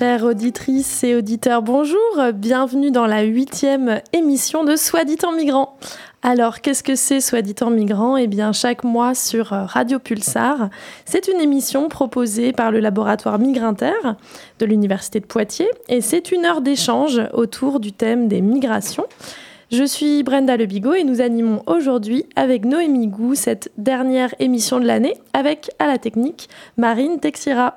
Chères 0.00 0.24
auditrices 0.24 1.04
et 1.04 1.14
auditeurs, 1.14 1.60
bonjour. 1.60 1.98
Bienvenue 2.32 2.90
dans 2.90 3.04
la 3.04 3.20
huitième 3.20 4.00
émission 4.14 4.64
de 4.64 4.74
Soit 4.74 5.04
dit 5.04 5.18
en 5.26 5.32
migrant. 5.32 5.76
Alors, 6.22 6.62
qu'est-ce 6.62 6.82
que 6.82 6.94
c'est 6.94 7.20
Soit 7.20 7.42
dit 7.42 7.54
en 7.60 7.68
migrant? 7.68 8.16
Eh 8.16 8.26
bien, 8.26 8.52
chaque 8.54 8.82
mois 8.82 9.14
sur 9.14 9.48
Radio 9.48 9.98
Pulsar, 9.98 10.70
c'est 11.04 11.28
une 11.28 11.38
émission 11.38 11.90
proposée 11.90 12.52
par 12.52 12.70
le 12.70 12.80
laboratoire 12.80 13.38
Migrinter 13.38 13.92
de 14.58 14.64
l'Université 14.64 15.20
de 15.20 15.26
Poitiers 15.26 15.68
et 15.90 16.00
c'est 16.00 16.32
une 16.32 16.46
heure 16.46 16.62
d'échange 16.62 17.20
autour 17.34 17.78
du 17.78 17.92
thème 17.92 18.26
des 18.26 18.40
migrations. 18.40 19.04
Je 19.70 19.84
suis 19.84 20.22
Brenda 20.22 20.56
Lebigot 20.56 20.94
et 20.94 21.04
nous 21.04 21.20
animons 21.20 21.62
aujourd'hui 21.66 22.24
avec 22.36 22.64
Noémie 22.64 23.08
Gou 23.08 23.34
cette 23.34 23.70
dernière 23.76 24.34
émission 24.38 24.80
de 24.80 24.86
l'année 24.86 25.18
avec 25.34 25.70
à 25.78 25.86
la 25.86 25.98
technique 25.98 26.48
Marine 26.78 27.20
Texira. 27.20 27.76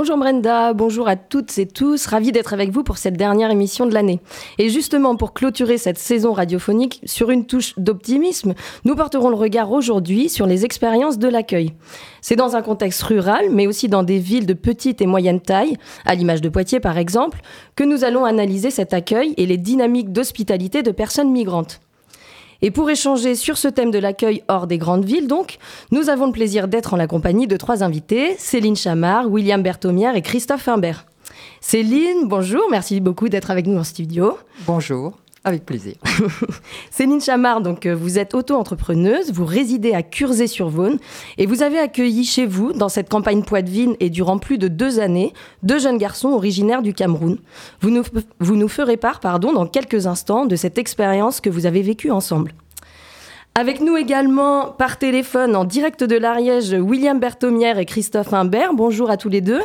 Bonjour 0.00 0.16
Brenda, 0.16 0.74
bonjour 0.74 1.08
à 1.08 1.16
toutes 1.16 1.58
et 1.58 1.66
tous, 1.66 2.06
ravi 2.06 2.30
d'être 2.30 2.54
avec 2.54 2.70
vous 2.70 2.84
pour 2.84 2.98
cette 2.98 3.16
dernière 3.16 3.50
émission 3.50 3.84
de 3.84 3.92
l'année. 3.92 4.20
Et 4.56 4.68
justement, 4.68 5.16
pour 5.16 5.34
clôturer 5.34 5.76
cette 5.76 5.98
saison 5.98 6.32
radiophonique 6.32 7.00
sur 7.04 7.32
une 7.32 7.46
touche 7.46 7.76
d'optimisme, 7.78 8.54
nous 8.84 8.94
porterons 8.94 9.28
le 9.28 9.34
regard 9.34 9.72
aujourd'hui 9.72 10.28
sur 10.28 10.46
les 10.46 10.64
expériences 10.64 11.18
de 11.18 11.26
l'accueil. 11.26 11.72
C'est 12.20 12.36
dans 12.36 12.54
un 12.54 12.62
contexte 12.62 13.02
rural, 13.02 13.46
mais 13.50 13.66
aussi 13.66 13.88
dans 13.88 14.04
des 14.04 14.20
villes 14.20 14.46
de 14.46 14.54
petite 14.54 15.02
et 15.02 15.06
moyenne 15.06 15.40
taille, 15.40 15.76
à 16.06 16.14
l'image 16.14 16.42
de 16.42 16.48
Poitiers 16.48 16.78
par 16.78 16.96
exemple, 16.96 17.40
que 17.74 17.82
nous 17.82 18.04
allons 18.04 18.24
analyser 18.24 18.70
cet 18.70 18.94
accueil 18.94 19.34
et 19.36 19.46
les 19.46 19.58
dynamiques 19.58 20.12
d'hospitalité 20.12 20.84
de 20.84 20.92
personnes 20.92 21.32
migrantes. 21.32 21.80
Et 22.60 22.70
pour 22.72 22.90
échanger 22.90 23.36
sur 23.36 23.56
ce 23.56 23.68
thème 23.68 23.92
de 23.92 23.98
l'accueil 23.98 24.42
hors 24.48 24.66
des 24.66 24.78
grandes 24.78 25.04
villes, 25.04 25.28
donc, 25.28 25.58
nous 25.92 26.08
avons 26.08 26.26
le 26.26 26.32
plaisir 26.32 26.66
d'être 26.66 26.94
en 26.94 26.96
la 26.96 27.06
compagnie 27.06 27.46
de 27.46 27.56
trois 27.56 27.84
invités, 27.84 28.34
Céline 28.36 28.76
Chamard, 28.76 29.30
William 29.30 29.62
Berthomière 29.62 30.16
et 30.16 30.22
Christophe 30.22 30.66
Imbert. 30.66 31.06
Céline, 31.60 32.26
bonjour, 32.26 32.62
merci 32.70 33.00
beaucoup 33.00 33.28
d'être 33.28 33.50
avec 33.50 33.66
nous 33.66 33.78
en 33.78 33.84
studio. 33.84 34.36
Bonjour. 34.66 35.16
Avec 35.44 35.64
plaisir. 35.64 35.94
Céline 36.90 37.20
Chamard, 37.20 37.60
donc 37.60 37.86
euh, 37.86 37.94
vous 37.94 38.18
êtes 38.18 38.34
auto-entrepreneuse, 38.34 39.32
vous 39.32 39.44
résidez 39.44 39.94
à 39.94 40.02
Curzé-sur-Vaune 40.02 40.98
et 41.38 41.46
vous 41.46 41.62
avez 41.62 41.78
accueilli 41.78 42.24
chez 42.24 42.44
vous, 42.44 42.72
dans 42.72 42.88
cette 42.88 43.08
campagne 43.08 43.44
poitevine 43.44 43.94
et 44.00 44.10
durant 44.10 44.38
plus 44.38 44.58
de 44.58 44.66
deux 44.66 44.98
années, 44.98 45.32
deux 45.62 45.78
jeunes 45.78 45.98
garçons 45.98 46.30
originaires 46.30 46.82
du 46.82 46.92
Cameroun. 46.92 47.38
Vous 47.80 47.90
nous, 47.90 48.02
vous 48.40 48.56
nous 48.56 48.68
ferez 48.68 48.96
part, 48.96 49.20
pardon, 49.20 49.52
dans 49.52 49.66
quelques 49.66 50.06
instants 50.06 50.44
de 50.44 50.56
cette 50.56 50.76
expérience 50.76 51.40
que 51.40 51.50
vous 51.50 51.66
avez 51.66 51.82
vécue 51.82 52.10
ensemble. 52.10 52.52
Avec 53.54 53.80
nous 53.80 53.96
également 53.96 54.66
par 54.70 54.98
téléphone 54.98 55.56
en 55.56 55.64
direct 55.64 56.04
de 56.04 56.16
l'Ariège, 56.16 56.72
William 56.72 57.18
Berthomière 57.18 57.78
et 57.78 57.86
Christophe 57.86 58.32
Imbert. 58.32 58.72
Bonjour 58.74 59.10
à 59.10 59.16
tous 59.16 59.28
les 59.28 59.40
deux. 59.40 59.62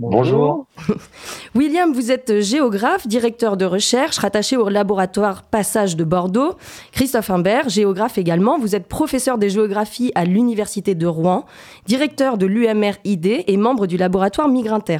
Bonjour. 0.00 0.66
William, 1.56 1.92
vous 1.92 2.12
êtes 2.12 2.40
géographe, 2.40 3.08
directeur 3.08 3.56
de 3.56 3.64
recherche, 3.64 4.18
rattaché 4.18 4.56
au 4.56 4.68
laboratoire 4.68 5.42
Passage 5.42 5.96
de 5.96 6.04
Bordeaux. 6.04 6.52
Christophe 6.92 7.30
Imbert, 7.30 7.68
géographe 7.68 8.16
également, 8.16 8.60
vous 8.60 8.76
êtes 8.76 8.86
professeur 8.86 9.38
de 9.38 9.48
géographie 9.48 10.12
à 10.14 10.24
l'Université 10.24 10.94
de 10.94 11.06
Rouen, 11.08 11.46
directeur 11.86 12.38
de 12.38 12.46
l'UMR-ID 12.46 13.42
et 13.44 13.56
membre 13.56 13.88
du 13.88 13.96
laboratoire 13.96 14.48
Migrinter. 14.48 14.98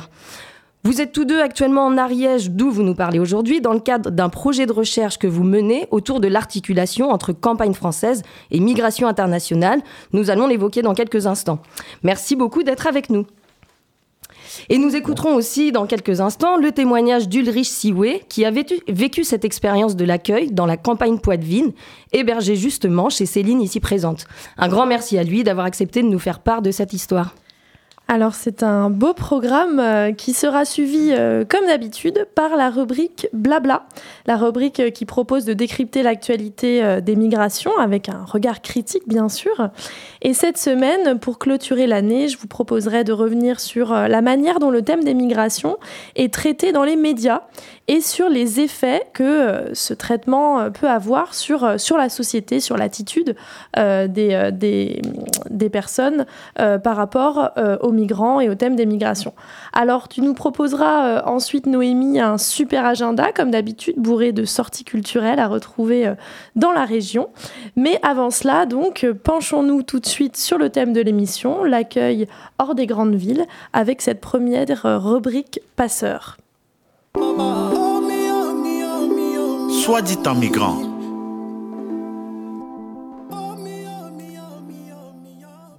Vous 0.83 1.01
êtes 1.01 1.13
tous 1.13 1.25
deux 1.25 1.41
actuellement 1.41 1.87
en 1.87 1.97
Ariège, 1.97 2.51
d'où 2.51 2.69
vous 2.73 2.83
nous 2.83 2.97
parlez 2.97 3.21
aujourd'hui, 3.21 3.61
dans 3.61 3.75
le 3.75 3.81
cadre 3.81 4.11
d'un 4.11 4.29
projet 4.29 4.67
de 4.67 4.73
recherche 4.73 5.17
que 5.19 5.29
vous 5.29 5.45
menez 5.45 5.87
autour 5.93 6.19
de 6.19 6.27
l'articulation 6.27 7.11
entre 7.11 7.33
campagne 7.33 7.75
française 7.75 8.25
et 8.51 8.59
migration 8.59 9.07
internationale. 9.07 9.81
Nous 10.13 10.31
allons 10.31 10.49
l'évoquer 10.49 10.83
dans 10.83 10.95
quelques 10.95 11.29
instants. 11.29 11.61
Merci 12.03 12.35
beaucoup 12.35 12.65
d'être 12.65 12.89
avec 12.89 13.11
nous. 13.11 13.27
Et 14.69 14.79
nous 14.79 14.97
écouterons 14.97 15.35
aussi 15.35 15.73
dans 15.73 15.87
quelques 15.87 16.21
instants 16.21 16.57
le 16.57 16.73
témoignage 16.73 17.29
d'Ulrich 17.29 17.69
Siwe, 17.69 18.21
qui 18.29 18.45
a 18.45 18.51
vécu, 18.51 18.81
vécu 18.89 19.25
cette 19.25 19.45
expérience 19.45 19.97
de 19.97 20.05
l'accueil 20.05 20.51
dans 20.51 20.67
la 20.67 20.77
campagne 20.77 21.19
poitevine, 21.19 21.73
hébergée 22.13 22.57
justement 22.57 23.11
chez 23.11 23.27
Céline 23.27 23.61
ici 23.61 23.81
présente. 23.81 24.27
Un 24.57 24.69
grand 24.69 24.87
merci 24.87 25.19
à 25.19 25.23
lui 25.23 25.45
d'avoir 25.45 25.67
accepté 25.67 26.03
de 26.03 26.09
nous 26.09 26.19
faire 26.19 26.41
part 26.41 26.63
de 26.63 26.71
cette 26.71 26.93
histoire. 26.93 27.35
Alors 28.11 28.35
c'est 28.35 28.63
un 28.63 28.89
beau 28.89 29.13
programme 29.13 29.79
euh, 29.79 30.13
qui 30.13 30.33
sera 30.33 30.65
suivi 30.65 31.11
euh, 31.13 31.45
comme 31.47 31.67
d'habitude 31.67 32.27
par 32.35 32.57
la 32.57 32.71
rubrique 32.71 33.29
Blabla, 33.35 33.83
la 34.25 34.39
rubrique 34.39 34.81
euh, 34.81 34.89
qui 34.89 35.05
propose 35.05 35.45
de 35.45 35.53
décrypter 35.53 36.03
l'actualité 36.03 37.03
des 37.03 37.17
migrations 37.17 37.77
avec 37.79 38.09
un 38.09 38.25
regard 38.25 38.63
critique 38.63 39.03
bien 39.07 39.29
sûr. 39.29 39.69
Et 40.23 40.33
cette 40.33 40.57
semaine, 40.57 41.19
pour 41.19 41.39
clôturer 41.39 41.87
l'année, 41.87 42.29
je 42.29 42.39
vous 42.39 42.47
proposerai 42.47 43.05
de 43.05 43.13
revenir 43.13 43.61
sur 43.61 43.93
la 43.93 44.23
manière 44.23 44.59
dont 44.59 44.71
le 44.71 44.81
thème 44.81 45.05
des 45.05 45.13
migrations 45.13 45.77
est 46.17 46.33
traité 46.33 46.73
dans 46.73 46.85
les 46.85 46.97
médias 46.97 47.43
et 47.89 48.01
sur 48.01 48.31
les 48.31 48.61
effets 48.61 49.03
que 49.13 49.71
ce 49.75 49.93
traitement 49.93 50.71
peut 50.71 50.89
avoir 50.89 51.35
sur, 51.35 51.79
sur 51.79 51.97
la 51.97 52.09
société, 52.09 52.61
sur 52.61 52.77
l'attitude 52.77 53.37
des, 53.77 54.51
des, 54.53 55.71
personnes 55.71 56.27
par 56.57 56.97
rapport 56.97 57.51
aux 57.81 57.93
migrants 57.99 58.41
et 58.41 58.49
au 58.49 58.55
thème 58.55 58.77
des 58.77 58.87
migrations. 58.87 59.35
Alors, 59.73 60.09
tu 60.09 60.21
nous 60.21 60.35
proposeras 60.35 61.07
euh, 61.07 61.23
ensuite, 61.27 61.67
Noémie, 61.67 62.21
un 62.21 62.39
super 62.39 62.87
agenda, 62.87 63.33
comme 63.33 63.51
d'habitude, 63.51 63.97
bourré 63.99 64.33
de 64.33 64.45
sorties 64.45 64.85
culturelles 64.85 65.39
à 65.39 65.49
retrouver 65.49 66.07
euh, 66.07 66.15
dans 66.57 66.73
la 66.73 66.85
région. 66.85 67.29
Mais 67.77 67.99
avant 68.03 68.31
cela, 68.31 68.67
donc, 68.67 69.05
euh, 69.05 69.13
penchons-nous 69.13 69.83
tout 69.83 70.01
de 70.01 70.07
suite 70.07 70.37
sur 70.37 70.59
le 70.59 70.71
thème 70.71 70.93
de 70.93 71.01
l'émission, 71.01 71.65
l'accueil 71.65 72.27
hors 72.59 72.75
des 72.75 72.87
grandes 72.87 73.17
villes, 73.17 73.45
avec 73.73 74.01
cette 74.01 74.21
première 74.21 74.69
rubrique 75.03 75.61
passeur. 75.77 76.37
Soit 79.83 80.03
dit 80.03 80.19
en 80.27 80.35
migrant. 80.35 80.88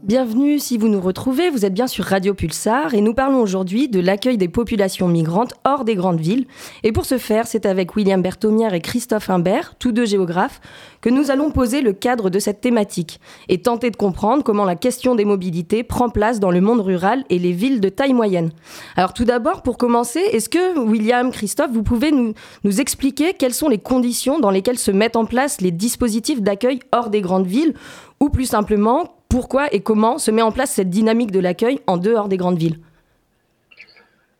Bienvenue 0.09 0.57
si 0.57 0.79
vous 0.79 0.87
nous 0.87 1.01
retrouvez, 1.01 1.51
vous 1.51 1.65
êtes 1.65 1.73
bien 1.75 1.85
sur 1.85 2.03
Radio 2.03 2.33
Pulsar 2.33 2.95
et 2.95 3.01
nous 3.01 3.13
parlons 3.13 3.41
aujourd'hui 3.41 3.89
de 3.89 3.99
l'accueil 3.99 4.39
des 4.39 4.47
populations 4.47 5.07
migrantes 5.07 5.53
hors 5.65 5.85
des 5.85 5.93
grandes 5.93 6.19
villes. 6.19 6.47
Et 6.81 6.91
pour 6.91 7.05
ce 7.05 7.19
faire, 7.19 7.45
c'est 7.45 7.67
avec 7.67 7.95
William 7.95 8.19
Berthomière 8.19 8.73
et 8.73 8.81
Christophe 8.81 9.29
Imbert, 9.29 9.75
tous 9.77 9.91
deux 9.91 10.07
géographes, 10.07 10.61
que 11.01 11.11
nous 11.11 11.29
allons 11.29 11.51
poser 11.51 11.81
le 11.81 11.93
cadre 11.93 12.31
de 12.31 12.39
cette 12.39 12.59
thématique 12.59 13.19
et 13.49 13.61
tenter 13.61 13.91
de 13.91 13.97
comprendre 13.97 14.43
comment 14.43 14.65
la 14.65 14.75
question 14.75 15.13
des 15.13 15.25
mobilités 15.25 15.83
prend 15.83 16.09
place 16.09 16.39
dans 16.39 16.49
le 16.49 16.59
monde 16.59 16.81
rural 16.81 17.23
et 17.29 17.37
les 17.37 17.51
villes 17.51 17.79
de 17.79 17.89
taille 17.89 18.13
moyenne. 18.13 18.51
Alors 18.95 19.13
tout 19.13 19.25
d'abord, 19.25 19.61
pour 19.61 19.77
commencer, 19.77 20.21
est-ce 20.31 20.49
que 20.49 20.79
William, 20.79 21.29
Christophe, 21.29 21.69
vous 21.71 21.83
pouvez 21.83 22.11
nous, 22.11 22.33
nous 22.63 22.81
expliquer 22.81 23.35
quelles 23.35 23.53
sont 23.53 23.69
les 23.69 23.77
conditions 23.77 24.39
dans 24.39 24.49
lesquelles 24.49 24.79
se 24.79 24.89
mettent 24.89 25.17
en 25.17 25.25
place 25.25 25.61
les 25.61 25.69
dispositifs 25.69 26.41
d'accueil 26.41 26.79
hors 26.93 27.11
des 27.11 27.21
grandes 27.21 27.45
villes 27.45 27.75
ou 28.19 28.29
plus 28.29 28.45
simplement, 28.45 29.18
pourquoi 29.29 29.71
et 29.71 29.79
comment 29.79 30.17
se 30.17 30.31
met 30.31 30.41
en 30.41 30.51
place 30.51 30.71
cette 30.71 30.89
dynamique 30.89 31.31
de 31.31 31.39
l'accueil 31.39 31.79
en 31.85 31.97
dehors 31.97 32.27
des 32.27 32.37
grandes 32.37 32.57
villes? 32.57 32.79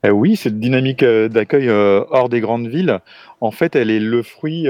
Euh, 0.06 0.09
Oui, 0.09 0.36
cette 0.36 0.59
dynamique 0.59 1.03
euh, 1.03 1.30
d'accueil 1.30 1.69
euh, 1.69 2.03
hors 2.09 2.30
des 2.30 2.41
grandes 2.41 2.68
villes, 2.68 3.00
en 3.39 3.51
fait, 3.51 3.75
elle 3.75 3.91
est 3.91 4.00
le 4.00 4.24
fruit 4.24 4.68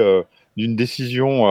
d'une 0.57 0.75
décision 0.75 1.45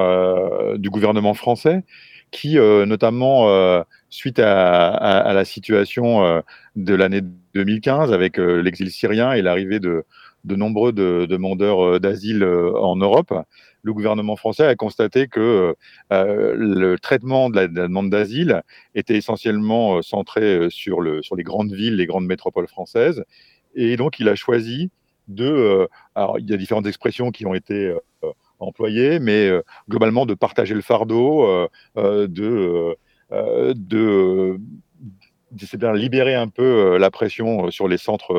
du 0.77 0.91
gouvernement 0.91 1.35
français 1.35 1.83
qui, 2.31 2.57
notamment 2.57 3.83
suite 4.11 4.39
à, 4.39 5.33
la 5.33 5.45
situation 5.45 6.43
de 6.77 6.95
l'année 6.95 7.23
2015 7.55 8.13
avec 8.13 8.37
l'exil 8.37 8.91
syrien 8.91 9.33
et 9.33 9.43
l'arrivée 9.43 9.81
de, 9.81 10.05
nombreux 10.45 10.93
demandeurs 10.93 11.99
d'asile 11.99 12.45
en 12.45 12.97
Europe, 12.97 13.35
le 13.89 13.95
gouvernement 13.95 14.37
français 14.37 14.67
a 14.67 14.77
constaté 14.77 15.29
que 15.29 15.75
euh, 16.13 16.55
le 16.55 16.99
traitement 16.99 17.51
de 17.51 17.57
la, 17.57 17.69
demande 17.69 18.11
d'asile 18.11 18.63
était 18.95 19.17
essentiellement 19.17 19.97
euh, 19.97 20.03
centré 20.03 20.43
euh, 20.43 20.71
sur, 20.71 21.01
le, 21.01 21.23
sur 21.23 21.37
les 21.37 21.43
grandes 21.43 21.73
villes, 21.73 21.97
les 21.97 22.07
grandes 22.07 22.27
métropoles 22.27 22.69
françaises. 22.69 23.25
Et 23.75 23.97
donc, 23.97 24.21
il 24.21 24.29
a 24.29 24.35
choisi 24.35 24.91
de. 25.27 25.89
alors, 26.15 26.39
il 26.39 26.49
y 26.49 26.55
a 26.55 26.57
différentes 26.57 26.87
expressions 26.87 27.31
qui 27.31 27.47
ont 27.47 27.55
été 27.55 27.95
employées, 28.59 29.19
mais 29.19 29.51
globalement, 29.89 30.25
de 30.25 30.35
partager 30.35 30.75
le 30.75 30.81
fardeau, 30.81 31.69
de. 31.97 32.97
de 33.31 34.61
c'est 35.59 35.77
bien 35.77 35.93
libérer 35.93 36.35
un 36.35 36.49
peu 36.49 36.97
la 36.97 37.11
pression 37.11 37.71
sur 37.71 37.89
les 37.89 37.99
centres 37.99 38.33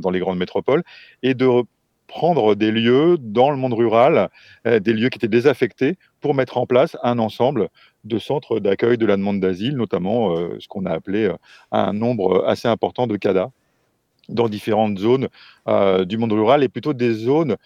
dans 0.00 0.10
les 0.10 0.20
grandes 0.20 0.38
métropoles 0.38 0.82
et 1.22 1.34
de 1.34 1.64
prendre 2.16 2.54
des 2.54 2.70
lieux 2.70 3.18
dans 3.20 3.50
le 3.50 3.58
monde 3.58 3.74
rural, 3.74 4.30
des 4.64 4.94
lieux 4.94 5.10
qui 5.10 5.18
étaient 5.18 5.28
désaffectés, 5.28 5.98
pour 6.22 6.32
mettre 6.34 6.56
en 6.56 6.64
place 6.64 6.96
un 7.02 7.18
ensemble 7.18 7.68
de 8.04 8.18
centres 8.18 8.58
d'accueil 8.58 8.96
de 8.96 9.04
la 9.04 9.18
demande 9.18 9.38
d'asile, 9.38 9.76
notamment 9.76 10.34
ce 10.58 10.66
qu'on 10.66 10.86
a 10.86 10.92
appelé 10.92 11.30
un 11.72 11.92
nombre 11.92 12.46
assez 12.46 12.68
important 12.68 13.06
de 13.06 13.18
CADA 13.18 13.50
dans 14.30 14.48
différentes 14.48 14.98
zones 14.98 15.28
du 16.06 16.16
monde 16.16 16.32
rural 16.32 16.62
et 16.62 16.70
plutôt 16.70 16.94
des 16.94 17.12
zones 17.12 17.56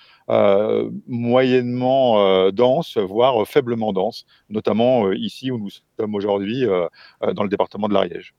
moyennement 1.06 2.50
denses, 2.50 2.96
voire 2.96 3.46
faiblement 3.46 3.92
denses, 3.92 4.26
notamment 4.48 5.12
ici 5.12 5.52
où 5.52 5.58
nous 5.58 5.70
sommes 5.96 6.16
aujourd'hui 6.16 6.66
dans 7.22 7.44
le 7.44 7.48
département 7.48 7.86
de 7.86 7.94
l'Ariège. 7.94 8.34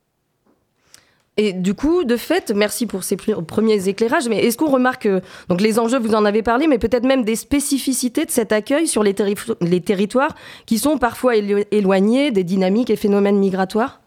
Et 1.38 1.54
du 1.54 1.74
coup, 1.74 2.04
de 2.04 2.18
fait, 2.18 2.52
merci 2.54 2.86
pour 2.86 3.04
ces 3.04 3.16
premiers 3.16 3.88
éclairages, 3.88 4.28
mais 4.28 4.44
est-ce 4.46 4.58
qu'on 4.58 4.70
remarque, 4.70 5.08
donc 5.48 5.62
les 5.62 5.80
enjeux, 5.80 5.98
vous 5.98 6.14
en 6.14 6.26
avez 6.26 6.44
parlé, 6.44 6.68
mais 6.68 6.78
peut-être 6.78 7.06
même 7.06 7.24
des 7.24 7.38
spécificités 7.38 8.26
de 8.26 8.32
cet 8.32 8.52
accueil 8.52 8.86
sur 8.86 9.02
les, 9.02 9.14
territoires 9.14 10.36
qui 10.66 10.78
sont 10.78 10.98
parfois 10.98 11.36
éloignés 11.38 12.32
des 12.32 12.44
dynamiques 12.44 12.90
et 12.90 12.98
phénomènes 12.98 13.40
migratoires? 13.40 14.02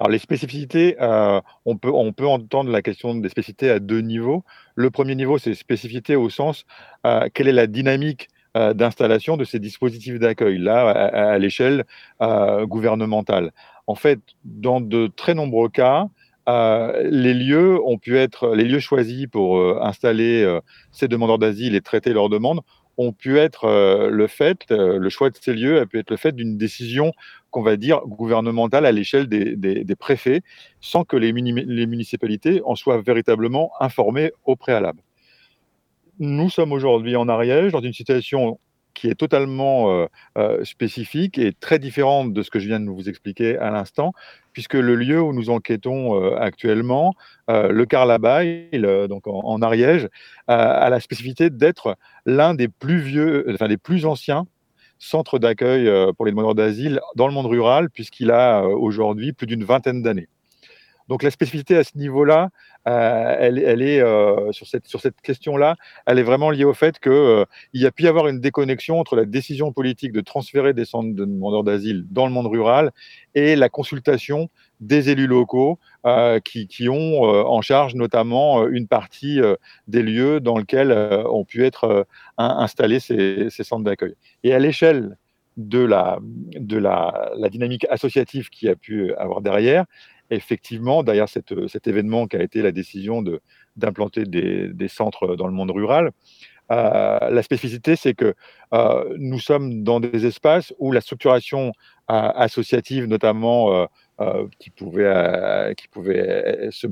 Alors 0.00 0.10
les 0.10 0.18
spécificités, 0.18 0.96
euh, 1.02 1.42
on, 1.66 1.76
peut, 1.76 1.92
entendre 1.92 2.70
la 2.70 2.80
question 2.80 3.14
des 3.14 3.28
spécificités 3.28 3.70
à 3.70 3.78
deux 3.78 4.00
niveaux. 4.00 4.44
Le 4.74 4.90
premier 4.90 5.14
niveau, 5.14 5.36
c'est 5.36 5.52
spécificité 5.54 6.16
au 6.16 6.30
sens 6.30 6.64
euh, 7.06 7.28
quelle 7.34 7.48
est 7.48 7.52
la 7.52 7.66
dynamique 7.66 8.30
euh, 8.56 8.72
d'installation 8.72 9.36
de 9.36 9.44
ces 9.44 9.58
dispositifs 9.58 10.18
d'accueil, 10.18 10.56
là, 10.56 10.88
à 10.88 11.38
l'échelle 11.38 11.84
gouvernementale. 12.18 13.52
En 13.86 13.94
fait, 13.94 14.20
dans 14.44 14.80
de 14.80 15.06
très 15.06 15.34
nombreux 15.34 15.68
cas, 15.68 16.08
euh, 16.48 17.08
les 17.10 17.34
lieux 17.34 17.78
ont 17.84 17.98
pu 17.98 18.18
être, 18.18 18.54
les 18.54 18.64
lieux 18.64 18.80
choisis 18.80 19.26
pour 19.26 19.58
euh, 19.58 19.78
installer 19.82 20.42
euh, 20.42 20.60
ces 20.90 21.06
demandeurs 21.06 21.38
d'asile 21.38 21.74
et 21.74 21.80
traiter 21.80 22.12
leurs 22.12 22.28
demandes 22.28 22.60
ont 22.96 23.12
pu 23.12 23.38
être 23.38 23.66
le 24.10 24.26
fait, 24.26 24.66
le 24.68 25.08
choix 25.08 25.30
de 25.30 25.36
ces 25.40 25.54
lieux 25.54 25.80
a 25.80 25.86
pu 25.86 25.98
être 25.98 26.10
le 26.10 26.18
fait 26.18 26.32
d'une 26.32 26.58
décision 26.58 27.14
qu'on 27.50 27.62
va 27.62 27.78
dire 27.78 28.02
gouvernementale 28.04 28.84
à 28.84 28.92
l'échelle 28.92 29.26
des, 29.26 29.96
préfets, 29.98 30.42
sans 30.82 31.04
que 31.04 31.16
les, 31.16 31.32
les 31.32 31.86
municipalités 31.86 32.60
en 32.66 32.74
soient 32.74 33.00
véritablement 33.00 33.70
informées 33.80 34.32
au 34.44 34.54
préalable. 34.54 35.00
Nous 36.18 36.50
sommes 36.50 36.72
aujourd'hui 36.72 37.16
en 37.16 37.26
Ariège 37.26 37.72
dans 37.72 37.80
une 37.80 37.94
situation 37.94 38.60
qui 38.92 39.08
est 39.08 39.14
totalement 39.14 40.06
spécifique 40.64 41.38
et 41.38 41.54
très 41.54 41.78
différente 41.78 42.34
de 42.34 42.42
ce 42.42 42.50
que 42.50 42.58
je 42.58 42.66
viens 42.66 42.80
de 42.80 42.90
vous 42.90 43.08
expliquer 43.08 43.56
à 43.56 43.70
l'instant, 43.70 44.12
puisque 44.52 44.74
le 44.74 44.94
lieu 44.94 45.20
où 45.20 45.32
nous 45.32 45.50
enquêtons 45.50 46.20
euh, 46.20 46.36
actuellement, 46.36 47.14
le 47.48 47.84
Carlabail, 47.84 48.68
donc 49.08 49.26
en, 49.26 49.60
Ariège, 49.60 50.08
a 50.46 50.88
la 50.88 51.00
spécificité 51.00 51.50
d'être 51.50 51.96
l'un 52.24 52.54
des 52.54 52.68
plus 52.68 53.00
vieux, 53.00 53.44
enfin 53.52 53.66
des 53.66 53.76
plus 53.76 54.06
anciens 54.06 54.46
centres 55.00 55.40
d'accueil 55.40 55.90
pour 56.16 56.26
les 56.26 56.30
demandeurs 56.30 56.54
d'asile 56.54 57.00
dans 57.16 57.26
le 57.26 57.32
monde 57.32 57.46
rural, 57.46 57.90
puisqu'il 57.90 58.30
a 58.30 58.62
aujourd'hui 58.62 59.32
plus 59.32 59.48
d'une 59.48 59.64
vingtaine 59.64 60.00
d'années. 60.00 60.28
Donc 61.10 61.24
la 61.24 61.32
spécificité 61.32 61.76
à 61.76 61.82
ce 61.82 61.98
niveau-là, 61.98 62.50
euh, 62.86 63.36
elle, 63.36 63.82
est 63.82 64.00
euh, 64.00 64.52
sur 64.52 64.68
cette, 64.68 65.20
question-là, 65.22 65.74
elle 66.06 66.20
est 66.20 66.22
vraiment 66.22 66.50
liée 66.50 66.64
au 66.64 66.72
fait 66.72 67.00
qu'il 67.00 67.10
euh, 67.10 67.44
y 67.74 67.84
a 67.84 67.90
pu 67.90 68.04
y 68.04 68.06
avoir 68.06 68.28
une 68.28 68.38
déconnexion 68.38 69.00
entre 69.00 69.16
la 69.16 69.24
décision 69.24 69.72
politique 69.72 70.12
de 70.12 70.20
transférer 70.20 70.72
des 70.72 70.84
centres 70.84 71.12
de 71.12 71.24
demandeurs 71.24 71.64
d'asile 71.64 72.06
dans 72.10 72.26
le 72.26 72.32
monde 72.32 72.46
rural 72.46 72.92
et 73.34 73.56
la 73.56 73.68
consultation 73.68 74.50
des 74.78 75.10
élus 75.10 75.26
locaux 75.26 75.80
qui, 76.44 76.88
ont 76.88 77.22
en 77.22 77.60
charge 77.60 77.94
notamment 77.94 78.66
une 78.66 78.86
partie 78.86 79.40
des 79.88 80.02
lieux 80.02 80.40
dans 80.40 80.56
lesquels 80.56 80.92
ont 81.28 81.44
pu 81.44 81.64
être 81.64 82.06
installés 82.38 82.98
ces, 82.98 83.50
centres 83.50 83.84
d'accueil. 83.84 84.14
Et 84.42 84.54
à 84.54 84.58
l'échelle 84.58 85.18
de, 85.58 85.80
la, 85.80 86.18
de 86.22 86.78
la, 86.78 87.32
la, 87.36 87.48
dynamique 87.50 87.86
associative 87.90 88.48
qui 88.48 88.68
a 88.68 88.76
pu 88.76 89.12
avoir 89.16 89.42
derrière, 89.42 89.84
effectivement, 90.30 91.02
derrière 91.02 91.26
euh, 91.52 91.68
cet 91.68 91.86
événement 91.86 92.26
qui 92.26 92.36
a 92.36 92.42
été 92.42 92.62
la 92.62 92.72
décision 92.72 93.22
d'implanter 93.76 94.24
des, 94.24 94.88
centres 94.88 95.36
dans 95.36 95.46
le 95.46 95.52
monde 95.52 95.70
rural, 95.70 96.12
euh, 96.70 97.30
la 97.30 97.42
spécificité, 97.42 97.96
c'est 97.96 98.14
que 98.14 98.34
euh, 98.72 99.16
nous 99.18 99.40
sommes 99.40 99.82
dans 99.82 99.98
des 99.98 100.24
espaces 100.24 100.72
où 100.78 100.92
la 100.92 101.00
structuration 101.00 101.72
associative, 102.08 103.04
notamment 103.04 103.86
euh, 104.20 104.48
qui 104.58 104.68
pouvait, 104.68 105.06
euh, 105.06 105.72
qui 105.72 105.88
pouvait 105.88 106.68
se, 106.70 106.86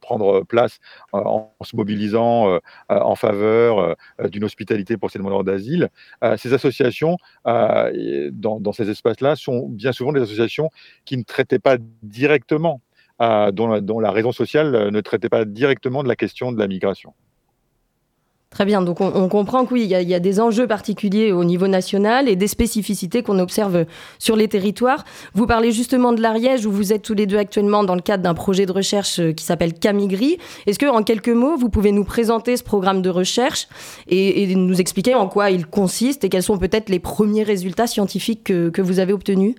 prendre 0.00 0.44
place 0.44 0.78
en, 1.12 1.52
se 1.62 1.74
mobilisant 1.74 2.48
euh, 2.48 2.58
en 2.88 3.16
faveur 3.16 3.96
d'une 4.24 4.44
hospitalité 4.44 4.96
pour 4.96 5.10
ces 5.10 5.18
demandeurs 5.18 5.42
d'asile. 5.42 5.88
ces 6.36 6.52
associations, 6.52 7.16
dans, 7.44 8.72
ces 8.72 8.88
espaces-là, 8.90 9.34
sont 9.36 9.68
bien 9.68 9.92
souvent 9.92 10.12
des 10.12 10.20
associations 10.20 10.70
qui 11.04 11.16
ne 11.16 11.22
traitaient 11.22 11.58
pas 11.58 11.76
directement, 12.02 12.80
dont 13.20 14.00
la 14.00 14.10
raison 14.10 14.32
sociale 14.32 14.90
ne 14.90 15.00
traitait 15.00 15.28
pas 15.28 15.44
directement 15.44 16.02
de 16.02 16.08
la 16.08 16.16
question 16.16 16.52
de 16.52 16.58
la 16.58 16.68
migration. 16.68 17.14
Très 18.50 18.64
bien, 18.64 18.80
donc 18.80 19.02
on, 19.02 19.28
comprend 19.28 19.66
qu'il 19.66 19.82
y, 19.82 19.94
a 20.14 20.20
des 20.20 20.40
enjeux 20.40 20.66
particuliers 20.66 21.32
au 21.32 21.44
niveau 21.44 21.68
national 21.68 22.30
et 22.30 22.34
des 22.34 22.48
spécificités 22.48 23.22
qu'on 23.22 23.38
observe 23.38 23.84
sur 24.18 24.36
les 24.36 24.48
territoires. 24.48 25.04
Vous 25.34 25.46
parlez 25.46 25.70
justement 25.70 26.12
de 26.12 26.22
l'Ariège 26.22 26.64
où 26.64 26.72
vous 26.72 26.94
êtes 26.94 27.02
tous 27.02 27.12
les 27.12 27.26
deux 27.26 27.36
actuellement 27.36 27.84
dans 27.84 27.94
le 27.94 28.00
cadre 28.00 28.22
d'un 28.22 28.32
projet 28.32 28.64
de 28.64 28.72
recherche 28.72 29.20
euh, 29.20 29.32
qui 29.32 29.44
s'appelle 29.44 29.74
Camigri. 29.74 30.38
Est-ce 30.66 30.78
que, 30.78 30.86
en 30.86 31.02
quelques 31.02 31.28
mots, 31.28 31.58
vous 31.58 31.68
pouvez 31.68 31.92
nous 31.92 32.04
présenter 32.04 32.56
ce 32.56 32.64
programme 32.64 33.02
de 33.02 33.10
recherche 33.10 33.68
et, 34.08 34.46
nous 34.56 34.80
expliquer 34.80 35.14
en 35.14 35.28
quoi 35.28 35.50
il 35.50 35.66
consiste 35.66 36.24
et 36.24 36.30
quels 36.30 36.42
sont 36.42 36.58
peut-être 36.58 36.88
les 36.88 37.00
premiers 37.00 37.42
résultats 37.42 37.86
scientifiques 37.86 38.44
que 38.44 38.80
vous 38.80 38.98
avez 38.98 39.12
obtenus? 39.12 39.56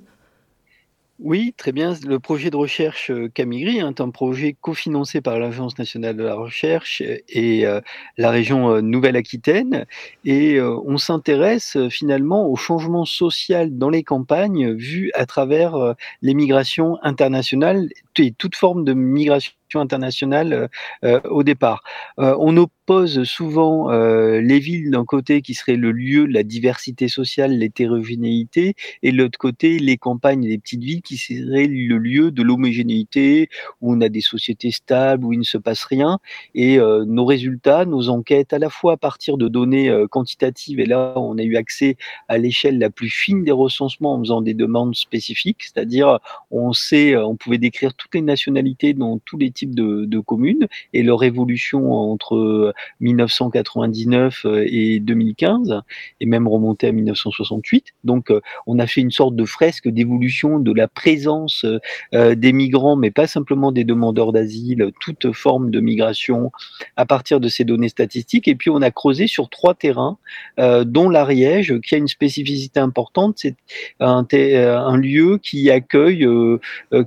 Oui, 1.21 1.54
très 1.57 1.74
bien. 1.74 1.95
Le 2.07 2.18
projet 2.18 2.50
de 2.50 2.56
recherche 2.56 3.12
euh, 3.12 3.27
Camigri 3.27 3.80
est 3.80 4.00
un 4.00 4.10
projet 4.10 4.56
cofinancé 4.62 5.19
par 5.19 5.38
l'Agence 5.38 5.77
nationale 5.77 6.16
de 6.16 6.24
la 6.24 6.36
recherche 6.36 7.01
et 7.01 7.66
euh, 7.66 7.81
la 8.18 8.30
région 8.31 8.71
euh, 8.71 8.81
Nouvelle-Aquitaine. 8.81 9.86
Et 10.24 10.62
on 10.62 10.98
s'intéresse 10.98 11.77
finalement 11.89 12.48
au 12.48 12.55
changement 12.55 13.03
social 13.03 13.77
dans 13.77 13.89
les 13.89 14.03
campagnes 14.03 14.72
vu 14.74 15.12
à 15.13 15.25
travers 15.25 15.96
les 16.22 16.34
migrations 16.34 16.98
internationales 17.03 17.89
toute 18.38 18.55
forme 18.55 18.83
de 18.83 18.93
migration 18.93 19.53
internationale 19.75 20.69
au 21.03 21.43
départ. 21.43 21.83
on 22.17 22.57
oppose 22.57 23.23
souvent 23.23 23.91
les 23.91 24.59
villes 24.59 24.89
d'un 24.89 25.05
côté 25.05 25.43
qui 25.43 25.53
serait 25.53 25.75
le 25.75 25.91
lieu 25.91 26.27
de 26.27 26.33
la 26.33 26.41
diversité 26.41 27.07
sociale, 27.07 27.51
l'hétérogénéité, 27.51 28.73
et 29.03 29.11
de 29.11 29.17
l'autre 29.17 29.38
côté 29.38 29.77
les 29.77 29.97
campagnes 29.97 30.43
et 30.43 30.47
les 30.49 30.57
petites 30.57 30.83
villes 30.83 31.03
qui 31.03 31.17
seraient 31.17 31.67
le 31.67 31.97
lieu 31.99 32.31
de 32.31 32.41
l'homogénéité, 32.41 33.49
où 33.81 33.93
on 33.93 34.01
a 34.01 34.09
des 34.09 34.21
sociétés 34.21 34.71
stables, 34.71 35.23
où 35.23 35.33
il 35.33 35.39
ne 35.39 35.43
se 35.43 35.59
passe 35.59 35.83
rien. 35.83 36.17
Et 36.55 36.79
nos 36.79 37.25
résultats, 37.25 37.85
nos 37.85 38.09
enquêtes, 38.09 38.53
à 38.53 38.59
la 38.59 38.71
fois 38.71 38.93
à 38.93 38.97
partir 38.97 39.38
de 39.38 39.47
données 39.47 39.93
quantitatives, 40.09 40.79
et 40.79 40.88
là 40.88 41.13
on 41.15 41.38
a 41.38 41.43
eu 41.43 41.57
accès 41.57 41.95
à 42.27 42.39
l'échelle 42.39 42.79
la 42.79 42.89
plus 42.89 43.09
fine 43.09 43.43
des 43.43 43.51
recensements 43.51 44.15
en 44.15 44.19
faisant 44.19 44.41
des 44.41 44.55
demandes 44.55 44.95
spécifiques, 44.95 45.63
c'est-à-dire 45.63 46.17
on 46.49 46.73
sait, 46.73 47.15
on 47.15 47.35
pouvait 47.35 47.59
décrire 47.59 47.93
les 48.13 48.22
nationalités 48.22 48.94
dans 48.94 49.20
tous 49.20 49.38
les 49.38 49.51
types 49.51 49.75
de, 49.75 50.20
communes 50.20 50.68
et 50.94 51.01
leur 51.01 51.24
évolution 51.24 51.94
entre 51.94 52.74
1999 53.00 54.46
euh, 54.46 54.66
et 54.68 55.00
2015 55.00 55.82
et 56.20 56.25
même 56.25 56.48
remonté 56.48 56.88
à 56.88 56.92
1968. 56.92 57.94
Donc 58.04 58.32
euh, 58.32 58.42
on 58.68 58.80
a 58.80 58.88
fait 58.88 59.01
une 59.01 59.12
sorte 59.12 59.36
de 59.36 59.46
fresque 59.46 59.88
d'évolution 59.88 60.60
de 60.60 60.74
la 60.74 60.88
présence 60.88 61.66
euh, 62.13 62.36
des 62.36 62.51
migrants, 62.51 62.98
mais 62.98 63.12
pas 63.12 63.28
simplement 63.28 63.72
des 63.72 63.86
demandeurs 63.86 64.34
d'asile, 64.34 64.92
toute 65.00 65.32
forme 65.32 65.72
de 65.72 65.80
migration 65.80 66.51
à 66.98 67.06
partir 67.06 67.39
de 67.39 67.48
ces 67.48 67.63
données 67.63 67.89
statistiques. 67.89 68.48
Et 68.48 68.56
puis 68.56 68.70
on 68.70 68.82
a 68.82 68.92
creusé 68.92 69.28
sur 69.28 69.50
trois 69.50 69.74
terrains, 69.74 70.18
dont 70.58 71.10
l'Ariège, 71.10 71.80
qui 71.82 71.96
a 71.96 71.98
une 71.98 72.08
spécificité 72.08 72.80
importante, 72.80 73.38
c'est 73.38 73.56
un, 74.00 74.98
lieu 74.98 75.39
qui 75.42 75.70
accueille, 75.72 76.28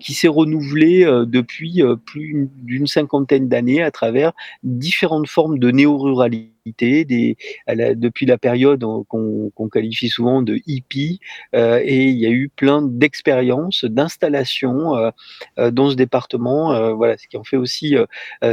qui 0.01 0.15
s'est 0.15 0.29
renouvelé 0.29 0.92
depuis 1.01 1.83
plus 2.07 2.49
d'une 2.57 2.87
cinquantaine 2.87 3.49
d'années 3.49 3.83
à 3.83 3.91
travers 3.91 4.33
différentes 4.63 5.29
formes 5.29 5.59
de 5.59 5.71
néo-ruralité 5.71 6.53
depuis 7.67 8.27
la 8.27 8.39
période 8.39 8.85
qu'on 9.09 9.69
qualifie 9.71 10.09
souvent 10.09 10.43
de 10.43 10.61
hippie, 10.67 11.21
euh, 11.55 11.81
et 11.83 12.05
il 12.05 12.19
y 12.19 12.27
a 12.27 12.31
eu 12.31 12.49
plein 12.49 12.83
d'expériences, 12.83 13.85
d'installations 13.85 14.97
euh, 14.97 15.11
euh, 15.59 15.71
dans 15.71 15.91
ce 15.91 15.97
département, 15.97 16.95
voilà, 16.95 17.17
ce 17.19 17.27
qui 17.27 17.37
en 17.37 17.45
fait 17.45 17.57
aussi 17.57 17.97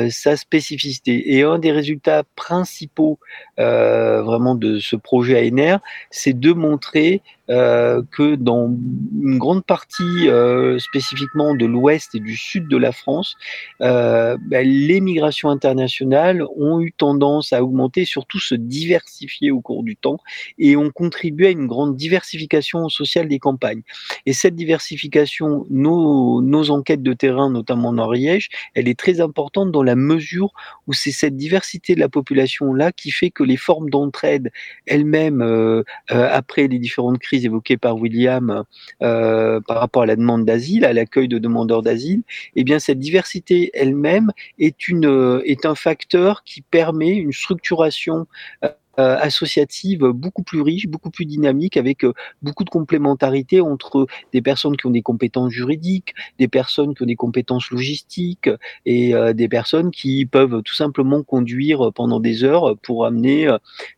sa 0.09 0.37
spécificité. 0.37 1.35
Et 1.35 1.43
un 1.43 1.59
des 1.59 1.71
résultats 1.71 2.23
principaux 2.35 3.19
vraiment 3.57 4.55
de 4.55 4.79
ce 4.79 4.95
projet 4.95 5.49
ANR, 5.49 5.79
c'est 6.11 6.37
de 6.37 6.51
montrer 6.51 7.21
euh, 7.49 8.03
que 8.11 8.35
dans 8.35 8.67
une 8.67 9.39
grande 9.39 9.65
partie 9.65 10.29
euh, 10.29 10.77
spécifiquement 10.77 11.55
de 11.55 11.65
l'ouest 11.65 12.13
et 12.13 12.19
du 12.19 12.35
sud 12.35 12.67
de 12.67 12.77
la 12.77 12.91
France, 12.91 13.35
euh, 13.81 14.37
ben, 14.39 14.67
les 14.67 15.01
migrations 15.01 15.49
internationales 15.49 16.45
ont 16.57 16.79
eu 16.79 16.91
tendance 16.91 17.51
à 17.51 17.63
augmenter, 17.63 18.05
surtout 18.05 18.39
se 18.39 18.53
diversifier 18.53 19.49
au 19.49 19.61
cours 19.61 19.83
du 19.83 19.95
temps, 19.95 20.19
et 20.59 20.75
ont 20.75 20.91
contribué 20.91 21.47
à 21.47 21.49
une 21.49 21.65
grande 21.65 21.95
diversification 21.95 22.87
sociale 22.87 23.27
des 23.27 23.39
campagnes. 23.39 23.81
Et 24.27 24.33
cette 24.33 24.55
diversification, 24.55 25.65
nos, 25.71 26.43
nos 26.43 26.69
enquêtes 26.69 27.01
de 27.01 27.13
terrain, 27.13 27.49
notamment 27.49 27.89
en 27.89 27.97
Ariège, 27.97 28.49
elle 28.75 28.87
est 28.87 28.99
très 28.99 29.21
importante 29.21 29.71
dans 29.71 29.83
la 29.83 29.95
mesure 29.95 30.51
où 30.85 30.93
c'est 30.93 31.11
cette 31.11 31.35
diversité 31.35 31.95
de 31.95 31.99
la 31.99 32.09
population-là 32.09 32.91
qui 32.91 33.09
fait 33.09 33.31
que 33.31 33.43
les 33.43 33.57
formes 33.57 33.89
d'entraide 33.89 34.51
elles-mêmes, 34.85 35.83
après 36.09 36.67
les 36.67 36.77
différentes 36.77 37.17
crises, 37.17 37.38
évoquée 37.45 37.77
par 37.77 37.97
William 37.97 38.63
euh, 39.01 39.59
par 39.61 39.79
rapport 39.79 40.03
à 40.03 40.05
la 40.05 40.15
demande 40.15 40.45
d'asile, 40.45 40.85
à 40.85 40.93
l'accueil 40.93 41.27
de 41.27 41.37
demandeurs 41.37 41.81
d'asile, 41.81 42.21
eh 42.55 42.63
bien 42.63 42.79
cette 42.79 42.99
diversité 42.99 43.71
elle-même 43.73 44.31
est, 44.57 44.87
une, 44.87 45.41
est 45.45 45.65
un 45.65 45.75
facteur 45.75 46.43
qui 46.43 46.61
permet 46.61 47.15
une 47.15 47.33
structuration 47.33 48.27
euh, 48.63 48.69
euh, 48.69 48.71
associative 48.99 49.99
beaucoup 50.13 50.43
plus 50.43 50.61
riche, 50.61 50.87
beaucoup 50.87 51.09
plus 51.09 51.25
dynamique, 51.25 51.77
avec 51.77 52.03
euh, 52.03 52.13
beaucoup 52.41 52.63
de 52.63 52.69
complémentarité 52.69 53.61
entre 53.61 54.07
des 54.33 54.41
personnes 54.41 54.77
qui 54.77 54.85
ont 54.85 54.91
des 54.91 55.01
compétences 55.01 55.51
juridiques, 55.51 56.13
des 56.37 56.47
personnes 56.47 56.95
qui 56.95 57.03
ont 57.03 57.05
des 57.05 57.15
compétences 57.15 57.71
logistiques 57.71 58.49
et 58.85 59.13
euh, 59.13 59.33
des 59.33 59.47
personnes 59.47 59.91
qui 59.91 60.25
peuvent 60.25 60.61
tout 60.63 60.75
simplement 60.75 61.23
conduire 61.23 61.91
pendant 61.93 62.19
des 62.19 62.43
heures 62.43 62.77
pour 62.77 63.05
amener 63.05 63.49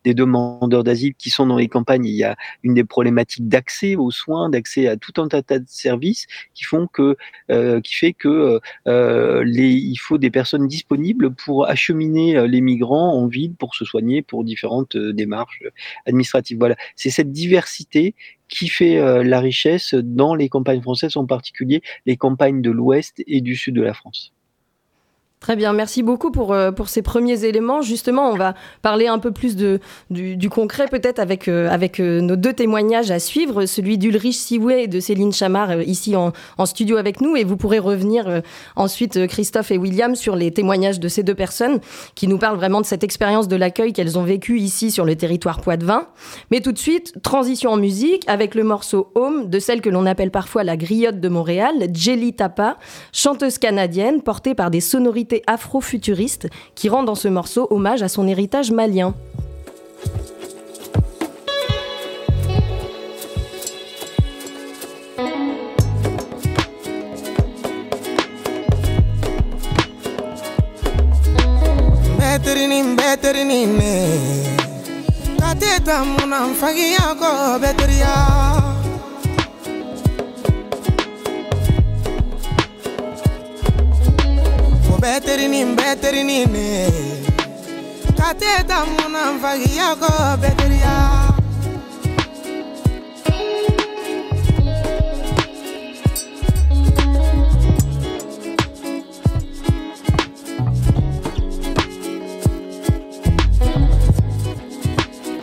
des 0.04 0.14
demandeurs 0.14 0.84
d'asile 0.84 1.14
qui 1.16 1.30
sont 1.30 1.46
dans 1.46 1.58
les 1.58 1.68
campagnes. 1.68 2.06
Il 2.06 2.16
y 2.16 2.24
a 2.24 2.36
une 2.64 2.74
des 2.74 2.84
problématiques 2.84 3.48
d'accès 3.48 3.96
aux 3.96 4.12
soins, 4.12 4.50
d'accès 4.50 4.88
à 4.88 4.98
tout 4.98 5.22
un 5.22 5.28
tas 5.28 5.42
de 5.42 5.64
services 5.68 6.28
qui 6.54 6.64
font 6.64 6.88
que, 6.88 7.16
qui 7.82 7.96
fait 7.96 8.14
que 8.14 8.60
il 8.86 9.98
faut 9.98 10.18
des 10.18 10.32
personnes 10.32 10.68
disponibles 10.68 11.34
pour 11.34 11.68
acheminer 11.68 12.48
les 12.48 12.62
migrants 12.62 13.16
en 13.16 13.28
ville 13.28 13.54
pour 13.54 13.76
se 13.76 13.86
soigner 13.86 14.22
pour 14.22 14.44
différentes 14.44 14.91
euh, 14.96 15.14
démarches 15.14 15.64
administratives. 16.06 16.58
Voilà, 16.58 16.76
c'est 16.96 17.10
cette 17.10 17.32
diversité 17.32 18.16
qui 18.48 18.68
fait 18.68 18.98
euh, 18.98 19.24
la 19.24 19.40
richesse 19.40 19.94
dans 19.94 20.36
les 20.36 20.50
campagnes 20.50 20.82
françaises, 20.82 21.18
en 21.18 21.26
particulier 21.26 21.82
les 22.06 22.18
campagnes 22.18 22.62
de 22.62 22.72
l'Ouest 22.72 23.24
et 23.28 23.42
du 23.42 23.56
Sud 23.56 23.76
de 23.76 23.82
la 23.82 23.94
France. 23.94 24.34
Très 25.42 25.56
bien, 25.56 25.74
merci 25.74 26.04
beaucoup 26.04 26.30
pour, 26.30 26.54
euh, 26.54 26.72
pour 26.72 26.88
ces 26.88 27.02
premiers 27.02 27.46
éléments. 27.46 27.82
Justement, 27.82 28.30
on 28.30 28.36
va 28.36 28.54
parler 28.84 29.08
un 29.08 29.18
peu 29.18 29.32
plus 29.32 29.56
de, 29.56 29.80
du, 30.12 30.50
concret 30.52 30.86
peut-être 30.86 31.18
avec, 31.18 31.48
euh, 31.48 31.68
avec 31.72 32.00
euh, 32.00 32.22
nos 32.22 32.36
deux 32.36 32.54
témoignages 32.54 33.10
à 33.10 33.18
suivre, 33.18 33.66
celui 33.66 33.98
d'Ulrich 33.98 34.36
Sioué 34.36 34.84
et 34.84 34.88
de 34.88 35.00
Céline 35.00 35.34
Chamard 35.34 35.82
ici 35.82 36.16
en, 36.16 36.32
en, 36.60 36.66
studio 36.68 36.96
avec 36.98 37.22
nous. 37.22 37.36
Et 37.36 37.44
vous 37.44 37.58
pourrez 37.58 37.80
revenir 37.80 38.44
ensuite, 38.76 39.26
Christophe 39.26 39.72
et 39.72 39.80
William, 39.80 40.14
sur 40.14 40.36
les 40.36 40.52
témoignages 40.52 41.00
de 41.00 41.08
ces 41.08 41.24
deux 41.24 41.34
personnes 41.34 41.80
qui 42.14 42.28
nous 42.28 42.38
parlent 42.38 42.58
vraiment 42.58 42.80
de 42.80 42.86
cette 42.86 43.04
expérience 43.04 43.48
de 43.48 43.56
l'accueil 43.56 43.94
qu'elles 43.94 44.20
ont 44.20 44.24
vécu 44.24 44.60
ici 44.60 44.92
sur 44.92 45.06
le 45.06 45.16
territoire 45.16 45.60
poitevin. 45.60 46.06
Mais 46.52 46.62
tout 46.62 46.72
de 46.72 46.78
suite, 46.78 47.16
transition 47.24 47.72
en 47.72 47.78
musique 47.78 48.26
avec 48.28 48.54
le 48.54 48.64
morceau 48.64 49.12
Home 49.16 49.50
de 49.50 49.58
celle 49.58 49.82
que 49.82 49.90
l'on 49.90 50.06
appelle 50.06 50.30
parfois 50.30 50.64
la 50.64 50.78
griotte 50.78 51.20
de 51.20 51.30
Montréal, 51.30 51.74
Jelly 51.92 52.34
Tapa, 52.34 52.78
chanteuse 53.12 53.58
canadienne 53.58 54.22
portée 54.22 54.54
par 54.54 54.70
des 54.70 54.82
sonorités 54.82 55.31
afro-futuriste 55.48 56.48
qui 56.76 56.90
rend 56.90 57.04
dans 57.04 57.16
ce 57.16 57.28
morceau 57.28 57.68
hommage 57.70 58.04
à 58.04 58.10
son 58.10 58.28
héritage 58.28 58.72
malien. 58.72 59.14
beterinin 85.02 85.78
beterinin 85.78 86.54
ne 86.54 86.90
ka 88.18 88.30
te 88.40 88.52
damu 88.70 89.04
na 89.14 89.22
nfagiya 89.34 89.88
kɔ 90.02 90.12
beteriya. 90.42 90.96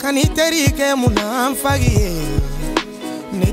ka 0.01 0.09
ni 0.15 0.23
teri 0.35 0.63
kɛ 0.77 0.87
mun 0.99 1.13
na 1.17 1.25
an 1.45 1.53
fagi 1.61 1.91
ye. 1.99 2.11
ni 3.39 3.47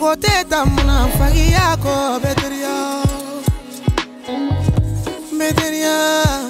kotetamuna 0.00 1.06
mfagi 1.06 1.52
yako 1.52 2.20
beteria. 2.22 3.02
Beteria. 5.38 6.49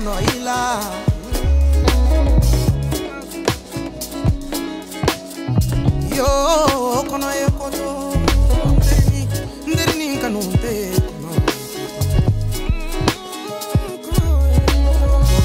mikono 0.00 0.20
ila 0.36 0.80
yo 6.16 7.04
kono 7.10 7.30
e 7.30 7.50
koto 7.58 8.14
nderni 8.76 9.28
nderni 9.66 10.18
kanu 10.18 10.40
te 10.62 10.90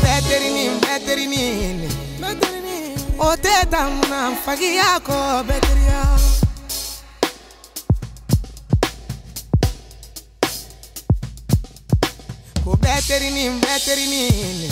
Beterini, 0.04 0.70
beterini, 0.82 1.90
beterini. 2.22 2.96
Ote 3.20 3.54
tamna 3.70 4.32
fagia 4.46 5.00
ko 5.04 5.44
beteria. 5.44 6.05
beterini 13.16 13.50
beterini 13.50 14.70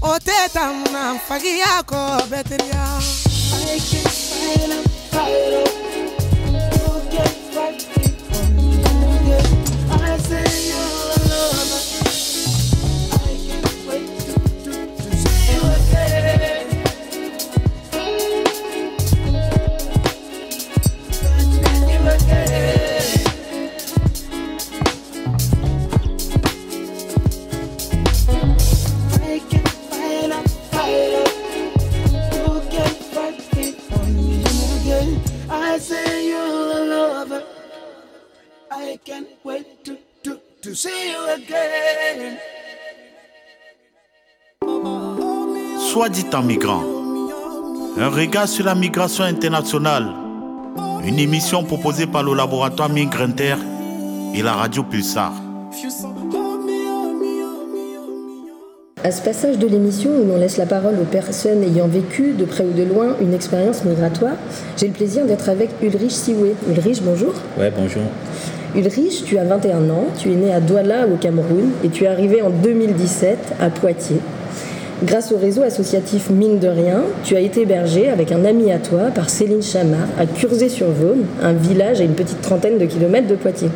oteta 0.00 0.72
mna 0.72 1.14
mfagi 1.14 1.58
yako 1.58 2.22
beteria 2.30 2.98
I 10.00 10.16
say 10.18 10.68
you 10.68 10.97
Migrant. 46.36 46.82
Un 47.98 48.10
regard 48.10 48.46
sur 48.46 48.66
la 48.66 48.74
migration 48.74 49.24
internationale. 49.24 50.06
Une 51.04 51.18
émission 51.18 51.64
proposée 51.64 52.06
par 52.06 52.22
le 52.22 52.34
laboratoire 52.34 52.90
Migre 52.90 53.22
Inter 53.22 53.56
et 54.34 54.42
la 54.42 54.52
radio 54.52 54.82
Pulsar. 54.82 55.32
À 59.02 59.10
ce 59.10 59.22
passage 59.22 59.58
de 59.58 59.66
l'émission 59.66 60.10
où 60.10 60.28
l'on 60.28 60.36
laisse 60.36 60.58
la 60.58 60.66
parole 60.66 60.96
aux 61.00 61.06
personnes 61.06 61.62
ayant 61.62 61.88
vécu, 61.88 62.34
de 62.34 62.44
près 62.44 62.64
ou 62.64 62.72
de 62.72 62.82
loin, 62.82 63.16
une 63.22 63.32
expérience 63.32 63.84
migratoire, 63.84 64.36
j'ai 64.76 64.88
le 64.88 64.92
plaisir 64.92 65.24
d'être 65.24 65.48
avec 65.48 65.70
Ulrich 65.82 66.12
Siwe. 66.12 66.54
Ulrich, 66.68 67.02
bonjour. 67.02 67.32
Ouais, 67.58 67.72
bonjour. 67.74 68.02
Ulrich, 68.76 69.24
tu 69.24 69.38
as 69.38 69.44
21 69.44 69.88
ans, 69.88 70.06
tu 70.18 70.30
es 70.30 70.36
né 70.36 70.52
à 70.52 70.60
Douala 70.60 71.06
au 71.06 71.16
Cameroun 71.16 71.70
et 71.82 71.88
tu 71.88 72.04
es 72.04 72.08
arrivé 72.08 72.42
en 72.42 72.50
2017 72.50 73.54
à 73.60 73.70
Poitiers. 73.70 74.20
Grâce 75.04 75.30
au 75.30 75.38
réseau 75.38 75.62
associatif 75.62 76.28
Mine 76.28 76.58
de 76.58 76.66
Rien, 76.66 77.02
tu 77.22 77.36
as 77.36 77.40
été 77.40 77.60
hébergé 77.60 78.08
avec 78.08 78.32
un 78.32 78.44
ami 78.44 78.72
à 78.72 78.78
toi 78.78 79.12
par 79.14 79.30
Céline 79.30 79.62
Chamard 79.62 80.08
à 80.18 80.26
Curzé-sur-Vaune, 80.26 81.24
un 81.40 81.52
village 81.52 82.00
à 82.00 82.04
une 82.04 82.14
petite 82.14 82.42
trentaine 82.42 82.78
de 82.78 82.84
kilomètres 82.84 83.28
de 83.28 83.36
Poitiers. 83.36 83.70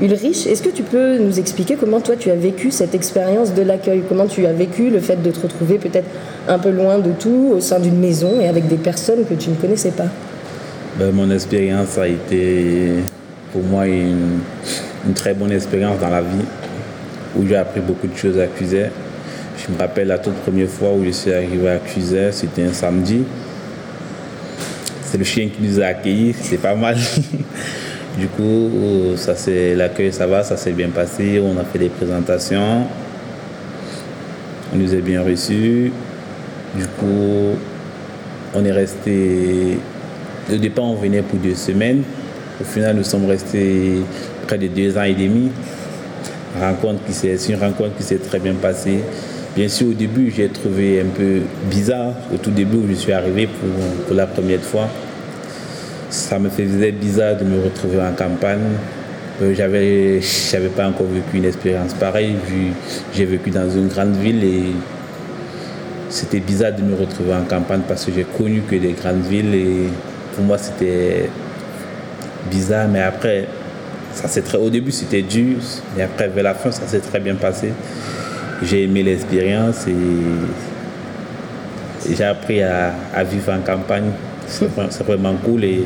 Ulrich, 0.00 0.44
est-ce 0.48 0.62
que 0.62 0.70
tu 0.70 0.82
peux 0.82 1.18
nous 1.18 1.38
expliquer 1.38 1.76
comment 1.76 2.00
toi 2.00 2.16
tu 2.18 2.32
as 2.32 2.34
vécu 2.34 2.72
cette 2.72 2.96
expérience 2.96 3.54
de 3.54 3.62
l'accueil? 3.62 4.02
Comment 4.08 4.26
tu 4.26 4.44
as 4.44 4.52
vécu 4.52 4.90
le 4.90 4.98
fait 4.98 5.22
de 5.22 5.30
te 5.30 5.38
retrouver 5.38 5.78
peut-être 5.78 6.08
un 6.48 6.58
peu 6.58 6.70
loin 6.70 6.98
de 6.98 7.12
tout, 7.12 7.52
au 7.54 7.60
sein 7.60 7.78
d'une 7.78 8.00
maison 8.00 8.40
et 8.40 8.48
avec 8.48 8.66
des 8.66 8.76
personnes 8.76 9.24
que 9.24 9.34
tu 9.34 9.50
ne 9.50 9.54
connaissais 9.54 9.92
pas? 9.92 10.08
Ben, 10.98 11.12
mon 11.12 11.30
expérience 11.30 11.96
a 11.96 12.08
été 12.08 12.88
pour 13.52 13.62
moi 13.62 13.86
une, 13.86 14.40
très 15.14 15.32
bonne 15.32 15.52
expérience 15.52 16.00
dans 16.00 16.10
la 16.10 16.22
vie 16.22 16.44
où 17.38 17.46
j'ai 17.46 17.56
appris 17.56 17.80
beaucoup 17.80 18.08
de 18.08 18.16
choses 18.16 18.40
à 18.40 18.46
Cuzet. 18.48 18.90
Je 19.58 19.72
me 19.72 19.78
rappelle 19.78 20.08
la 20.08 20.18
toute 20.18 20.34
première 20.34 20.68
fois 20.68 20.92
où 20.92 21.04
je 21.04 21.10
suis 21.10 21.32
arrivé 21.32 21.68
à 21.68 21.78
Cuzet, 21.78 22.30
c'était 22.32 22.64
un 22.64 22.72
samedi. 22.72 23.22
C'est 25.02 25.16
le 25.16 25.24
chien 25.24 25.48
qui 25.48 25.62
nous 25.62 25.80
a 25.80 25.86
accueillis, 25.86 26.34
c'était 26.34 26.58
pas 26.58 26.74
mal. 26.74 26.96
du 28.18 28.28
coup, 28.28 28.70
ça 29.16 29.34
c'est 29.34 29.74
l'accueil, 29.74 30.12
ça 30.12 30.26
va, 30.26 30.42
ça 30.42 30.56
s'est 30.56 30.72
bien 30.72 30.90
passé. 30.90 31.40
On 31.42 31.58
a 31.58 31.64
fait 31.64 31.78
des 31.78 31.88
présentations. 31.88 32.86
On 34.74 34.76
nous 34.76 34.92
a 34.92 34.98
bien 34.98 35.22
reçus. 35.22 35.90
Du 36.74 36.84
coup, 36.98 37.56
on 38.54 38.64
est 38.64 38.72
resté. 38.72 39.78
Au 40.52 40.56
départ, 40.56 40.84
on 40.84 40.96
venait 40.96 41.22
pour 41.22 41.38
deux 41.38 41.54
semaines. 41.54 42.02
Au 42.60 42.64
final, 42.64 42.96
nous 42.96 43.04
sommes 43.04 43.26
restés 43.26 44.02
près 44.46 44.58
de 44.58 44.66
deux 44.66 44.98
ans 44.98 45.04
et 45.04 45.14
demi. 45.14 45.50
Rencontre 46.60 47.04
qui 47.06 47.12
c'est 47.12 47.36
une 47.48 47.58
rencontre 47.58 47.96
qui 47.96 48.02
s'est 48.02 48.18
très 48.18 48.38
bien 48.38 48.54
passée. 48.54 49.00
Bien 49.56 49.68
sûr, 49.70 49.88
au 49.88 49.94
début, 49.94 50.30
j'ai 50.36 50.50
trouvé 50.50 51.00
un 51.00 51.08
peu 51.16 51.40
bizarre, 51.70 52.12
au 52.30 52.36
tout 52.36 52.50
début 52.50 52.76
où 52.76 52.86
je 52.90 52.92
suis 52.92 53.12
arrivé 53.12 53.46
pour, 53.46 53.70
pour 54.06 54.14
la 54.14 54.26
première 54.26 54.60
fois. 54.60 54.86
Ça 56.10 56.38
me 56.38 56.50
faisait 56.50 56.92
bizarre 56.92 57.38
de 57.38 57.44
me 57.44 57.64
retrouver 57.64 57.98
en 58.02 58.12
campagne. 58.12 58.60
Euh, 59.40 59.54
j'avais, 59.54 60.20
j'avais 60.20 60.68
pas 60.68 60.86
encore 60.86 61.06
vécu 61.06 61.38
une 61.38 61.46
expérience 61.46 61.94
pareille. 61.94 62.34
J'ai 63.14 63.24
vécu 63.24 63.48
dans 63.48 63.70
une 63.70 63.88
grande 63.88 64.14
ville 64.16 64.44
et 64.44 64.62
c'était 66.10 66.40
bizarre 66.40 66.74
de 66.74 66.82
me 66.82 66.94
retrouver 66.94 67.32
en 67.32 67.44
campagne 67.44 67.80
parce 67.88 68.04
que 68.04 68.12
j'ai 68.14 68.24
connu 68.24 68.60
que 68.60 68.76
des 68.76 68.92
grandes 68.92 69.22
villes 69.22 69.54
et 69.54 69.88
pour 70.34 70.44
moi 70.44 70.58
c'était 70.58 71.30
bizarre. 72.50 72.88
Mais 72.88 73.00
après, 73.00 73.46
ça 74.12 74.28
s'est 74.28 74.42
très, 74.42 74.58
au 74.58 74.68
début 74.68 74.92
c'était 74.92 75.22
dur, 75.22 75.56
mais 75.96 76.02
après 76.02 76.28
vers 76.28 76.44
la 76.44 76.52
fin 76.52 76.70
ça 76.70 76.86
s'est 76.86 77.00
très 77.00 77.20
bien 77.20 77.36
passé. 77.36 77.72
J'ai 78.62 78.84
aimé 78.84 79.02
l'expérience 79.02 79.86
et, 79.86 79.94
j'ai 82.14 82.24
appris 82.24 82.62
à, 82.62 82.92
à 83.14 83.24
vivre 83.24 83.52
en 83.52 83.58
campagne. 83.60 84.10
C'est 84.46 84.66
vra- 84.76 84.86
c'est 84.90 85.04
vraiment 85.04 85.34
cool 85.44 85.64
et 85.64 85.84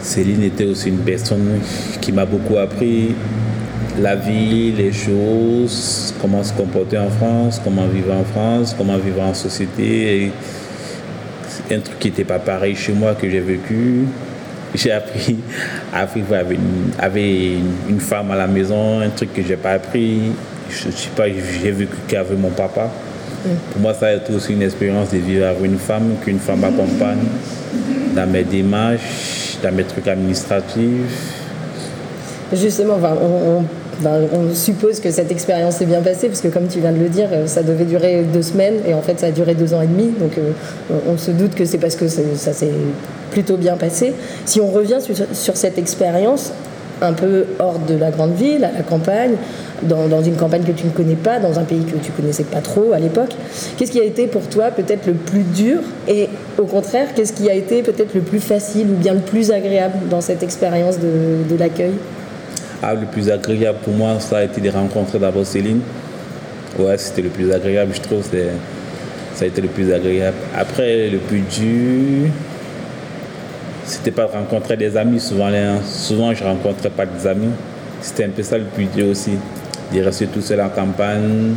Céline 0.00 0.44
était 0.44 0.64
aussi 0.64 0.88
une 0.90 0.98
personne 0.98 1.60
qui 2.00 2.12
m'a 2.12 2.24
beaucoup 2.24 2.56
appris 2.56 3.14
la 3.98 4.14
vie, 4.14 4.72
les 4.72 4.92
choses, 4.92 6.14
comment 6.20 6.42
se 6.44 6.52
comporter 6.52 6.98
en 6.98 7.10
France, 7.10 7.60
comment 7.64 7.86
vivre 7.86 8.12
en 8.14 8.22
France, 8.24 8.74
comment 8.76 8.96
vivre 8.98 9.22
en 9.22 9.34
société. 9.34 10.30
Et 11.68 11.74
un 11.74 11.80
truc 11.80 11.98
qui 11.98 12.08
n'était 12.08 12.24
pas 12.24 12.38
pareil 12.38 12.76
chez 12.76 12.92
moi 12.92 13.14
que 13.14 13.28
j'ai 13.28 13.40
vécu. 13.40 14.04
J'ai 14.74 14.92
appris 14.92 15.36
à 15.94 16.04
vivre 16.04 16.34
avec 16.34 16.58
une, 16.58 16.90
avec 16.98 17.24
une- 17.88 18.00
femme 18.00 18.30
à 18.32 18.36
la 18.36 18.46
maison, 18.46 19.00
un 19.00 19.08
truc 19.08 19.32
que 19.32 19.40
j'ai 19.42 19.56
pas 19.56 19.70
appris. 19.72 20.32
Je 20.70 20.90
sais 20.90 21.10
pas, 21.14 21.24
j'ai 21.28 21.70
vécu 21.70 21.96
qu'avec 22.08 22.38
mon 22.38 22.50
papa. 22.50 22.90
Pour 23.72 23.82
moi, 23.82 23.94
ça 23.94 24.06
a 24.06 24.14
été 24.14 24.32
aussi 24.32 24.54
une 24.54 24.62
expérience 24.62 25.10
de 25.10 25.18
vivre 25.18 25.46
avec 25.46 25.64
une 25.64 25.78
femme, 25.78 26.14
qu'une 26.24 26.38
femme 26.38 26.64
accompagne 26.64 27.18
dans 28.14 28.26
mes 28.26 28.44
démarches, 28.44 29.58
dans 29.62 29.72
mes 29.72 29.84
trucs 29.84 30.08
administratifs. 30.08 31.42
Justement, 32.52 32.98
on, 34.04 34.54
suppose 34.54 35.00
que 35.00 35.10
cette 35.10 35.30
expérience 35.30 35.76
s'est 35.76 35.86
bien 35.86 36.00
passée, 36.00 36.28
parce 36.28 36.40
que 36.40 36.48
comme 36.48 36.68
tu 36.68 36.80
viens 36.80 36.92
de 36.92 36.98
le 36.98 37.08
dire, 37.08 37.28
euh, 37.32 37.46
ça 37.46 37.62
devait 37.62 37.84
durer 37.84 38.24
deux 38.32 38.42
semaines, 38.42 38.76
et 38.86 38.94
en 38.94 39.02
fait 39.02 39.18
ça 39.18 39.26
a 39.26 39.30
duré 39.30 39.54
deux 39.54 39.74
ans 39.74 39.80
et 39.80 39.86
demi, 39.86 40.12
donc 40.20 40.38
euh, 40.38 40.52
on, 41.08 41.16
se 41.16 41.30
doute 41.30 41.54
que 41.54 41.64
c'est 41.64 41.78
parce 41.78 41.96
que 41.96 42.06
ça 42.06 42.52
s'est 42.52 42.70
plutôt 43.30 43.56
bien 43.56 43.76
passé. 43.76 44.12
Si 44.44 44.60
on 44.60 44.68
revient 44.68 44.98
sur 45.32 45.56
cette 45.56 45.78
expérience, 45.78 46.52
un 47.02 47.12
peu 47.12 47.44
hors 47.58 47.78
de 47.78 47.94
la 47.94 48.10
grande 48.10 48.34
ville, 48.34 48.64
à 48.64 48.72
la 48.72 48.82
campagne, 48.82 49.36
dans, 49.82 50.22
une 50.22 50.36
campagne 50.36 50.62
que 50.62 50.72
tu 50.72 50.86
ne 50.86 50.90
connais 50.90 51.16
pas, 51.16 51.38
dans 51.38 51.58
un 51.58 51.64
pays 51.64 51.84
que 51.84 51.96
tu 51.98 52.12
connaissais 52.12 52.44
pas 52.44 52.60
trop 52.60 52.92
à 52.92 52.98
l'époque, 52.98 53.30
qu'est-ce 53.76 53.92
qui 53.92 54.00
a 54.00 54.04
été 54.04 54.26
pour 54.26 54.42
toi 54.48 54.70
peut-être 54.70 55.06
le 55.06 55.14
plus 55.14 55.42
dur, 55.42 55.78
et 56.08 56.28
au 56.58 56.64
contraire, 56.64 57.08
qu'est-ce 57.14 57.32
qui 57.32 57.50
a 57.50 57.54
été 57.54 57.82
peut-être 57.82 58.14
le 58.14 58.20
plus 58.20 58.40
facile 58.40 58.88
ou 58.90 58.94
bien 58.94 59.14
le 59.14 59.20
plus 59.20 59.50
agréable 59.50 60.08
dans 60.10 60.20
cette 60.20 60.42
expérience 60.42 60.98
de, 60.98 61.56
l'accueil? 61.58 61.94
Ah, 62.82 62.94
le 62.94 63.06
plus 63.06 63.30
agréable 63.30 63.78
pour 63.84 63.94
moi, 63.94 64.18
ça 64.20 64.38
a 64.38 64.44
été 64.44 64.60
de 64.60 64.70
rencontrer 64.70 65.18
d'abord 65.18 65.46
Céline. 65.46 65.80
Ouais, 66.78 66.98
c'était 66.98 67.22
le 67.22 67.30
plus 67.30 67.50
agréable, 67.52 67.92
je 67.94 68.00
trouve. 68.00 68.22
Ça 68.22 69.44
a 69.44 69.48
été 69.48 69.60
le 69.60 69.68
plus 69.68 69.92
agréable. 69.92 70.36
Après, 70.56 71.08
le 71.08 71.18
plus 71.18 71.40
dur, 71.40 72.30
c'était 73.84 74.10
pas 74.10 74.26
de 74.26 74.32
rencontrer 74.32 74.76
des 74.76 74.96
amis. 74.96 75.20
Souvent, 75.20 75.48
les- 75.48 75.78
souvent 75.84 76.34
je 76.34 76.44
rencontrais 76.44 76.90
pas 76.90 77.06
des 77.06 77.26
amis. 77.26 77.52
C'était 78.02 78.24
un 78.24 78.30
peu 78.30 78.42
ça 78.42 78.58
le 78.58 78.64
plus 78.64 78.86
dur 78.86 79.08
aussi. 79.08 79.32
De 79.92 80.00
rester 80.00 80.26
tout 80.26 80.40
seul 80.40 80.60
en 80.60 80.68
campagne. 80.68 81.54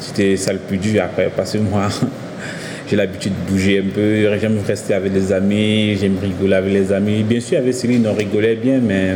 c'était 0.00 0.36
ça 0.36 0.52
le 0.52 0.58
plus 0.58 0.78
dur 0.78 1.02
après, 1.02 1.30
parce 1.34 1.52
que 1.52 1.58
moi, 1.58 1.88
j'ai 2.88 2.96
l'habitude 2.96 3.32
de 3.32 3.50
bouger 3.50 3.78
un 3.80 3.90
peu, 3.92 4.38
j'aime 4.38 4.58
rester 4.66 4.94
avec 4.94 5.12
les 5.12 5.32
amis, 5.32 5.96
j'aime 5.96 6.18
rigoler 6.20 6.54
avec 6.54 6.72
les 6.72 6.92
amis. 6.92 7.22
Bien 7.22 7.40
sûr, 7.40 7.58
avec 7.58 7.74
Céline, 7.74 8.06
on 8.06 8.14
rigolait 8.14 8.56
bien, 8.56 8.78
mais 8.82 9.14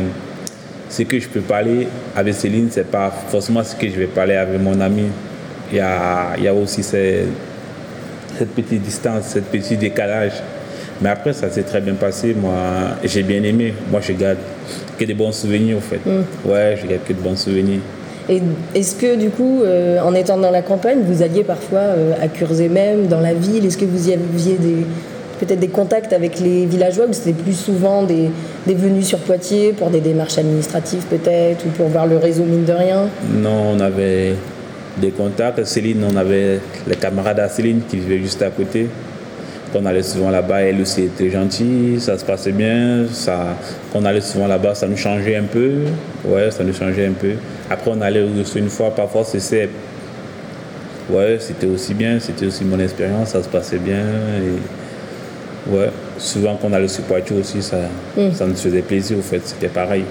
ce 0.89 1.03
que 1.03 1.19
je 1.19 1.27
peux 1.27 1.41
parler 1.41 1.87
avec 2.15 2.33
Céline, 2.33 2.67
c'est 2.71 2.89
pas 2.89 3.13
forcément 3.29 3.63
ce 3.63 3.75
que 3.75 3.87
je 3.87 3.95
vais 3.95 4.07
parler 4.07 4.35
avec 4.35 4.59
mon 4.59 4.79
ami. 4.81 5.05
Il 5.71 5.77
y 5.77 5.79
a, 5.79 6.33
il 6.37 6.43
y 6.43 6.47
a 6.47 6.53
aussi 6.53 6.83
cette, 6.83 7.27
cette 8.37 8.49
petite 8.49 8.81
distance, 8.81 9.25
cette 9.27 9.45
petit 9.45 9.77
décalage. 9.77 10.33
Mais 11.01 11.09
après, 11.09 11.33
ça 11.33 11.49
s'est 11.49 11.63
très 11.63 11.81
bien 11.81 11.95
passé. 11.95 12.35
Moi, 12.39 12.53
j'ai 13.03 13.23
bien 13.23 13.41
aimé. 13.43 13.73
Moi, 13.89 14.01
je 14.01 14.13
garde 14.13 14.37
que 14.99 15.05
des 15.05 15.13
bons 15.13 15.31
souvenirs, 15.31 15.77
en 15.77 15.81
fait. 15.81 15.99
Ouais, 16.45 16.77
je 16.79 16.87
garde 16.87 17.03
que 17.07 17.13
de 17.13 17.19
bons 17.19 17.35
souvenirs. 17.35 17.79
Et 18.29 18.41
est-ce 18.75 18.95
que 18.95 19.15
du 19.15 19.29
coup, 19.29 19.61
euh, 19.63 19.99
en 20.01 20.13
étant 20.13 20.37
dans 20.37 20.51
la 20.51 20.61
campagne, 20.61 20.99
vous 21.05 21.21
alliez 21.21 21.43
parfois 21.43 21.79
euh, 21.79 22.13
à 22.21 22.27
Curzé 22.27 22.69
même, 22.69 23.07
dans 23.07 23.19
la 23.19 23.33
ville? 23.33 23.65
Est-ce 23.65 23.77
que 23.77 23.85
vous 23.85 24.09
y 24.09 24.13
aviez 24.13 24.57
peut-être 25.39 25.59
des 25.59 25.69
contacts 25.69 26.13
avec 26.13 26.39
les 26.39 26.65
villageois 26.65 27.07
ou 27.07 27.13
c'était 27.13 27.33
plus 27.33 27.57
souvent 27.57 28.03
des, 28.03 28.29
des 28.67 28.75
venues 28.75 29.01
sur 29.01 29.17
Poitiers 29.17 29.73
pour 29.73 29.89
des 29.89 29.99
démarches 29.99 30.37
administratives 30.37 31.03
peut-être 31.09 31.65
ou 31.65 31.69
pour 31.69 31.87
voir 31.87 32.05
le 32.05 32.17
réseau 32.17 32.43
mine 32.43 32.63
de 32.63 32.73
rien? 32.73 33.07
Non, 33.33 33.73
on 33.75 33.79
avait 33.79 34.35
des 34.99 35.09
contacts. 35.09 35.63
Céline, 35.65 36.03
on 36.09 36.15
avait 36.15 36.59
les 36.87 36.95
camarades 36.95 37.39
à 37.39 37.49
Céline 37.49 37.81
qui 37.89 37.97
vivaient 37.97 38.19
juste 38.19 38.41
à 38.43 38.49
côté. 38.49 38.87
Quand 39.71 39.79
on 39.81 39.85
allait 39.85 40.03
souvent 40.03 40.29
là-bas, 40.31 40.61
elle 40.63 40.81
aussi 40.81 41.03
était 41.03 41.29
gentille, 41.29 41.99
ça 41.99 42.17
se 42.17 42.25
passait 42.25 42.51
bien. 42.51 43.05
Ça, 43.11 43.55
quand 43.91 43.99
on 43.99 44.05
allait 44.05 44.21
souvent 44.21 44.47
là-bas, 44.47 44.75
ça 44.75 44.87
nous 44.87 44.97
changeait 44.97 45.37
un 45.37 45.43
peu. 45.43 45.71
Ouais, 46.25 46.51
ça 46.51 46.63
nous 46.63 46.73
changeait 46.73 47.07
un 47.07 47.13
peu. 47.13 47.33
Après, 47.69 47.91
on 47.93 48.01
allait 48.01 48.21
aussi 48.39 48.59
une 48.59 48.69
fois, 48.69 48.93
parfois, 48.93 49.23
c'est 49.23 49.69
Ouais, 51.09 51.37
c'était 51.39 51.67
aussi 51.67 51.93
bien, 51.93 52.19
c'était 52.19 52.45
aussi 52.45 52.63
mon 52.63 52.79
expérience, 52.79 53.29
ça 53.29 53.43
se 53.43 53.49
passait 53.49 53.79
bien. 53.79 53.99
Et... 53.99 55.71
Ouais, 55.75 55.89
souvent 56.17 56.57
quand 56.61 56.69
on 56.69 56.73
allait 56.73 56.87
sur 56.87 57.03
Poitiers 57.03 57.37
aussi, 57.37 57.61
ça, 57.61 57.77
Mm. 58.15 58.31
ça 58.33 58.45
nous 58.45 58.55
faisait 58.55 58.81
plaisir, 58.81 59.17
au 59.17 59.21
fait, 59.21 59.41
c'était 59.43 59.67
pareil. 59.67 60.03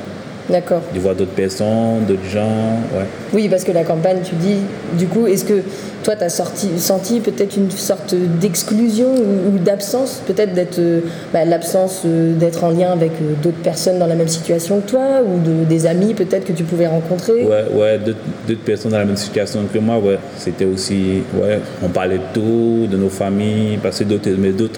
D'accord. 0.50 0.82
De 0.94 1.00
voir 1.00 1.14
d'autres 1.14 1.30
personnes, 1.30 2.04
d'autres 2.08 2.28
gens, 2.30 2.78
ouais. 2.96 3.06
Oui, 3.32 3.48
parce 3.48 3.64
que 3.64 3.72
la 3.72 3.84
campagne, 3.84 4.18
tu 4.22 4.34
dis, 4.34 4.56
du 4.98 5.06
coup, 5.06 5.26
est-ce 5.26 5.44
que 5.44 5.62
toi, 6.02 6.16
tu 6.16 6.24
as 6.24 6.28
senti 6.30 7.20
peut-être 7.20 7.56
une 7.56 7.70
sorte 7.70 8.14
d'exclusion 8.14 9.08
ou, 9.08 9.54
ou 9.54 9.58
d'absence, 9.58 10.22
peut-être 10.26 10.54
d'être 10.54 10.78
euh, 10.78 11.00
bah, 11.32 11.44
l'absence 11.44 12.02
euh, 12.06 12.34
d'être 12.34 12.64
en 12.64 12.70
lien 12.70 12.90
avec 12.90 13.12
euh, 13.12 13.34
d'autres 13.42 13.62
personnes 13.62 13.98
dans 13.98 14.06
la 14.06 14.14
même 14.14 14.28
situation 14.28 14.80
que 14.80 14.90
toi, 14.90 15.06
ou 15.24 15.38
de, 15.40 15.64
des 15.64 15.86
amis 15.86 16.14
peut-être 16.14 16.46
que 16.46 16.52
tu 16.52 16.64
pouvais 16.64 16.86
rencontrer? 16.86 17.44
Ouais, 17.44 17.64
ouais, 17.72 17.98
d'autres 17.98 18.64
personnes 18.64 18.92
dans 18.92 18.98
la 18.98 19.04
même 19.04 19.16
situation 19.16 19.60
que 19.72 19.78
moi, 19.78 19.98
ouais. 19.98 20.18
C'était 20.38 20.64
aussi, 20.64 21.22
ouais, 21.34 21.60
on 21.82 21.88
parlait 21.88 22.18
de 22.18 22.34
tout, 22.34 22.86
de 22.90 22.96
nos 22.96 23.10
familles, 23.10 23.78
parce 23.82 23.98
que 23.98 24.04
d'autres 24.04 24.30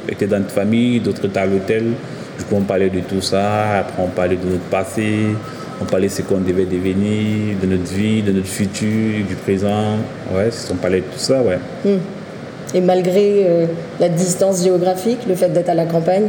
étaient 0.09 0.27
dans 0.27 0.39
notre 0.39 0.51
famille, 0.51 1.01
d'autres 1.01 1.25
étaient 1.25 1.39
à 1.39 1.47
l'hôtel. 1.47 1.85
Du 2.39 2.45
coup, 2.45 2.57
on 2.57 2.63
parlait 2.63 2.91
de 2.91 3.01
tout 3.01 3.21
ça. 3.21 3.79
Après, 3.81 4.03
on 4.03 4.09
parlait 4.09 4.37
de 4.37 4.49
notre 4.49 4.65
passé. 4.65 5.37
On 5.83 5.85
parlait 5.85 6.07
de 6.07 6.13
ce 6.13 6.23
qu'on 6.23 6.39
devait 6.39 6.65
devenir, 6.65 7.57
de 7.61 7.67
notre 7.67 7.93
vie, 7.93 8.23
de 8.23 8.31
notre 8.31 8.47
futur, 8.47 9.27
du 9.29 9.35
présent. 9.35 9.97
Ouais, 10.33 10.49
on 10.71 10.77
parlait 10.77 11.01
de 11.01 11.05
tout 11.07 11.19
ça, 11.19 11.43
ouais. 11.43 11.59
Hmm. 11.85 11.99
Et 12.75 12.81
malgré 12.81 13.47
euh, 13.49 13.67
la 13.99 14.09
distance 14.09 14.63
géographique, 14.63 15.19
le 15.29 15.35
fait 15.35 15.49
d'être 15.49 15.69
à 15.71 15.75
la 15.75 15.85
campagne, 15.87 16.29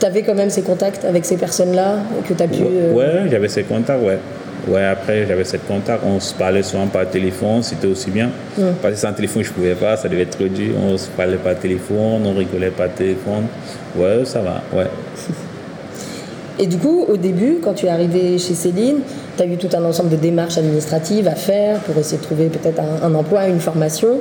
tu 0.00 0.06
avais 0.06 0.22
quand 0.22 0.34
même 0.34 0.48
ces 0.48 0.62
contacts 0.62 1.04
avec 1.04 1.26
ces 1.26 1.36
personnes-là 1.36 1.96
que 2.26 2.32
tu 2.32 2.42
as 2.42 2.48
pu. 2.48 2.62
euh, 2.64 2.94
Ouais, 2.94 3.28
j'avais 3.30 3.48
ces 3.48 3.64
contacts, 3.64 4.02
ouais. 4.02 4.18
Ouais, 4.66 4.84
après, 4.84 5.26
j'avais 5.26 5.44
ces 5.44 5.58
contacts. 5.58 6.02
On 6.06 6.18
se 6.18 6.32
parlait 6.32 6.62
souvent 6.62 6.86
par 6.86 7.06
téléphone, 7.08 7.62
c'était 7.62 7.86
aussi 7.86 8.10
bien. 8.10 8.30
Mm. 8.56 8.62
Parce 8.80 8.94
que 8.94 9.00
sans 9.00 9.12
téléphone, 9.12 9.42
je 9.44 9.52
pouvais 9.52 9.74
pas, 9.74 9.96
ça 9.98 10.08
devait 10.08 10.22
être 10.22 10.42
dur. 10.42 10.72
On 10.82 10.96
se 10.96 11.08
parlait 11.08 11.36
par 11.36 11.54
téléphone, 11.58 12.22
on 12.24 12.32
rigolait 12.34 12.70
par 12.70 12.88
téléphone. 12.94 13.44
Ouais, 13.94 14.24
ça 14.24 14.40
va, 14.40 14.62
ouais. 14.72 14.86
Et 16.60 16.66
du 16.66 16.76
coup, 16.76 17.04
au 17.08 17.16
début, 17.16 17.58
quand 17.62 17.74
tu 17.74 17.86
es 17.86 17.88
arrivé 17.88 18.36
chez 18.38 18.54
Céline, 18.54 18.96
tu 19.36 19.42
as 19.42 19.46
eu 19.46 19.56
tout 19.56 19.68
un 19.76 19.84
ensemble 19.84 20.10
de 20.10 20.16
démarches 20.16 20.58
administratives 20.58 21.28
à 21.28 21.34
faire 21.36 21.78
pour 21.80 21.96
essayer 21.98 22.18
de 22.18 22.22
trouver 22.22 22.46
peut-être 22.46 22.80
un, 22.80 23.06
un 23.06 23.14
emploi, 23.14 23.46
une 23.46 23.60
formation. 23.60 24.20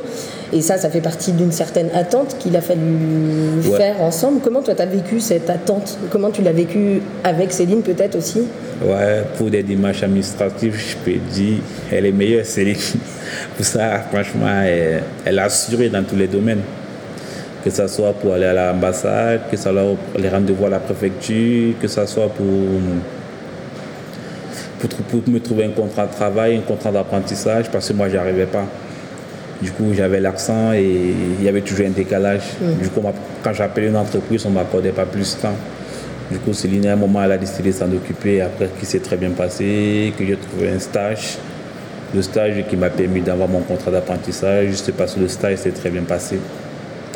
Et 0.53 0.61
ça, 0.61 0.77
ça 0.77 0.89
fait 0.89 1.01
partie 1.01 1.31
d'une 1.31 1.51
certaine 1.51 1.89
attente 1.95 2.35
qu'il 2.39 2.55
a 2.55 2.61
fallu 2.61 2.81
Ouais. 3.65 3.77
faire 3.77 4.01
ensemble. 4.01 4.39
Comment 4.43 4.61
toi, 4.61 4.75
tu 4.75 4.81
as 4.81 4.85
vécu 4.85 5.19
cette 5.19 5.49
attente? 5.49 5.97
Comment 6.11 6.29
tu 6.29 6.41
l'as 6.43 6.51
vécu 6.51 7.01
avec 7.23 7.51
Céline 7.51 7.81
peut-être 7.81 8.15
aussi? 8.15 8.43
Ouais, 8.85 9.23
pour 9.37 9.49
des 9.49 9.63
démarches 9.63 10.03
administratives, 10.03 10.75
je 10.77 10.95
peux 11.03 11.17
dire, 11.33 11.57
elle 11.91 12.05
est 12.05 12.11
meilleure, 12.11 12.45
Céline. 12.45 12.75
Pour 13.57 13.65
ça, 13.65 13.99
franchement, 14.11 14.47
elle, 14.63 15.01
elle 15.25 15.39
a 15.39 15.45
assuré 15.45 15.89
dans 15.89 16.03
tous 16.03 16.15
les 16.15 16.27
domaines. 16.27 16.61
Que 17.63 17.69
ce 17.69 17.87
soit 17.87 18.13
pour 18.13 18.33
aller 18.33 18.45
à 18.45 18.53
l'ambassade, 18.53 19.41
que 19.49 19.57
ce 19.57 19.63
soit 19.63 19.73
pour 19.73 20.21
les 20.21 20.29
rendez-vous 20.29 20.65
à 20.65 20.69
la 20.69 20.79
préfecture, 20.79 21.73
que 21.81 21.87
ce 21.87 22.05
soit 22.05 22.29
pour, 22.29 22.45
pour, 25.09 25.21
me 25.27 25.39
trouver 25.39 25.65
un 25.65 25.71
contrat 25.71 26.05
de 26.05 26.13
travail, 26.13 26.57
un 26.57 26.61
contrat 26.61 26.91
d'apprentissage, 26.91 27.69
parce 27.69 27.87
que 27.87 27.93
moi, 27.93 28.09
je 28.09 28.15
n'arrivais 28.15 28.45
pas. 28.45 28.65
Du 29.61 29.71
coup, 29.71 29.91
j'avais 29.93 30.19
l'accent 30.19 30.71
et 30.73 31.13
il 31.39 31.43
y 31.43 31.49
avait 31.49 31.61
toujours 31.61 31.87
un 31.87 31.91
décalage. 31.91 32.43
Du 32.81 32.89
coup, 32.89 33.01
quand 33.43 33.53
j'appelais 33.53 33.87
une 33.87 33.97
entreprise, 33.97 34.45
on 34.45 34.49
ne 34.49 34.55
m'accordait 34.55 34.91
pas 34.91 35.05
plus 35.05 35.35
de 35.35 35.41
temps. 35.41 35.55
Du 36.29 36.37
coup, 36.39 36.53
Céline, 36.53 36.87
à 36.87 36.93
un 36.93 36.95
moment, 36.95 37.23
elle 37.23 37.31
a 37.31 37.37
décidé 37.37 37.71
de 37.71 37.75
s'en 37.75 37.91
occuper. 37.91 38.41
Après, 38.41 38.69
qui 38.79 38.85
s'est 38.85 38.99
très 38.99 39.17
bien 39.17 39.31
passé, 39.31 40.13
que 40.17 40.25
j'ai 40.25 40.35
trouvé 40.35 40.69
un 40.69 40.79
stage. 40.79 41.37
Le 42.13 42.21
stage 42.21 42.65
qui 42.69 42.75
m'a 42.75 42.89
permis 42.89 43.21
d'avoir 43.21 43.49
mon 43.49 43.61
contrat 43.61 43.91
d'apprentissage. 43.91 44.67
Juste 44.67 44.91
parce 44.91 45.15
que 45.15 45.21
le 45.21 45.27
stage 45.27 45.57
s'est 45.57 45.71
très 45.71 45.89
bien 45.89 46.03
passé. 46.03 46.37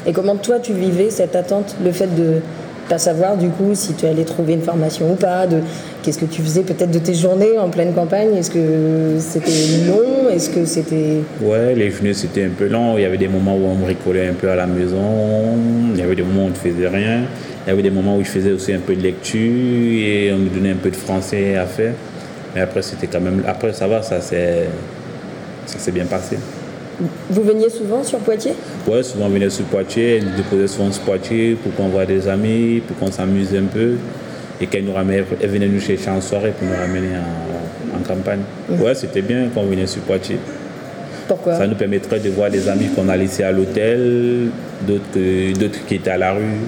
Et 0.05 0.13
comment 0.13 0.35
toi, 0.35 0.59
tu 0.59 0.73
vivais 0.73 1.09
cette 1.09 1.35
attente 1.35 1.75
Le 1.83 1.91
fait 1.91 2.07
de 2.15 2.41
pas 2.89 2.97
savoir 2.97 3.37
du 3.37 3.47
coup 3.47 3.71
si 3.73 3.93
tu 3.93 4.05
allais 4.05 4.25
trouver 4.25 4.53
une 4.53 4.63
formation 4.63 5.13
ou 5.13 5.15
pas, 5.15 5.47
de 5.47 5.59
qu'est-ce 6.03 6.19
que 6.19 6.25
tu 6.25 6.41
faisais 6.41 6.63
peut-être 6.63 6.91
de 6.91 6.99
tes 6.99 7.13
journées 7.13 7.57
en 7.57 7.69
pleine 7.69 7.93
campagne? 7.93 8.35
Est-ce 8.35 8.51
que 8.51 9.15
c'était 9.19 9.87
long? 9.87 10.29
Est-ce 10.29 10.49
que 10.49 10.65
c'était... 10.65 11.21
Ouais, 11.41 11.73
les 11.75 11.89
journées 11.89 12.13
c'était 12.13 12.45
un 12.45 12.49
peu 12.49 12.67
long. 12.67 12.97
Il 12.97 13.03
y 13.03 13.05
avait 13.05 13.17
des 13.17 13.29
moments 13.29 13.55
où 13.55 13.65
on 13.65 13.75
bricolait 13.75 14.27
un 14.27 14.33
peu 14.33 14.49
à 14.49 14.55
la 14.55 14.67
maison. 14.67 15.57
Il 15.93 15.99
y 15.99 16.03
avait 16.03 16.15
des 16.15 16.23
moments 16.23 16.43
où 16.43 16.47
on 16.47 16.49
ne 16.49 16.53
faisait 16.53 16.87
rien. 16.87 17.21
Il 17.65 17.69
y 17.69 17.71
avait 17.71 17.83
des 17.83 17.91
moments 17.91 18.17
où 18.17 18.23
je 18.23 18.29
faisais 18.29 18.51
aussi 18.51 18.73
un 18.73 18.79
peu 18.79 18.95
de 18.95 19.01
lecture 19.01 19.39
et 19.39 20.33
on 20.33 20.39
me 20.39 20.49
donnait 20.49 20.71
un 20.71 20.81
peu 20.81 20.89
de 20.89 20.95
français 20.95 21.55
à 21.55 21.65
faire. 21.65 21.93
Mais 22.55 22.61
après, 22.61 22.81
c'était 22.81 23.07
quand 23.07 23.21
même. 23.21 23.43
Après, 23.47 23.71
ça 23.71 23.87
va, 23.87 24.01
ça 24.01 24.19
s'est 24.19 24.65
ça 25.65 25.79
s'est 25.79 25.91
bien 25.91 26.05
passé. 26.05 26.37
Vous 27.29 27.43
veniez 27.43 27.69
souvent 27.69 28.03
sur 28.03 28.19
Poitiers? 28.19 28.53
Ouais, 28.87 29.03
souvent 29.03 29.25
on 29.25 29.29
venait 29.29 29.49
sur 29.49 29.65
Poitiers, 29.65 30.17
elle 30.17 30.25
nous 30.25 30.35
déposait 30.37 30.67
souvent 30.67 30.91
sur 30.91 31.03
Poitiers 31.03 31.55
pour 31.61 31.73
qu'on 31.75 31.89
voit 31.89 32.05
des 32.05 32.27
amis, 32.27 32.81
pour 32.87 32.97
qu'on 32.97 33.11
s'amuse 33.11 33.55
un 33.55 33.65
peu. 33.65 33.95
Et 34.59 34.67
qu'elle 34.67 34.85
nous 34.85 34.93
ramène, 34.93 35.23
elle 35.41 35.49
venait 35.49 35.67
nous 35.67 35.79
chercher 35.79 36.11
en 36.11 36.21
soirée 36.21 36.51
pour 36.51 36.67
nous 36.67 36.75
ramener 36.75 37.15
en, 37.17 37.97
en 37.97 38.03
campagne. 38.03 38.41
Ouais, 38.69 38.93
c'était 38.93 39.23
bien 39.23 39.49
quand 39.51 39.61
on 39.61 39.65
venait 39.65 39.87
sur 39.87 40.03
Poitiers. 40.03 40.37
Pourquoi? 41.27 41.55
Ça 41.55 41.65
nous 41.65 41.73
permettrait 41.73 42.19
de 42.19 42.29
voir 42.29 42.51
des 42.51 42.69
amis 42.69 42.89
qu'on 42.95 43.09
a 43.09 43.17
laissés 43.17 43.41
à 43.41 43.51
l'hôtel, 43.51 44.49
d'autres 44.87 45.85
qui 45.87 45.95
étaient 45.95 46.11
à 46.11 46.17
la 46.19 46.33
rue. 46.33 46.59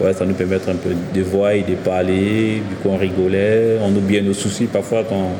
Ouais, 0.00 0.12
ça 0.14 0.24
nous 0.24 0.34
permettrait 0.34 0.72
un 0.72 0.76
peu 0.76 0.90
de 1.14 1.22
voir 1.22 1.52
et 1.52 1.62
de 1.62 1.74
parler. 1.76 2.60
Du 2.68 2.74
coup, 2.82 2.88
on 2.88 2.96
rigolait, 2.96 3.76
on 3.84 3.94
oubliait 3.94 4.22
nos 4.22 4.34
soucis 4.34 4.64
parfois 4.64 5.04
quand, 5.08 5.30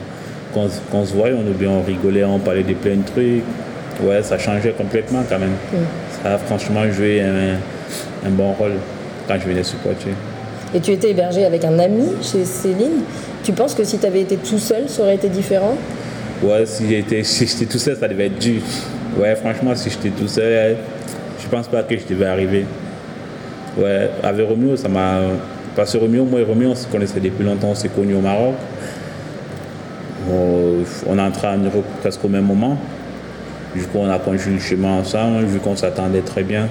quand, 0.55 0.69
quand 0.93 0.99
on 0.99 1.05
se 1.05 1.15
voyait, 1.15 1.35
on 1.35 1.51
oubliait, 1.51 1.69
on 1.69 1.83
rigolait, 1.83 2.23
on 2.23 2.39
parlait 2.39 2.63
de 2.63 2.75
plein 2.75 2.95
de 2.95 3.05
trucs. 3.05 3.43
Ouais, 4.03 4.23
ça 4.23 4.39
changeait 4.39 4.73
complètement 4.73 5.23
quand 5.29 5.39
même. 5.39 5.57
Ça 6.23 6.35
a 6.35 6.39
franchement 6.39 6.89
joué 6.91 7.21
un, 7.21 7.57
un 8.27 8.31
bon 8.31 8.53
rôle 8.53 8.75
quand 9.27 9.35
je 9.41 9.49
venais 9.49 9.65
sur 9.65 9.79
Poitiers. 9.79 10.15
Et 10.75 10.81
tu 10.81 10.93
étais 10.93 11.11
hébergé 11.11 11.45
avec 11.45 11.65
un 11.65 11.79
ami 11.79 12.11
chez 12.23 12.45
Céline. 12.45 13.03
Tu 13.43 13.53
penses 13.53 13.75
que 13.75 13.85
si 13.85 13.99
tu 13.99 14.07
avais 14.07 14.21
été 14.21 14.37
tout 14.37 14.59
seul, 14.59 14.89
ça 14.89 15.03
aurait 15.03 15.17
été 15.17 15.29
différent? 15.29 15.77
Ouais, 16.43 16.65
si 16.67 16.89
j'étais 16.89 17.25
si 17.25 17.67
tout 17.67 17.79
seul, 17.79 17.97
ça 17.97 18.07
devait 18.07 18.27
être 18.27 18.39
dur. 18.39 18.61
Ouais, 19.19 19.35
franchement, 19.35 19.75
si 19.75 19.91
j'étais 19.91 20.11
tout 20.11 20.29
seul, 20.29 20.77
je 21.43 21.49
pense 21.49 21.67
pas 21.67 21.83
que 21.83 21.97
je 21.97 22.05
devais 22.09 22.27
arriver. 22.27 22.67
Ouais, 23.77 24.11
avec 24.23 24.47
Romeo, 24.47 24.77
ça 24.77 24.89
m'a. 24.89 25.21
Parce 25.75 25.93
que 25.93 25.99
Romeo, 25.99 26.25
moi 26.25 26.41
et 26.41 26.45
Romeo, 26.45 26.71
on 26.71 26.75
se 26.75 26.87
connaissait 26.87 27.21
depuis 27.21 27.45
longtemps, 27.45 27.69
on 27.71 27.75
s'est 27.75 27.89
connus 27.89 28.15
au 28.15 28.21
Maroc. 28.21 28.55
On, 30.31 30.85
on 31.07 31.19
est 31.19 31.23
entré 31.23 31.49
en 31.49 31.59
Europe 31.59 31.87
presque 32.01 32.25
au 32.25 32.29
même 32.29 32.45
moment. 32.45 32.77
Du 33.75 33.83
coup, 33.85 33.99
on 33.99 34.11
a 34.11 34.19
conduit 34.19 34.55
le 34.55 34.59
chemin 34.61 35.01
ensemble, 35.01 35.45
vu 35.45 35.59
qu'on 35.59 35.77
s'attendait 35.77 36.23
très 36.23 36.43
bien. 36.43 36.69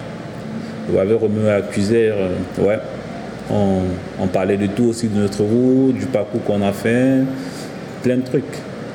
Ouais, 0.90 1.00
avec 1.02 1.20
Romeo 1.20 1.48
accusé, 1.50 2.12
ouais. 2.60 2.80
On, 3.50 3.82
on 4.20 4.28
parlait 4.28 4.58
de 4.58 4.68
tout 4.68 4.86
aussi, 4.86 5.08
de 5.08 5.20
notre 5.20 5.42
route, 5.44 5.96
du 5.96 6.06
parcours 6.06 6.44
qu'on 6.44 6.62
a 6.62 6.72
fait, 6.74 7.20
plein 8.04 8.18
de 8.18 8.22
trucs. 8.24 8.44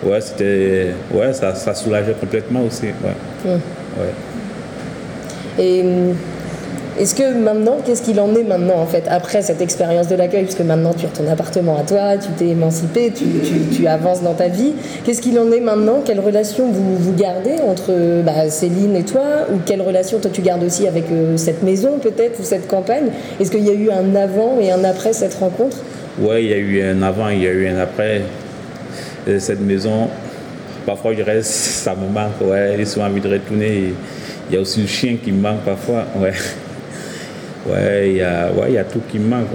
Ouais, 0.05 0.21
c'était. 0.21 0.89
Ouais, 1.13 1.33
ça, 1.33 1.55
ça 1.55 1.75
soulageait 1.75 2.17
complètement 2.19 2.63
aussi. 2.65 2.87
Ouais. 2.87 3.51
Ouais. 3.97 4.13
Et 5.59 5.83
hum, 5.83 6.17
Est-ce 6.99 7.15
que 7.15 7.33
maintenant, 7.33 7.79
qu'est-ce 7.85 8.03
qu'il 8.03 8.21
en 8.21 8.35
est 8.35 8.43
maintenant 8.43 8.77
en 8.77 8.87
fait 8.87 9.05
après 9.09 9.41
cette 9.41 9.63
expérience 9.63 10.09
de 10.09 10.15
l'accueil, 10.15 10.45
puisque 10.45 10.61
maintenant 10.61 10.93
tu 10.93 11.07
as 11.07 11.09
ton 11.09 11.27
appartement 11.31 11.79
à 11.79 11.83
toi, 11.83 12.19
tu 12.19 12.29
t'es 12.37 12.49
émancipé, 12.49 13.11
tu, 13.13 13.87
avances 13.87 14.23
dans 14.23 14.35
ta 14.35 14.49
vie. 14.49 14.73
Qu'est-ce 15.05 15.23
qu'il 15.23 15.39
en 15.39 15.51
est 15.51 15.61
maintenant? 15.61 16.03
Quelle 16.05 16.21
relation 16.21 16.71
vous, 16.71 16.97
vous 16.97 17.15
gardez 17.15 17.57
entre 17.67 17.93
bah, 18.23 18.49
Céline 18.51 18.95
et 18.95 19.05
toi? 19.05 19.23
Ou 19.53 19.59
quelle 19.65 19.81
relation 19.81 20.19
toi 20.19 20.31
tu 20.33 20.43
gardes 20.43 20.63
aussi 20.63 20.87
avec 20.87 21.05
euh, 21.11 21.37
cette 21.37 21.63
maison 21.63 21.99
peut-être 21.99 22.39
ou 22.41 22.45
cette 22.45 22.69
campagne? 22.69 23.07
Est-ce 23.41 23.51
qu'il 23.51 23.67
y 23.67 23.71
a 23.71 23.75
eu 23.75 23.91
un 23.91 24.15
avant 24.15 24.59
et 24.61 24.71
un 24.71 24.85
après 24.85 25.15
cette 25.15 25.35
rencontre? 25.35 25.79
Oui, 26.19 26.45
il 26.45 26.51
y 26.51 26.55
a 26.55 26.59
eu 26.59 26.83
un 26.83 27.03
avant, 27.03 27.31
il 27.31 27.43
y 27.43 27.47
a 27.47 27.53
eu 27.53 27.67
un 27.69 27.79
après. 27.79 28.21
Euh, 29.29 29.39
cette 29.39 29.61
maison, 29.61 30.09
parfois 30.85 31.15
je 31.15 31.23
reste, 31.23 31.51
ça 31.51 31.95
me 31.95 32.13
manque, 32.13 32.41
ouais, 32.43 32.75
j'ai 32.77 32.85
souvent 32.85 33.07
envie 33.07 33.21
de 33.21 33.31
retourner. 33.31 33.95
Il 34.51 34.55
y 34.55 34.59
a 34.59 34.61
aussi 34.61 34.83
le 34.83 34.87
chien 34.87 35.17
qui 35.23 35.33
me 35.33 35.41
manque 35.41 35.61
parfois, 35.65 36.05
ouais. 36.17 36.33
Ouais, 37.69 38.11
il 38.11 38.17
y 38.17 38.23
a, 38.23 38.51
ouais, 38.53 38.73
y 38.73 38.79
a 38.79 38.85
tout 38.85 39.01
qui 39.11 39.19
me 39.19 39.29
manque. 39.29 39.47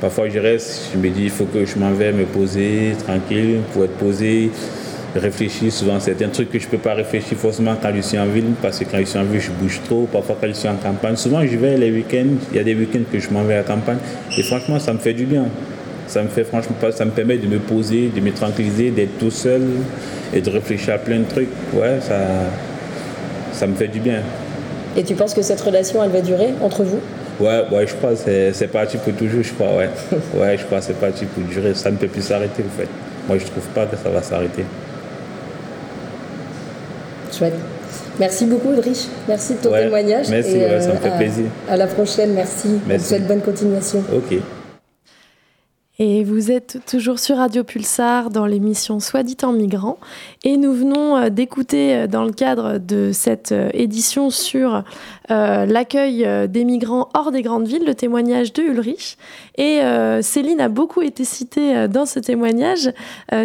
Parfois 0.00 0.28
je 0.28 0.38
reste, 0.38 0.90
je 0.92 0.98
me 0.98 1.08
dis, 1.08 1.24
il 1.24 1.30
faut 1.30 1.44
que 1.44 1.64
je 1.64 1.78
m'en 1.78 1.92
vais 1.92 2.12
me 2.12 2.24
poser 2.24 2.94
tranquille, 3.06 3.60
pour 3.72 3.84
être 3.84 3.96
posé, 3.96 4.50
réfléchir 5.14 5.72
souvent. 5.72 5.98
C'est 6.00 6.20
un 6.22 6.28
truc 6.28 6.50
que 6.50 6.58
je 6.58 6.66
ne 6.66 6.70
peux 6.70 6.78
pas 6.78 6.94
réfléchir 6.94 7.38
forcément 7.38 7.74
quand 7.80 7.90
je 7.94 8.02
suis 8.02 8.18
en 8.18 8.26
ville, 8.26 8.52
parce 8.60 8.78
que 8.78 8.84
quand 8.84 8.98
je 8.98 9.04
suis 9.04 9.18
en 9.18 9.24
ville, 9.24 9.40
je 9.40 9.50
bouge 9.52 9.80
trop. 9.84 10.06
Parfois 10.12 10.36
quand 10.40 10.48
je 10.48 10.52
suis 10.52 10.68
en 10.68 10.76
campagne, 10.76 11.16
souvent 11.16 11.46
je 11.46 11.56
vais 11.56 11.76
les 11.78 11.90
week-ends, 11.90 12.34
il 12.50 12.56
y 12.56 12.60
a 12.60 12.64
des 12.64 12.74
week-ends 12.74 13.04
que 13.10 13.18
je 13.18 13.30
m'en 13.30 13.42
vais 13.44 13.54
à 13.54 13.58
la 13.58 13.62
campagne. 13.62 13.98
Et 14.36 14.42
franchement, 14.42 14.78
ça 14.78 14.92
me 14.92 14.98
fait 14.98 15.14
du 15.14 15.24
bien. 15.24 15.44
Ça 16.08 16.22
me 16.22 16.28
fait 16.28 16.44
franchement 16.44 16.76
ça 16.90 17.04
me 17.04 17.10
permet 17.10 17.36
de 17.38 17.48
me 17.48 17.58
poser, 17.58 18.10
de 18.14 18.20
me 18.20 18.30
tranquilliser, 18.32 18.90
d'être 18.90 19.18
tout 19.18 19.30
seul 19.30 19.62
et 20.34 20.40
de 20.40 20.50
réfléchir 20.50 20.94
à 20.94 20.98
plein 20.98 21.18
de 21.18 21.24
trucs. 21.24 21.48
Ouais, 21.72 21.98
ça, 22.00 22.18
ça 23.52 23.66
me 23.66 23.74
fait 23.74 23.88
du 23.88 24.00
bien. 24.00 24.20
Et 24.96 25.02
tu 25.02 25.14
penses 25.14 25.34
que 25.34 25.42
cette 25.42 25.60
relation, 25.60 26.02
elle 26.04 26.10
va 26.10 26.20
durer 26.20 26.50
entre 26.60 26.84
vous? 26.84 27.00
Ouais, 27.38 27.64
ouais, 27.70 27.86
je 27.86 27.94
crois 27.94 28.12
que 28.14 28.52
c'est 28.52 28.66
parti 28.68 28.96
pour 28.96 29.12
toujours, 29.14 29.42
je 29.42 29.52
crois, 29.52 29.74
ouais. 29.76 29.90
ouais, 30.34 30.56
je 30.58 30.64
crois 30.64 30.78
que 30.78 30.84
c'est 30.84 30.98
parti 30.98 31.24
pour 31.26 31.42
durer. 31.44 31.74
Ça 31.74 31.90
ne 31.90 31.96
peut 31.96 32.08
plus 32.08 32.22
s'arrêter, 32.22 32.62
en 32.66 32.78
fait. 32.80 32.88
Moi, 33.28 33.38
je 33.38 33.44
ne 33.44 33.48
trouve 33.50 33.66
pas 33.74 33.84
que 33.86 33.96
ça 33.96 34.08
va 34.08 34.22
s'arrêter. 34.22 34.64
Chouette. 37.36 37.54
Merci 38.18 38.46
beaucoup, 38.46 38.72
Ulrich. 38.72 39.08
Merci 39.28 39.54
de 39.54 39.58
ton 39.58 39.70
Ouais, 39.72 39.82
témoignage. 39.84 40.28
merci, 40.30 40.56
Et, 40.56 40.64
ouais, 40.64 40.80
ça 40.80 40.92
me 40.94 40.96
fait 40.96 41.08
à- 41.10 41.16
plaisir. 41.18 41.44
À 41.68 41.76
la 41.76 41.86
prochaine, 41.86 42.32
merci. 42.32 42.68
On 42.76 42.78
te 42.78 42.88
Merci. 42.88 43.06
souhaite 43.08 43.26
bonne 43.26 43.40
continuation. 43.42 44.02
Ok. 44.14 44.38
Et 45.98 46.24
vous 46.24 46.50
êtes 46.50 46.80
toujours 46.86 47.18
sur 47.18 47.38
Radio 47.38 47.64
Pulsar 47.64 48.28
dans 48.28 48.44
l'émission 48.44 49.00
Soit 49.00 49.22
dit 49.22 49.38
en 49.42 49.52
migrant. 49.52 49.96
Et 50.44 50.58
nous 50.58 50.74
venons 50.74 51.16
euh, 51.16 51.28
d'écouter 51.30 51.94
euh, 51.94 52.06
dans 52.06 52.24
le 52.24 52.32
cadre 52.32 52.76
de 52.76 53.12
cette 53.14 53.52
euh, 53.52 53.70
édition 53.72 54.28
sur 54.28 54.84
l'accueil 55.28 56.24
des 56.48 56.64
migrants 56.64 57.08
hors 57.14 57.32
des 57.32 57.42
grandes 57.42 57.66
villes, 57.66 57.84
le 57.84 57.96
témoignage 57.96 58.52
de 58.52 58.62
Ulrich. 58.62 59.16
Et 59.58 59.80
Céline 60.22 60.60
a 60.60 60.68
beaucoup 60.68 61.02
été 61.02 61.24
citée 61.24 61.88
dans 61.88 62.06
ce 62.06 62.20
témoignage. 62.20 62.92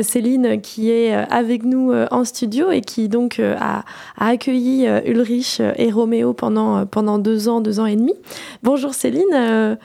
Céline 0.03 0.61
qui 0.61 0.91
est 0.91 1.11
avec 1.11 1.63
nous 1.63 1.91
en 2.11 2.23
studio 2.23 2.69
et 2.69 2.81
qui 2.81 3.09
donc 3.09 3.39
a, 3.39 3.83
a 4.17 4.27
accueilli 4.27 4.85
Ulrich 5.05 5.59
et 5.75 5.91
Roméo 5.91 6.33
pendant, 6.33 6.85
pendant 6.85 7.17
deux 7.17 7.49
ans, 7.49 7.61
deux 7.61 7.79
ans 7.79 7.87
et 7.87 7.95
demi. 7.95 8.13
Bonjour 8.61 8.93
Céline. 8.93 9.77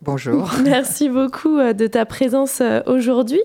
Bonjour. 0.00 0.52
Merci 0.64 1.08
beaucoup 1.08 1.58
euh, 1.58 1.72
de 1.72 1.88
ta 1.88 2.06
présence 2.06 2.60
euh, 2.60 2.80
aujourd'hui. 2.86 3.40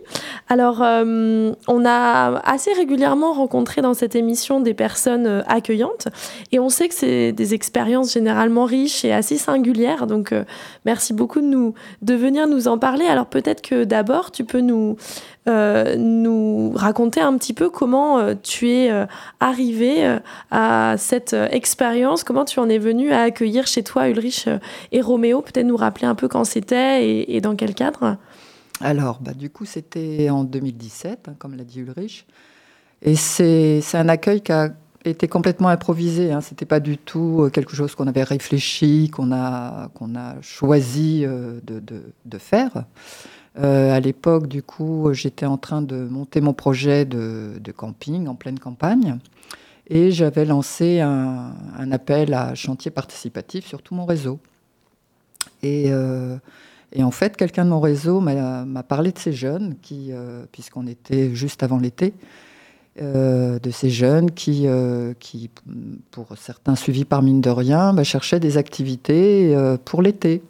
Alors, 0.50 0.84
euh, 0.84 1.52
on 1.68 1.86
a 1.86 2.40
assez 2.46 2.72
régulièrement 2.74 3.34
rencontré 3.34 3.82
dans 3.82 3.96
cette 3.96 4.16
émission 4.16 4.60
des 4.60 4.76
personnes 4.76 5.44
accueillantes 5.48 6.10
et 6.52 6.60
on 6.60 6.70
sait 6.70 6.90
que 6.90 6.94
c'est 6.94 7.32
des 7.32 7.54
expériences 7.54 8.14
généralement 8.14 8.66
riches 8.66 9.04
et 9.04 9.12
assez 9.12 9.38
singulières. 9.38 10.06
Donc, 10.06 10.32
euh, 10.32 10.44
merci 10.86 11.14
beaucoup 11.14 11.42
de, 11.42 11.48
nous, 11.48 11.74
de 12.02 12.14
venir 12.14 12.48
nous 12.48 12.68
en 12.68 12.78
parler. 12.78 13.06
Alors, 13.06 13.26
peut-être 13.26 13.62
que 13.62 13.84
d'abord, 13.84 14.32
tu 14.32 14.44
peux 14.44 14.62
nous, 14.62 14.98
euh, 15.46 15.98
nous 15.98 16.72
raconter 16.74 17.20
un 17.20 17.38
petit 17.38 17.52
peu 17.54 17.70
comment 17.70 18.18
euh, 18.18 18.34
tu 18.42 18.70
es 18.70 18.90
euh, 18.90 19.06
arrivé 19.42 20.18
à 20.52 20.96
cette 20.98 21.34
expérience, 21.34 22.24
comment 22.24 22.46
tu 22.46 22.60
en 22.62 22.70
es 22.70 22.78
venu 22.78 23.12
à 23.12 23.24
accueillir 23.24 23.68
chez 23.68 23.84
toi 23.84 24.08
Ulrich 24.08 24.48
et 24.94 25.02
Roméo? 25.02 25.42
Peut-être 25.42 25.66
nous 25.66 25.76
rappeler 25.76 26.08
un 26.08 26.16
peu 26.16 26.30
quand 26.30 26.46
c'était 26.46 27.26
et, 27.28 27.42
dans 27.42 27.56
quel 27.56 27.74
cadre? 27.74 28.18
Alors, 28.80 29.20
bah, 29.22 29.34
du 29.34 29.50
coup, 29.50 29.66
c'était 29.66 30.30
en 30.30 30.46
2017, 30.46 31.28
hein, 31.28 31.34
comme 31.38 31.56
l'a 31.56 31.66
dit 31.66 31.82
Ulrich. 31.82 32.26
Et 33.02 33.16
c'est 33.16 33.82
un 33.96 34.08
accueil 34.08 34.40
qui 34.42 34.54
a 34.54 34.70
été 35.04 35.28
complètement 35.28 35.68
improvisé. 35.68 36.32
Hein. 36.32 36.40
C'était 36.40 36.66
pas 36.66 36.80
du 36.80 36.98
tout 36.98 37.50
quelque 37.52 37.76
chose 37.76 37.96
qu'on 37.96 38.08
avait 38.08 38.24
réfléchi, 38.24 39.10
qu'on 39.10 39.34
a, 39.34 39.90
a 39.90 40.42
choisi 40.42 41.26
de, 41.26 41.82
de 41.82 42.38
faire. 42.38 42.86
Euh, 43.60 43.96
à 43.96 44.00
l'époque, 44.00 44.48
du 44.48 44.64
coup, 44.64 45.14
j'étais 45.14 45.46
en 45.46 45.58
train 45.58 45.82
de 45.82 45.96
monter 45.96 46.42
mon 46.42 46.54
projet 46.54 47.06
de, 47.06 47.60
camping 47.76 48.28
en 48.28 48.36
pleine 48.36 48.60
campagne. 48.60 49.20
Et 49.88 50.12
j'avais 50.12 50.46
lancé 50.46 51.02
un, 51.02 51.52
appel 51.92 52.34
à 52.34 52.56
chantier 52.56 52.90
participatif 52.90 53.68
sur 53.68 53.82
tout 53.82 53.94
mon 53.94 54.06
réseau. 54.06 54.40
Et, 55.62 55.86
euh, 55.88 56.38
et 56.94 57.04
en 57.04 57.12
fait, 57.12 57.38
quelqu'un 57.38 57.66
de 57.66 57.70
mon 57.70 57.80
réseau 57.80 58.20
m'a 58.22 58.84
parlé 58.84 59.12
de 59.12 59.20
ces 59.20 59.34
jeunes, 59.34 59.76
euh, 59.92 60.46
puisqu'on 60.52 60.88
était 60.88 61.36
juste 61.36 61.64
avant 61.64 61.78
l'été, 61.78 62.14
de 63.02 63.72
ces 63.72 63.90
jeunes 63.90 64.30
qui, 64.30 64.68
pour 66.12 66.28
certains 66.38 66.76
suivis 66.76 67.06
par 67.06 67.24
mine 67.24 67.42
de 67.42 67.50
rien, 67.50 67.92
bah, 67.92 68.04
cherchaient 68.04 68.40
des 68.40 68.58
activités 68.58 69.56
pour 69.84 70.04
l'été. 70.04 70.44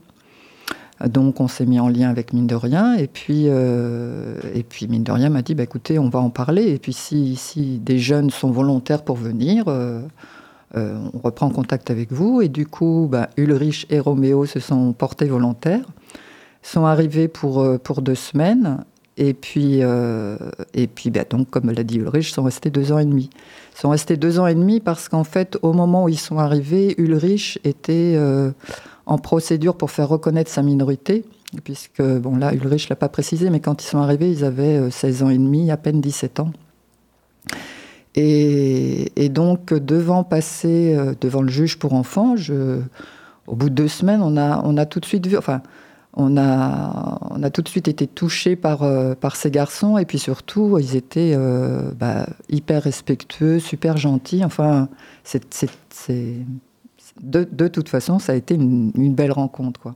Donc 1.01 1.41
on 1.41 1.47
s'est 1.47 1.65
mis 1.65 1.79
en 1.79 1.89
lien 1.89 2.09
avec 2.09 2.33
Mine 2.33 2.47
de 2.47 2.55
Rien 2.55 2.93
et 2.95 3.07
puis, 3.07 3.45
euh, 3.47 4.35
et 4.53 4.63
puis 4.63 4.87
Mine 4.87 5.03
de 5.03 5.11
Rien 5.11 5.29
m'a 5.29 5.41
dit 5.41 5.55
bah, 5.55 5.63
écoutez, 5.63 5.99
on 5.99 6.09
va 6.09 6.19
en 6.19 6.29
parler. 6.29 6.69
Et 6.69 6.77
puis 6.77 6.93
si, 6.93 7.35
si 7.35 7.79
des 7.79 7.99
jeunes 7.99 8.29
sont 8.29 8.51
volontaires 8.51 9.03
pour 9.03 9.17
venir, 9.17 9.65
euh, 9.67 10.01
euh, 10.75 10.97
on 11.13 11.19
reprend 11.19 11.49
contact 11.49 11.91
avec 11.91 12.11
vous. 12.11 12.41
Et 12.41 12.47
du 12.47 12.67
coup, 12.67 13.07
bah, 13.11 13.29
Ulrich 13.37 13.85
et 13.89 13.99
Roméo 13.99 14.45
se 14.45 14.59
sont 14.59 14.93
portés 14.93 15.25
volontaires, 15.25 15.85
sont 16.61 16.85
arrivés 16.85 17.27
pour, 17.27 17.79
pour 17.81 18.01
deux 18.01 18.15
semaines. 18.15 18.83
Et 19.15 19.35
puis, 19.35 19.81
et 20.73 20.87
puis 20.87 21.11
bah, 21.11 21.25
donc, 21.29 21.49
comme 21.49 21.69
l'a 21.69 21.83
dit 21.83 21.97
Ulrich, 21.97 22.31
sont 22.31 22.43
restés 22.43 22.69
deux 22.69 22.91
ans 22.91 22.99
et 22.99 23.05
demi. 23.05 23.29
Ils 23.75 23.79
sont 23.79 23.89
restés 23.89 24.15
deux 24.15 24.39
ans 24.39 24.47
et 24.47 24.55
demi 24.55 24.79
parce 24.79 25.09
qu'en 25.09 25.23
fait, 25.23 25.57
au 25.61 25.73
moment 25.73 26.05
où 26.05 26.09
ils 26.09 26.19
sont 26.19 26.39
arrivés, 26.39 26.95
Ulrich 26.97 27.59
était 27.63 28.17
en 29.05 29.17
procédure 29.17 29.75
pour 29.75 29.91
faire 29.91 30.09
reconnaître 30.09 30.49
sa 30.51 30.61
minorité. 30.61 31.25
Puisque, 31.63 32.01
bon 32.01 32.35
là, 32.37 32.53
Ulrich 32.53 32.85
ne 32.85 32.89
l'a 32.89 32.95
pas 32.95 33.09
précisé, 33.09 33.49
mais 33.49 33.59
quand 33.59 33.83
ils 33.83 33.87
sont 33.87 33.99
arrivés, 33.99 34.31
ils 34.31 34.43
avaient 34.43 34.77
euh, 34.77 34.89
16 34.89 35.23
ans 35.23 35.29
et 35.29 35.37
demi, 35.37 35.69
à 35.69 35.77
peine 35.77 36.01
17 36.01 36.39
ans. 36.39 36.51
Et, 38.15 39.29
donc, 39.29 39.73
devant 39.73 40.23
passer 40.23 40.95
euh, 40.95 41.13
devant 41.19 41.41
le 41.41 41.49
juge 41.49 41.79
pour 41.79 41.93
enfants, 41.93 42.35
au 43.47 43.55
bout 43.55 43.69
de 43.69 43.75
deux 43.75 43.87
semaines, 43.87 44.21
on 44.21 44.37
a, 44.37 44.61
on 44.63 44.77
a 44.77 44.85
tout 44.85 44.99
de 44.99 45.05
suite 45.05 45.25
vu, 45.27 45.37
enfin, 45.37 45.61
on 46.15 46.37
a, 46.37 47.19
on 47.31 47.41
a 47.41 47.49
tout 47.49 47.61
de 47.63 47.67
suite 47.69 47.87
été 47.87 48.05
touchés 48.05 48.55
par, 48.55 48.83
euh, 48.83 49.15
par 49.15 49.35
ces 49.35 49.49
garçons, 49.49 49.97
et 49.97 50.05
puis 50.05 50.19
surtout, 50.19 50.77
ils 50.79 50.95
étaient 50.95 51.33
euh, 51.35 51.91
bah, 51.99 52.27
hyper 52.49 52.83
respectueux, 52.83 53.59
super 53.59 53.97
gentils. 53.97 54.45
Enfin, 54.45 54.89
c'est- 55.23 55.43
de, 57.21 57.47
de 57.51 57.67
toute 57.67 57.89
façon, 57.89 58.19
ça 58.19 58.33
a 58.33 58.35
été 58.35 58.55
une, 58.55 58.91
une 58.95 59.13
belle 59.13 59.31
rencontre. 59.31 59.79
Quoi. 59.79 59.95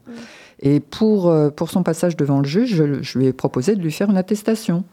Et 0.61 0.79
pour, 0.79 1.29
euh, 1.29 1.49
pour 1.49 1.69
son 1.69 1.83
passage 1.83 2.15
devant 2.15 2.39
le 2.39 2.47
juge, 2.47 2.75
je, 2.75 3.01
je 3.01 3.19
lui 3.19 3.27
ai 3.27 3.33
proposé 3.33 3.75
de 3.75 3.81
lui 3.81 3.91
faire 3.91 4.09
une 4.09 4.17
attestation. 4.17 4.83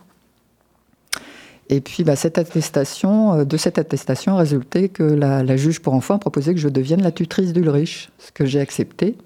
Et 1.70 1.80
puis, 1.80 2.04
bah, 2.04 2.16
cette 2.16 2.37
attestation, 2.37 3.34
euh, 3.34 3.44
de 3.44 3.56
cette 3.56 3.78
attestation, 3.78 4.37
résultait 4.37 4.88
que 4.88 5.02
la, 5.02 5.42
la 5.42 5.56
juge 5.56 5.80
pour 5.80 5.94
enfants 5.94 6.18
proposait 6.18 6.54
que 6.54 6.60
je 6.60 6.68
devienne 6.68 7.02
la 7.02 7.12
tutrice 7.12 7.52
d'Ulrich, 7.52 8.10
ce 8.18 8.32
que 8.32 8.44
j'ai 8.44 8.60
accepté. 8.60 9.16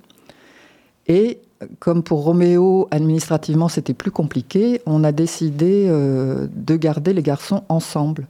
Et 1.09 1.41
comme 1.81 2.03
pour 2.03 2.23
Roméo, 2.23 2.87
administrativement, 2.91 3.69
c'était 3.69 3.95
plus 3.95 4.11
compliqué, 4.11 4.81
on 4.87 5.03
a 5.03 5.13
décidé 5.13 5.87
euh, 5.89 6.47
de 6.55 6.77
garder 6.77 7.13
les 7.13 7.23
garçons 7.23 7.65
ensemble. 7.69 8.29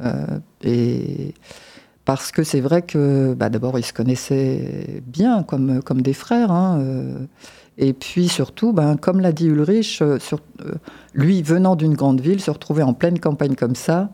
Euh, 0.00 0.38
et 0.62 1.34
parce 2.06 2.30
que 2.30 2.44
c'est 2.44 2.60
vrai 2.60 2.82
que, 2.82 3.34
bah, 3.34 3.50
d'abord, 3.50 3.78
ils 3.78 3.84
se 3.84 3.92
connaissaient 3.92 5.02
bien, 5.06 5.42
comme, 5.42 5.82
comme 5.82 6.02
des 6.02 6.12
frères. 6.14 6.52
hein, 6.52 6.78
euh, 6.80 7.18
et 7.78 7.92
puis 7.92 8.28
surtout, 8.28 8.72
ben, 8.72 8.96
comme 8.96 9.20
l'a 9.20 9.32
dit 9.32 9.46
Ulrich, 9.48 10.00
euh, 10.00 10.18
euh, 10.32 10.74
lui 11.14 11.42
venant 11.42 11.74
d'une 11.74 11.94
grande 11.94 12.20
ville, 12.20 12.40
se 12.40 12.50
retrouver 12.50 12.84
en 12.84 12.94
pleine 12.94 13.18
campagne 13.18 13.54
comme 13.54 13.74
ça, 13.74 14.08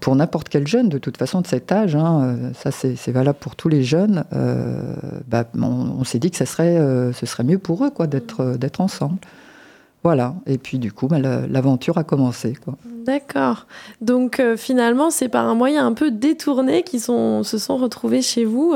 pour 0.00 0.16
n'importe 0.16 0.48
quel 0.48 0.66
jeune, 0.66 0.88
de 0.88 0.96
toute 0.96 1.18
façon, 1.18 1.42
de 1.42 1.46
cet 1.46 1.70
âge, 1.70 1.94
hein, 1.94 2.50
ça 2.54 2.70
c'est 2.70 3.12
valable 3.12 3.36
pour 3.38 3.56
tous 3.56 3.68
les 3.68 3.82
jeunes, 3.82 4.24
bah, 5.28 5.44
on, 5.54 6.02
s'est 6.02 6.18
dit 6.18 6.30
que 6.30 6.38
ça 6.38 6.46
serait, 6.46 6.78
ce 7.12 7.26
serait 7.26 7.44
mieux 7.44 7.58
pour 7.58 7.84
eux 7.84 8.06
d'être 8.06 8.80
ensemble. 8.80 9.18
Voilà, 10.02 10.34
et 10.46 10.56
puis 10.56 10.78
du 10.78 10.92
coup, 10.92 11.08
bah, 11.08 11.18
la- 11.18 11.46
l'aventure 11.46 11.98
a 11.98 12.04
commencé. 12.04 12.56
D'accord. 13.04 13.66
Donc 14.00 14.40
euh, 14.40 14.56
finalement, 14.56 15.10
c'est 15.10 15.28
par 15.28 15.46
un 15.46 15.54
moyen 15.54 15.86
un 15.86 15.92
peu 15.92 16.10
détourné 16.10 16.82
qu'ils 16.84 17.00
se 17.00 17.42
sont 17.58 17.76
retrouvés 17.76 18.22
chez 18.22 18.44
vous. 18.46 18.74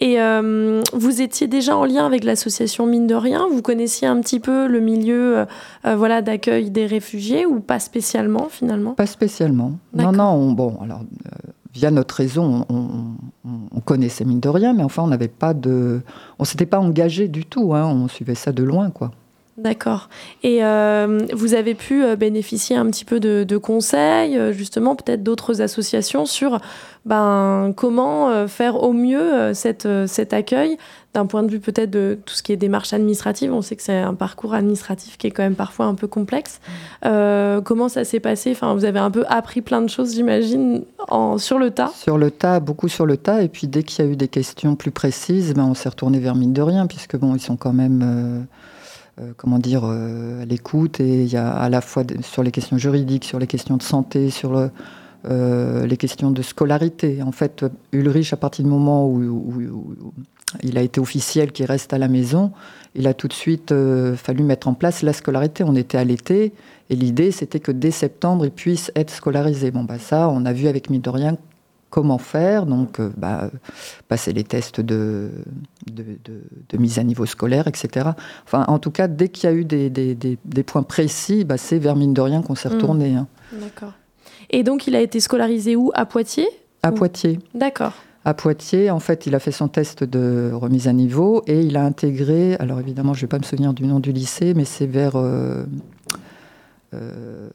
Et 0.00 0.20
euh, 0.20 0.82
vous 0.92 1.22
étiez 1.22 1.46
déjà 1.46 1.74
en 1.76 1.84
lien 1.86 2.04
avec 2.04 2.22
l'association 2.24 2.84
Mine 2.86 3.06
de 3.06 3.14
Rien 3.14 3.46
Vous 3.50 3.62
connaissiez 3.62 4.06
un 4.08 4.20
petit 4.20 4.40
peu 4.40 4.66
le 4.66 4.80
milieu 4.80 5.46
euh, 5.86 5.96
voilà, 5.96 6.20
d'accueil 6.20 6.70
des 6.70 6.84
réfugiés 6.86 7.46
ou 7.46 7.60
pas 7.60 7.78
spécialement 7.78 8.48
finalement? 8.50 8.92
Pas 8.92 9.06
spécialement. 9.06 9.72
Non, 9.94 10.12
non, 10.12 10.32
on- 10.32 10.52
bon, 10.52 10.76
alors, 10.82 11.00
via 11.72 11.90
notre 11.90 12.14
réseau, 12.16 12.42
on, 12.42 12.66
on, 12.68 12.88
on- 13.46 13.50
on 13.74 13.80
connaissait 13.80 14.24
mine 14.26 14.40
de 14.40 14.48
rien, 14.50 14.74
mais 14.74 14.82
enfin, 14.82 15.02
on 15.02 15.08
n'avait 15.08 15.28
pas 15.28 15.54
de. 15.54 16.00
On 16.38 16.44
s'était 16.44 16.66
pas 16.66 16.78
engagé 16.80 17.28
du 17.28 17.46
tout, 17.46 17.74
hein, 17.74 17.86
on 17.86 18.06
suivait 18.08 18.34
ça 18.34 18.52
de 18.52 18.62
loin, 18.62 18.90
quoi. 18.90 19.12
D'accord. 19.58 20.08
Et 20.44 20.62
euh, 20.62 21.26
vous 21.34 21.54
avez 21.54 21.74
pu 21.74 22.04
euh, 22.04 22.14
bénéficier 22.14 22.76
un 22.76 22.86
petit 22.86 23.04
peu 23.04 23.18
de, 23.18 23.56
conseils, 23.56 24.38
euh, 24.38 24.52
justement, 24.52 24.94
peut-être 24.94 25.24
d'autres 25.24 25.60
associations 25.60 26.26
sur 26.26 26.60
ben, 27.04 27.72
comment 27.76 28.46
faire 28.46 28.82
au 28.82 28.92
mieux 28.92 29.54
cette, 29.54 29.88
cet 30.06 30.34
accueil 30.34 30.76
d'un 31.14 31.24
point 31.24 31.42
de 31.42 31.50
vue 31.50 31.58
peut-être 31.58 31.90
de 31.90 32.18
tout 32.26 32.34
ce 32.34 32.42
qui 32.42 32.52
est 32.52 32.56
démarche 32.56 32.92
administrative. 32.92 33.50
On 33.52 33.62
sait 33.62 33.76
que 33.76 33.82
c'est 33.82 33.96
un 33.96 34.12
parcours 34.12 34.52
administratif 34.52 35.16
qui 35.16 35.26
est 35.26 35.30
quand 35.30 35.42
même 35.42 35.54
parfois 35.54 35.86
un 35.86 35.94
peu 35.94 36.06
complexe. 36.06 36.60
Comment 37.02 37.88
ça 37.88 38.04
s'est 38.04 38.20
passé? 38.20 38.50
Enfin, 38.50 38.74
Vous 38.74 38.84
avez 38.84 38.98
un 38.98 39.10
peu 39.10 39.24
appris 39.28 39.62
plein 39.62 39.80
de 39.80 39.88
choses, 39.88 40.14
j'imagine, 40.14 40.82
sur 41.38 41.58
le 41.58 41.70
tas. 41.70 41.90
Sur 41.94 42.18
le 42.18 42.30
tas, 42.30 42.60
beaucoup 42.60 42.88
sur 42.88 43.06
le 43.06 43.16
tas, 43.16 43.42
et 43.42 43.48
puis 43.48 43.68
dès 43.68 43.84
qu'il 43.84 44.04
y 44.04 44.08
a 44.08 44.10
eu 44.10 44.16
des 44.16 44.28
questions 44.28 44.76
plus 44.76 44.90
précises, 44.90 45.54
ben, 45.54 45.64
on 45.64 45.74
s'est 45.74 45.88
retourné 45.88 46.18
vers 46.18 46.34
mine 46.34 46.52
de 46.52 46.62
rien, 46.62 46.86
puisque 46.86 47.16
bon, 47.16 47.34
ils 47.34 47.40
sont 47.40 47.56
quand 47.56 47.72
même. 47.72 48.46
Comment 49.36 49.58
dire, 49.58 49.82
euh, 49.84 50.42
à 50.42 50.44
l'écoute, 50.44 51.00
et 51.00 51.22
il 51.22 51.28
y 51.28 51.36
a 51.36 51.50
à 51.50 51.68
la 51.68 51.80
fois 51.80 52.04
sur 52.22 52.42
les 52.42 52.50
questions 52.50 52.78
juridiques, 52.78 53.24
sur 53.24 53.38
les 53.38 53.46
questions 53.46 53.76
de 53.76 53.82
santé, 53.82 54.30
sur 54.30 54.70
euh, 55.24 55.86
les 55.86 55.96
questions 55.96 56.30
de 56.30 56.42
scolarité. 56.42 57.22
En 57.22 57.32
fait, 57.32 57.64
Ulrich, 57.92 58.32
à 58.32 58.36
partir 58.36 58.64
du 58.64 58.70
moment 58.70 59.08
où, 59.08 59.52
il 60.62 60.78
a 60.78 60.82
été 60.82 60.98
officiel 60.98 61.52
qu'il 61.52 61.66
reste 61.66 61.92
à 61.92 61.98
la 61.98 62.08
maison, 62.08 62.52
il 62.94 63.06
a 63.06 63.12
tout 63.12 63.28
de 63.28 63.34
suite 63.34 63.70
euh, 63.72 64.16
fallu 64.16 64.42
mettre 64.42 64.66
en 64.68 64.74
place 64.74 65.02
la 65.02 65.12
scolarité. 65.12 65.62
On 65.62 65.74
était 65.74 65.98
à 65.98 66.04
l'été, 66.04 66.52
et 66.88 66.96
l'idée, 66.96 67.32
c'était 67.32 67.60
que 67.60 67.72
dès 67.72 67.90
septembre, 67.90 68.46
il 68.46 68.50
puisse 68.50 68.90
être 68.96 69.10
scolarisé. 69.10 69.70
Bon, 69.70 69.84
bah 69.84 69.98
ça, 69.98 70.28
on 70.30 70.46
a 70.46 70.52
vu 70.52 70.68
avec 70.68 70.88
mine 70.88 71.02
de 71.02 71.10
rien 71.10 71.36
comment 71.90 72.18
faire, 72.18 72.66
donc 72.66 73.00
euh, 73.00 73.10
bah, 73.16 73.50
passer 74.08 74.32
les 74.32 74.44
tests 74.44 74.80
de, 74.80 75.30
de, 75.90 76.02
de- 76.24 76.42
de 76.68 76.76
mise 76.78 76.98
à 76.98 77.02
niveau 77.04 77.24
scolaire, 77.26 77.66
etc. 77.66 78.10
Enfin, 78.44 78.64
en 78.68 78.78
tout 78.78 78.90
cas, 78.90 79.08
dès 79.08 79.28
qu'il 79.28 79.48
y 79.48 79.52
a 79.52 79.56
eu 79.56 79.64
des, 79.64 79.88
des- 79.90 80.14
des- 80.14 80.38
des 80.44 80.62
points 80.62 80.82
précis, 80.82 81.44
bah, 81.44 81.56
c'est 81.56 81.78
vers 81.78 81.96
mine 81.96 82.12
de 82.14 82.20
rien 82.20 82.42
qu'on 82.42 82.54
s'est 82.54 82.68
Mm. 82.68 82.72
retourné. 82.72 83.14
hein. 83.14 83.26
D'accord. 83.52 83.92
Et 84.50 84.62
donc, 84.62 84.86
il 84.86 84.94
a 84.96 85.00
été 85.00 85.20
scolarisé 85.20 85.76
où? 85.76 85.90
À 85.94 86.04
Poitiers? 86.06 86.48
À. 86.82 86.92
Poitiers. 86.92 87.38
D'accord. 87.54 87.92
À 88.24 88.34
Poitiers, 88.34 88.90
en 88.90 89.00
fait, 89.00 89.26
il 89.26 89.34
a 89.34 89.38
fait 89.38 89.52
son 89.52 89.68
test 89.68 90.04
de 90.04 90.50
remise 90.52 90.88
à 90.88 90.92
niveau 90.92 91.42
et 91.46 91.62
il 91.62 91.76
a 91.78 91.84
intégré, 91.84 92.56
alors 92.56 92.78
évidemment, 92.80 93.14
je 93.14 93.20
ne 93.20 93.22
vais 93.22 93.28
pas 93.28 93.38
me 93.38 93.44
souvenir 93.44 93.72
du 93.72 93.84
nom 93.86 94.00
du 94.00 94.12
lycée, 94.12 94.52
mais 94.54 94.64
c'est 94.66 94.86
vers, 94.86 95.16
euh, 95.16 95.64
euh, 96.94 97.48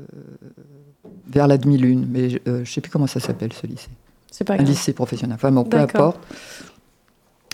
vers 1.28 1.48
la 1.48 1.58
demi-lune. 1.58 2.08
Mais 2.10 2.30
je 2.32 2.38
ne 2.48 2.65
sais 2.65 2.82
plus 2.82 2.91
comment 2.91 3.08
ça 3.08 3.19
s'appelle, 3.19 3.54
ce 3.54 3.67
lycée. 3.67 3.89
C'est 4.36 4.43
pas 4.46 4.54
un 4.54 4.58
grave. 4.58 4.67
lycée 4.67 4.93
professionnel. 4.93 5.36
Enfin 5.36 5.52
bon, 5.52 5.63
peu 5.63 5.78
importe. 5.78 6.17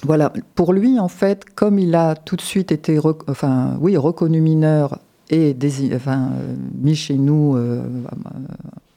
Voilà, 0.04 0.32
pour 0.56 0.72
lui, 0.72 0.98
en 0.98 1.10
fait, 1.10 1.44
comme 1.56 1.78
il 1.78 1.94
a 1.94 2.16
tout 2.16 2.38
de 2.38 2.42
suite 2.42 2.72
été 2.72 2.98
rec- 2.98 3.28
enfin, 3.28 3.78
oui, 3.82 3.98
reconnu 3.98 4.40
mineur 4.40 5.00
et 5.30 5.54
dési- 5.54 5.94
enfin, 5.94 6.30
euh, 6.40 6.56
mis 6.82 6.96
chez 6.96 7.16
nous 7.16 7.58
euh, 7.58 7.82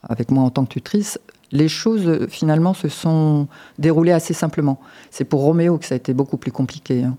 avec 0.01 0.31
moi 0.31 0.43
en 0.45 0.49
tant 0.49 0.63
que 0.63 0.69
tutrice, 0.69 1.19
les 1.51 1.67
choses 1.67 2.07
euh, 2.07 2.27
finalement 2.29 2.73
se 2.73 2.87
sont 2.87 3.47
déroulées 3.79 4.13
assez 4.13 4.33
simplement. 4.33 4.79
C'est 5.11 5.25
pour 5.25 5.41
Roméo 5.41 5.77
que 5.77 5.85
ça 5.85 5.95
a 5.95 5.97
été 5.97 6.13
beaucoup 6.13 6.37
plus 6.37 6.51
compliqué. 6.53 7.03
hein. 7.03 7.17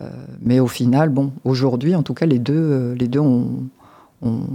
Euh, 0.00 0.08
mais 0.40 0.60
au 0.60 0.68
final, 0.68 1.08
bon, 1.08 1.32
aujourd'hui, 1.44 1.96
en 1.96 2.04
tout 2.04 2.14
cas, 2.14 2.26
les 2.26 2.38
deux, 2.38 2.54
euh, 2.54 2.94
les 2.94 3.08
deux 3.08 3.18
ont, 3.20 3.48
ont- 4.22 4.46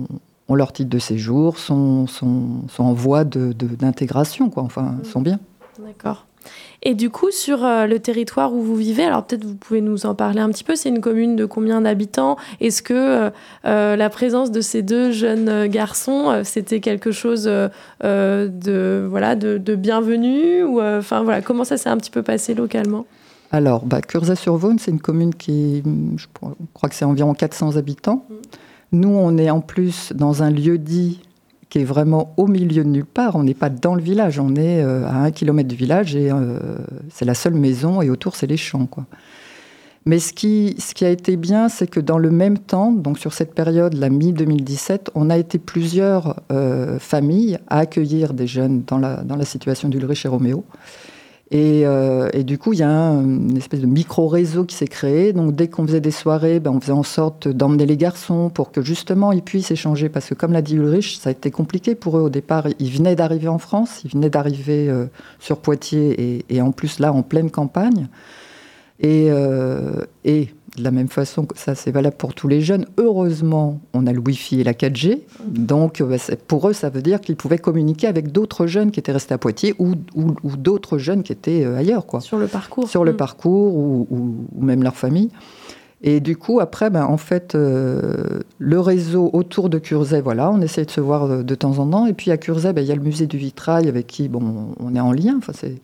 ont 0.47 0.55
leur 0.55 0.71
titre 0.73 0.89
de 0.89 0.99
séjour, 0.99 1.57
sont, 1.57 2.07
sont, 2.07 2.67
sont 2.69 2.83
en 2.83 2.93
voie 2.93 3.23
de- 3.23 3.53
de- 3.53 3.67
d'intégration, 3.75 4.49
quoi. 4.49 4.63
Enfin, 4.63 4.95
sont 5.03 5.21
bien. 5.21 5.39
D'accord. 5.83 6.25
Et 6.83 6.93
du 6.93 7.09
coup, 7.09 7.31
sur 7.31 7.65
euh, 7.65 7.87
le 7.87 7.97
territoire 7.97 8.53
où 8.53 8.61
vous 8.61 8.75
vivez, 8.75 9.03
alors 9.03 9.25
peut-être 9.25 9.43
vous 9.45 9.55
pouvez 9.55 9.81
nous 9.81 10.05
en 10.05 10.13
parler 10.13 10.39
un 10.41 10.49
petit 10.49 10.63
peu, 10.63 10.75
c'est 10.75 10.89
une 10.89 11.01
commune 11.01 11.35
de 11.35 11.45
combien 11.45 11.81
d'habitants? 11.81 12.37
Est-ce 12.61 12.83
que 12.83 12.93
euh, 12.93 13.29
euh, 13.65 13.95
la 13.95 14.09
présence 14.11 14.51
de 14.51 14.61
ces 14.61 14.83
deux 14.83 15.11
jeunes 15.11 15.65
garçons, 15.65 16.41
c'était 16.43 16.81
quelque 16.81 17.11
chose 17.11 17.47
euh, 17.49 18.47
de, 18.47 19.07
voilà, 19.09 19.35
de, 19.35 19.57
de 19.57 19.73
bienvenu 19.75 20.63
ou, 20.63 20.79
euh, 20.79 20.99
Enfin 20.99 21.23
voilà, 21.23 21.41
comment 21.41 21.63
ça 21.63 21.77
s'est 21.77 21.89
un 21.89 21.97
petit 21.97 22.11
peu 22.11 22.21
passé 22.21 22.53
localement? 22.53 23.07
Alors, 23.51 23.83
bah, 23.85 24.01
Curzay-sur-Vaune, 24.01 24.77
c'est 24.77 24.91
une 24.91 24.99
commune 25.01 25.33
qui, 25.33 25.81
je 26.17 26.27
crois- 26.31 26.55
crois 26.75 26.89
que 26.89 26.95
c'est 26.95 27.05
environ 27.05 27.33
400 27.33 27.77
habitants. 27.77 28.27
Nous, 28.91 29.09
on 29.09 29.37
est 29.37 29.49
en 29.49 29.61
plus 29.61 30.13
dans 30.13 30.43
un 30.43 30.51
lieu 30.51 30.77
dit 30.77 31.21
qui 31.69 31.79
est 31.79 31.83
vraiment 31.83 32.33
au 32.37 32.47
milieu 32.47 32.83
de 32.83 32.89
nulle 32.89 33.05
part. 33.05 33.35
On 33.35 33.43
n'est 33.43 33.53
pas 33.53 33.69
dans 33.69 33.95
le 33.95 34.01
village, 34.01 34.39
on 34.39 34.55
est 34.55 34.81
euh, 34.81 35.05
à 35.05 35.17
un 35.17 35.31
kilomètre 35.31 35.67
du 35.67 35.75
village 35.75 36.15
et 36.15 36.31
euh, 36.31 36.59
c'est 37.09 37.25
la 37.25 37.33
seule 37.33 37.55
maison 37.55 38.01
et 38.01 38.09
autour, 38.09 38.35
c'est 38.35 38.47
les 38.47 38.57
champs. 38.57 38.87
Mais 40.05 40.19
ce 40.19 40.31
qui, 40.31 40.75
ce 40.77 40.93
qui 40.93 41.03
a 41.03 41.09
été 41.09 41.35
bien, 41.35 41.67
c'est 41.67 41.87
que 41.87 41.99
dans 41.99 42.19
le 42.19 42.29
même 42.29 42.59
temps, 42.59 42.91
donc 42.91 43.17
sur 43.17 43.33
cette 43.33 43.55
période, 43.55 43.95
la 43.95 44.09
mi-2017, 44.09 45.07
on 45.15 45.29
a 45.29 45.37
été 45.37 45.57
plusieurs 45.57 46.41
euh, 46.51 46.99
familles 46.99 47.57
à 47.67 47.79
accueillir 47.79 48.33
des 48.33 48.45
jeunes 48.45 48.83
dans 48.85 48.99
la, 48.99 49.23
dans 49.23 49.35
la 49.35 49.45
situation 49.45 49.89
d'Ulrich 49.89 50.25
et 50.25 50.27
Roméo. 50.27 50.63
Et, 51.51 51.85
euh, 51.85 52.27
et 52.33 52.43
du 52.43 52.57
coup, 52.57 52.73
il 52.73 52.79
y 52.79 52.83
a 52.83 52.89
un- 52.89 53.23
une 53.23 53.55
espèce 53.55 53.79
de 53.79 53.85
micro-réseau 53.85 54.65
qui 54.65 54.75
s'est 54.75 54.87
créé. 54.87 55.31
Donc, 55.31 55.53
dès 55.55 55.67
qu'on 55.67 55.85
faisait 55.85 56.01
des 56.01 56.09
soirées, 56.11 56.59
ben, 56.59 56.71
on 56.71 56.81
faisait 56.81 56.91
en 56.91 57.03
sorte 57.03 57.47
d'emmener 57.47 57.85
les 57.85 57.97
garçons 57.97 58.49
pour 58.49 58.71
que 58.71 58.81
justement 58.81 59.31
ils 59.31 59.43
puissent 59.43 59.69
échanger. 59.69 60.09
Parce 60.09 60.27
que, 60.27 60.33
comme 60.33 60.53
l'a 60.53 60.63
dit 60.63 60.75
Ulrich, 60.75 61.19
ça 61.21 61.29
a 61.29 61.31
été 61.31 61.51
compliqué 61.51 61.93
pour 61.93 62.17
eux 62.17 62.21
au 62.21 62.29
départ. 62.29 62.65
Ils 62.79 62.89
venaient 62.89 63.15
d'arriver 63.15 63.47
en 63.47 63.59
France, 63.59 64.01
ils 64.03 64.11
venaient 64.11 64.31
d'arriver 64.31 64.89
euh, 64.89 65.05
sur 65.39 65.57
Poitiers 65.57 66.43
et, 66.49 66.61
en 66.61 66.71
plus 66.71 66.97
là, 66.99 67.13
en 67.13 67.21
pleine 67.21 67.51
campagne. 67.51 68.07
Et, 68.99 69.27
euh, 69.29 70.01
de 70.77 70.83
la 70.83 70.91
même 70.91 71.07
façon, 71.07 71.45
que 71.45 71.57
ça 71.57 71.73
c'est 71.75 71.91
valable 71.91 72.15
pour 72.17 72.33
tous 72.33 72.47
les 72.47 72.61
jeunes, 72.61 72.85
heureusement, 72.97 73.79
on 73.93 74.07
a 74.07 74.13
le 74.13 74.19
Wi-Fi 74.19 74.61
et 74.61 74.63
la 74.63 74.73
4G. 74.73 75.21
Donc 75.47 76.01
euh, 76.01 76.17
pour 76.47 76.67
eux, 76.69 76.73
ça 76.73 76.89
veut 76.89 77.01
dire 77.01 77.21
qu'ils 77.21 77.35
pouvaient 77.35 77.57
communiquer 77.57 78.07
avec 78.07 78.31
d'autres 78.31 78.67
jeunes 78.67 78.91
qui 78.91 78.99
étaient 78.99 79.11
restés 79.11 79.33
à 79.33 79.37
Poitiers 79.37 79.73
ou, 79.79 79.93
ou- 80.15 80.35
ou 80.43 80.57
d'autres 80.57 80.97
jeunes 80.97 81.23
qui 81.23 81.31
étaient 81.31 81.63
euh, 81.63 81.77
ailleurs. 81.77 82.05
Quoi. 82.05 82.19
sur 82.21 82.37
le 82.37 82.47
parcours 82.47 82.89
Sur 82.89 83.03
le 83.03 83.13
Mm. 83.13 83.17
parcours 83.17 83.75
ou, 83.75 84.07
même 84.59 84.83
leur 84.83 84.95
famille. 84.95 85.29
Et 86.01 86.19
du 86.19 86.35
coup, 86.37 86.59
après, 86.59 86.89
ben, 86.89 87.05
en 87.05 87.17
fait, 87.17 87.55
euh, 87.55 88.41
le 88.59 88.79
réseau 88.79 89.29
autour 89.33 89.69
de 89.69 89.79
Curzay, 89.79 90.21
voilà, 90.21 90.51
on 90.51 90.61
essaie 90.61 90.85
de 90.85 90.91
se 90.91 91.01
voir 91.01 91.43
de 91.43 91.55
temps 91.55 91.79
en 91.79 91.87
temps. 91.87 92.05
Et 92.05 92.13
puis 92.13 92.29
à 92.31 92.37
Curzay, 92.37 92.73
ben, 92.73 92.81
il 92.81 92.87
y 92.87 92.91
a 92.91 92.95
le 92.95 93.01
musée 93.01 93.25
du 93.27 93.37
vitrail 93.37 93.87
avec 93.87 94.05
qui 94.07 94.27
bon, 94.27 94.75
on 94.79 94.93
est 94.95 94.99
en 94.99 95.11
lien. 95.13 95.35
Enfin, 95.37 95.53
c'est... 95.55 95.75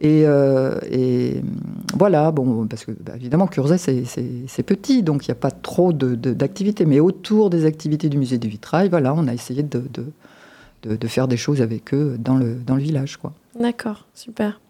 Et, 0.00 0.24
euh, 0.26 0.78
et, 0.90 1.36
hum, 1.40 1.48
voilà, 1.96 2.30
bon, 2.32 2.66
parce 2.66 2.84
que 2.84 2.90
bah, 2.92 3.12
évidemment, 3.16 3.46
Curzay, 3.46 3.78
c'est, 3.78 4.62
petit, 4.62 5.02
donc 5.02 5.26
il 5.26 5.30
n'y 5.30 5.32
a 5.32 5.40
pas 5.40 5.50
trop 5.52 5.92
de, 5.92 6.14
de- 6.14 6.32
d'activités. 6.34 6.84
Mais 6.84 7.00
autour 7.00 7.50
des 7.50 7.64
activités 7.64 8.08
du 8.08 8.18
musée 8.18 8.38
du 8.38 8.48
vitrail, 8.48 8.88
voilà, 8.88 9.14
on 9.14 9.28
a 9.28 9.34
essayé 9.34 9.62
de, 9.62 9.78
de, 9.92 10.04
de- 10.82 10.96
de 10.96 11.06
faire 11.08 11.28
des 11.28 11.36
choses 11.36 11.62
avec 11.62 11.94
eux 11.94 12.16
dans 12.18 12.34
le, 12.36 12.54
dans 12.66 12.74
le 12.74 12.82
village. 12.82 13.18
D'accord, 13.58 14.04
super. 14.14 14.60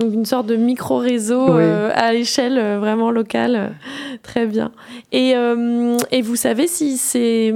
Donc 0.00 0.12
une 0.14 0.24
sorte 0.24 0.46
de 0.46 0.56
micro-réseau 0.56 1.44
Oui. 1.56 1.62
euh, 1.62 1.90
à 1.94 2.12
l'échelle 2.14 2.56
euh, 2.58 2.78
vraiment 2.80 3.10
locale. 3.10 3.54
euh, 3.54 3.68
Très 4.22 4.46
bien. 4.46 4.72
Et, 5.12 5.34
et 6.10 6.22
vous 6.22 6.36
savez 6.36 6.66
si 6.66 6.96
c'est 6.96 7.52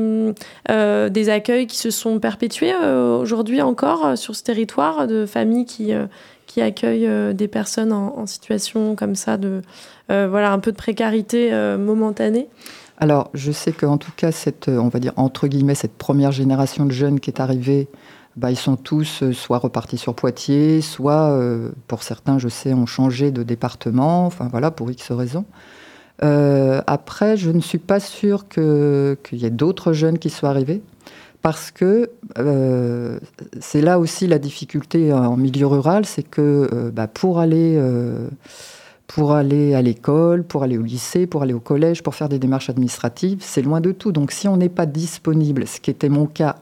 euh, 0.71 1.09
des 1.09 1.29
accueils 1.31 1.67
qui 1.67 1.79
se 1.79 1.91
sont 1.91 2.19
perpétués 2.21 2.75
aujourd'hui 3.21 3.63
encore 3.63 4.17
sur 4.19 4.35
ce 4.37 4.43
territoire 4.43 5.07
de 5.07 5.25
familles 5.27 5.65
qui, 5.65 5.93
qui 6.57 6.63
accueillent 6.63 7.07
euh, 7.07 7.35
des 7.35 7.49
personnes 7.49 7.93
en, 7.93 8.25
situation 8.25 8.97
comme 8.97 9.15
ça 9.15 9.37
de 9.37 9.61
euh, 10.11 10.27
voilà 10.27 10.53
un 10.53 10.59
peu 10.59 10.73
de 10.73 10.77
précarité 10.77 11.53
euh, 11.53 11.77
momentanée 11.77 12.49
Alors, 12.97 13.29
je 13.35 13.53
sais 13.53 13.73
qu'en 13.73 13.99
tout 13.99 14.13
cas, 14.17 14.33
cette, 14.33 14.69
on 14.69 14.89
va 14.89 14.99
dire, 14.99 15.13
entre 15.17 15.49
guillemets, 15.49 15.75
cette 15.75 15.99
première 15.99 16.33
génération 16.33 16.87
de 16.87 16.93
jeunes 16.93 17.21
qui 17.21 17.29
est 17.29 17.41
arrivée, 17.43 17.89
bah, 18.37 18.51
ils 18.51 18.57
sont 18.57 18.77
tous 18.77 19.31
soit 19.33 19.59
repartis 19.59 19.99
sur 19.99 20.15
Poitiers, 20.15 20.81
soit, 20.81 21.39
pour 21.89 22.03
certains, 22.03 22.39
je 22.39 22.49
sais, 22.49 22.73
ont 22.73 22.87
changé 22.87 23.31
de 23.31 23.43
département, 23.43 24.25
enfin 24.25 24.49
voilà, 24.51 24.71
pour 24.71 24.91
X 24.91 25.13
raisons. 25.13 25.45
Après, 26.23 27.37
je 27.37 27.51
ne 27.51 27.61
suis 27.61 27.79
pas 27.79 28.01
sûre 28.01 28.49
qu'il 28.49 29.39
y 29.39 29.45
ait 29.45 29.51
d'autres 29.51 29.93
jeunes 29.93 30.19
qui 30.19 30.31
soient 30.31 30.49
arrivés, 30.49 30.81
parce 31.47 31.71
que 31.71 32.11
euh, 32.39 33.21
c'est 33.61 33.81
là 33.81 34.01
aussi 34.01 34.27
la 34.27 34.41
difficulté 34.41 35.13
en 35.13 35.37
milieu 35.37 35.69
rural, 35.69 36.05
c'est 36.05 36.25
que 36.25 36.69
euh, 36.73 36.91
bah, 36.91 37.07
pour 37.07 37.39
aller... 37.39 37.77
euh, 37.77 38.27
pour 39.07 39.31
aller 39.31 39.73
à 39.73 39.81
l'école, 39.81 40.43
pour 40.43 40.65
aller 40.65 40.77
au 40.77 40.83
lycée, 40.83 41.29
pour 41.29 41.45
aller 41.45 41.55
au 41.55 41.61
collège, 41.61 42.03
pour 42.03 42.17
faire 42.17 42.29
des 42.29 42.41
démarches 42.41 42.69
administratives. 42.69 43.39
C'est 43.43 43.63
loin 43.63 43.81
de 43.81 43.93
tout. 43.93 44.11
Donc 44.11 44.33
si 44.33 44.49
on 44.49 44.57
n'est 44.57 44.69
pas 44.69 44.87
disponible, 44.87 45.69
ce 45.69 45.79
qui 45.79 45.93
était 45.93 46.09
mon 46.09 46.27
cas 46.27 46.57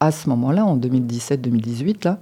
à 0.00 0.10
ce 0.10 0.28
moment-là, 0.28 0.66
en 0.66 0.76
2017-2018, 0.76 2.04
là, 2.04 2.18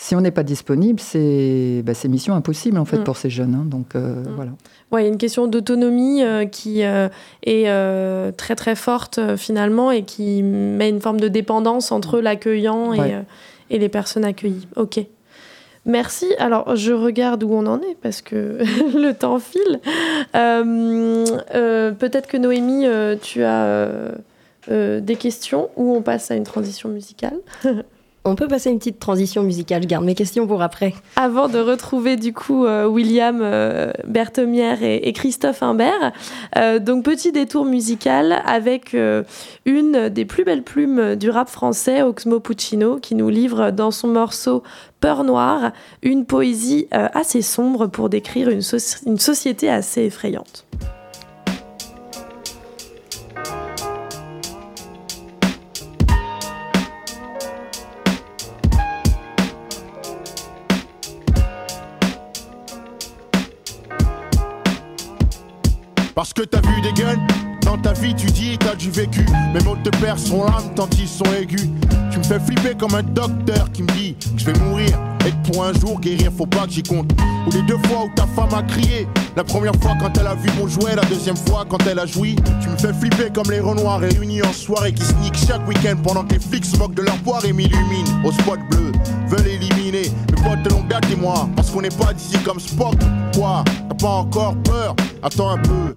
si 0.00 0.14
on 0.14 0.22
n'est 0.22 0.30
pas 0.30 0.44
disponible, 0.44 0.98
c'est 0.98 1.82
bah, 1.84 1.92
mission 2.08 2.34
impossible 2.34 2.78
en 2.78 2.86
fait 2.86 3.00
mm. 3.00 3.04
pour 3.04 3.18
ces 3.18 3.28
jeunes. 3.28 3.54
Hein. 3.54 3.66
donc 3.66 3.94
euh, 3.94 4.24
mm. 4.24 4.32
voilà. 4.34 4.52
Ouais, 4.90 5.02
il 5.02 5.04
y 5.04 5.08
a 5.08 5.12
une 5.12 5.18
question 5.18 5.46
d'autonomie 5.46 6.22
euh, 6.22 6.46
qui 6.46 6.84
euh, 6.84 7.10
est 7.42 8.36
très 8.36 8.56
très 8.56 8.74
forte 8.74 9.20
finalement 9.36 9.90
et 9.90 10.04
qui 10.04 10.42
met 10.42 10.88
une 10.88 11.02
forme 11.02 11.20
de 11.20 11.28
dépendance 11.28 11.92
entre 11.92 12.18
mm. 12.18 12.22
l'accueillant 12.22 12.94
et, 12.94 13.14
et, 13.68 13.78
les 13.78 13.90
personnes 13.90 14.24
accueillies. 14.24 14.66
Ok. 14.76 15.00
Merci. 15.84 16.26
Alors, 16.38 16.76
je 16.76 16.92
regarde 16.92 17.42
où 17.42 17.52
on 17.52 17.66
en 17.66 17.80
est 17.80 17.96
parce 18.00 18.22
que 18.22 18.58
le 18.96 19.12
temps 19.12 19.38
file. 19.38 19.80
Peut-être 20.32 22.26
que 22.26 22.38
Noémie, 22.38 22.86
tu 23.20 23.42
as 23.42 24.12
des 24.70 25.16
questions 25.16 25.68
ou 25.76 25.94
on 25.94 26.00
passe 26.00 26.30
à 26.30 26.36
une 26.36 26.44
transition 26.44 26.88
musicale? 26.88 27.36
On 28.24 28.34
peut 28.34 28.48
passer 28.48 28.70
une 28.70 28.78
petite 28.78 28.98
transition 28.98 29.42
musicale, 29.42 29.82
je 29.82 29.88
garde 29.88 30.04
mes 30.04 30.14
questions 30.14 30.46
pour 30.46 30.60
après. 30.60 30.92
Avant 31.16 31.48
de 31.48 31.58
retrouver 31.58 32.16
du 32.16 32.34
coup 32.34 32.66
euh, 32.66 32.86
William 32.86 33.40
euh, 33.42 33.92
et, 34.82 35.12
Christophe 35.14 35.62
Imbert, 35.62 36.12
euh, 36.58 36.78
donc 36.78 37.04
petit 37.04 37.32
détour 37.32 37.64
musical 37.64 38.42
avec 38.44 38.94
une 39.64 40.08
des 40.10 40.24
plus 40.26 40.44
belles 40.44 40.62
plumes 40.62 41.16
du 41.16 41.30
rap 41.30 41.48
français, 41.48 42.02
Oxmo 42.02 42.40
Puccino, 42.40 42.98
qui 42.98 43.14
nous 43.14 43.30
livre 43.30 43.70
dans 43.70 43.90
son 43.90 44.08
morceau 44.08 44.62
Peur 45.00 45.24
noire 45.24 45.72
une 46.02 46.26
poésie 46.26 46.88
assez 46.90 47.40
sombre 47.40 47.86
pour 47.86 48.10
décrire 48.10 48.50
une 48.50 48.60
société 48.60 49.70
assez 49.70 50.02
effrayante. 50.02 50.66
Parce 66.14 66.32
que 66.32 66.42
t'as 66.42 66.60
vu 66.60 66.80
des 66.80 66.92
gueules 66.92 67.18
dans 67.62 67.78
ta 67.78 67.92
vie, 67.92 68.14
tu 68.14 68.26
dis 68.26 68.58
t'as 68.58 68.74
du 68.74 68.90
vécu. 68.90 69.24
Mes 69.54 69.60
mots 69.60 69.76
te 69.82 69.90
perdent 69.98 70.18
son 70.18 70.44
âme 70.44 70.74
tant 70.74 70.88
ils 70.98 71.08
sont 71.08 71.24
aigus. 71.40 71.68
Tu 72.10 72.18
me 72.18 72.24
fais 72.24 72.40
flipper 72.40 72.74
comme 72.76 72.94
un 72.94 73.02
docteur 73.02 73.70
qui 73.72 73.82
me 73.82 73.92
dit 73.92 74.14
que 74.14 74.40
je 74.40 74.46
vais 74.46 74.58
mourir 74.58 74.98
et 75.26 75.30
que 75.30 75.52
pour 75.52 75.64
un 75.64 75.72
jour 75.74 76.00
guérir, 76.00 76.32
faut 76.36 76.46
pas 76.46 76.66
que 76.66 76.72
j'y 76.72 76.82
compte. 76.82 77.12
Ou 77.46 77.52
les 77.52 77.62
deux 77.62 77.78
fois 77.86 78.04
où 78.04 78.10
ta 78.14 78.26
femme 78.26 78.52
a 78.54 78.62
crié. 78.62 79.06
La 79.36 79.44
première 79.44 79.74
fois 79.76 79.92
quand 80.00 80.16
elle 80.18 80.26
a 80.26 80.34
vu 80.34 80.48
mon 80.58 80.66
jouet, 80.66 80.96
la 80.96 81.04
deuxième 81.04 81.36
fois 81.36 81.64
quand 81.68 81.78
elle 81.86 81.98
a 81.98 82.06
joui. 82.06 82.34
Tu 82.60 82.68
me 82.68 82.76
fais 82.76 82.92
flipper 82.92 83.30
comme 83.32 83.50
les 83.50 83.60
renoirs 83.60 84.00
réunis 84.00 84.42
en 84.42 84.52
soirée 84.52 84.92
qui 84.92 85.04
sneak 85.04 85.36
chaque 85.36 85.66
week-end 85.68 85.96
pendant 86.02 86.24
que 86.24 86.34
les 86.34 86.40
flics 86.40 86.64
se 86.64 86.76
moquent 86.76 86.94
de 86.94 87.02
leur 87.02 87.16
poire 87.18 87.44
et 87.44 87.52
m'illuminent 87.52 88.24
au 88.24 88.32
spot 88.32 88.58
bleu. 88.70 88.92
Veulent 89.28 89.46
éliminer 89.46 90.10
mes 90.10 90.42
potes 90.42 90.62
de 90.64 90.70
longue 90.70 90.88
date 90.88 91.08
et 91.12 91.16
moi. 91.16 91.48
Parce 91.54 91.70
qu'on 91.70 91.82
n'est 91.82 91.88
pas 91.88 92.12
d'ici 92.12 92.36
comme 92.44 92.58
Spock. 92.58 92.96
Quoi 93.34 93.62
pas 94.00 94.08
encore 94.08 94.56
peur 94.62 94.96
Attends 95.22 95.50
un 95.50 95.58
peu. 95.58 95.94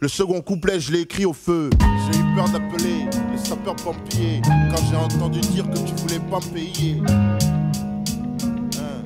Le 0.00 0.08
second 0.08 0.40
couplet, 0.40 0.80
je 0.80 0.90
l'ai 0.92 1.00
écrit 1.00 1.26
au 1.26 1.32
feu. 1.32 1.68
J'ai 1.80 2.18
eu 2.18 2.34
peur 2.34 2.48
d'appeler 2.48 3.06
les 3.30 3.38
sapeurs-pompiers 3.38 4.40
quand 4.44 4.82
j'ai 4.90 4.96
entendu 4.96 5.40
dire 5.40 5.68
que 5.70 5.78
tu 5.78 5.92
voulais 5.96 6.18
pas 6.30 6.38
me 6.38 6.54
payer. 6.54 7.02
Hein, 7.08 7.36
hein. 8.78 9.02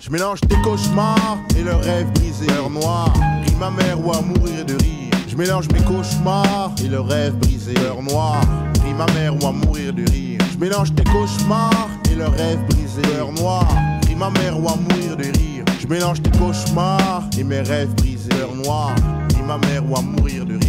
Je 0.00 0.10
mélange 0.10 0.40
tes 0.40 0.56
cauchemars 0.62 1.38
et 1.56 1.62
le 1.62 1.74
rêve 1.74 2.10
brisé. 2.14 2.46
Heure 2.56 2.70
noire, 2.70 3.12
rit 3.46 3.54
ma 3.60 3.70
mère 3.70 4.04
ou 4.04 4.12
à 4.12 4.22
mourir 4.22 4.64
de 4.64 4.72
rire. 4.74 5.12
Je 5.28 5.36
mélange 5.36 5.68
mes 5.72 5.82
cauchemars 5.82 6.72
et 6.82 6.88
le 6.88 7.00
rêve 7.00 7.34
brisé. 7.34 7.74
Heure 7.84 8.02
noire, 8.02 8.40
rit 8.84 8.94
ma 8.94 9.06
mère 9.12 9.34
ou 9.40 9.46
à 9.46 9.52
mourir 9.52 9.92
de 9.92 10.10
rire. 10.10 10.40
Je 10.50 10.58
mélange 10.58 10.94
tes 10.94 11.04
cauchemars 11.04 11.90
et 12.10 12.14
le 12.14 12.26
rêve 12.26 12.58
brisé. 12.70 13.02
Heure 13.16 13.32
noire, 13.32 13.68
rit 14.08 14.16
ma 14.16 14.30
mère 14.30 14.58
ou 14.58 14.66
à 14.66 14.74
mourir 14.74 15.16
de 15.16 15.24
rire. 15.24 15.57
Mélange 15.88 16.22
tes 16.22 16.30
cauchemars 16.38 17.24
et 17.38 17.44
mes 17.44 17.60
rêves 17.60 17.94
brisés. 17.94 18.28
Noire, 18.54 18.94
ni 19.34 19.42
ma 19.42 19.56
mère 19.56 19.88
ou 19.88 19.96
à 19.96 20.02
mourir 20.02 20.44
de 20.44 20.54
rire. 20.54 20.67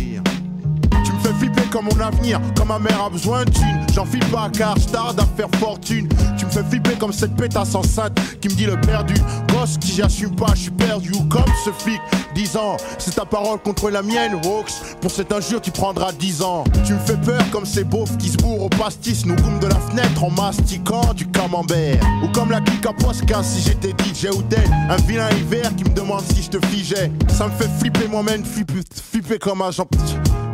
Flipper 1.39 1.69
comme 1.71 1.85
mon 1.85 1.99
avenir, 2.01 2.41
comme 2.57 2.67
ma 2.67 2.79
mère 2.79 3.01
a 3.01 3.09
besoin 3.09 3.45
d'une. 3.45 3.85
J'en 3.95 4.05
file 4.05 4.25
pas 4.25 4.49
car 4.49 4.77
je 4.77 4.87
tarde 4.87 5.19
à 5.19 5.25
faire 5.37 5.47
fortune. 5.57 6.09
Tu 6.37 6.45
me 6.45 6.51
fais 6.51 6.63
flipper 6.63 6.95
comme 6.99 7.13
cette 7.13 7.33
pétasse 7.35 7.75
enceinte 7.75 8.19
qui 8.41 8.49
me 8.49 8.53
dit 8.55 8.65
le 8.65 8.79
perdu. 8.81 9.13
Gosse 9.53 9.77
qui 9.77 9.93
j'assume 9.93 10.35
pas, 10.35 10.53
je 10.53 10.63
suis 10.63 10.71
perdu. 10.71 11.11
Comme 11.29 11.51
ce 11.63 11.71
flic, 11.71 12.01
10 12.35 12.57
ans. 12.57 12.75
C'est 12.97 13.15
ta 13.15 13.25
parole 13.25 13.59
contre 13.59 13.89
la 13.89 14.01
mienne, 14.01 14.33
Hawks. 14.43 14.73
Pour 14.99 15.11
cette 15.11 15.31
injure, 15.31 15.61
tu 15.61 15.71
prendras 15.71 16.11
10 16.11 16.41
ans. 16.41 16.65
Tu 16.85 16.93
me 16.93 16.99
fais 16.99 17.17
peur 17.17 17.41
comme 17.51 17.65
ces 17.65 17.85
beaufs 17.85 18.17
qui 18.17 18.29
se 18.29 18.37
bourrent 18.37 18.63
au 18.63 18.69
pastis, 18.69 19.25
nous 19.25 19.35
goûtent 19.35 19.61
de 19.61 19.67
la 19.67 19.79
fenêtre 19.79 20.23
en 20.23 20.31
mastiquant 20.31 21.13
du 21.13 21.25
camembert. 21.27 22.03
Ou 22.23 22.27
comme 22.33 22.51
la 22.51 22.59
clique 22.59 22.85
à 22.85 22.93
Posca 22.93 23.43
si 23.43 23.61
j'étais 23.61 23.91
DJ 24.03 24.35
ou 24.35 24.41
tel. 24.41 24.69
Un 24.89 24.97
vilain 25.07 25.29
hiver 25.31 25.73
qui 25.77 25.85
me 25.85 25.95
demande 25.95 26.23
si 26.33 26.43
je 26.43 26.49
te 26.49 26.65
figeais. 26.67 27.11
Ça 27.29 27.47
me 27.47 27.51
fait 27.51 27.69
flipper 27.79 28.07
moi-même, 28.09 28.43
flipper, 28.43 28.81
flipper 29.11 29.39
comme 29.39 29.61
un 29.61 29.71
Jean. 29.71 29.85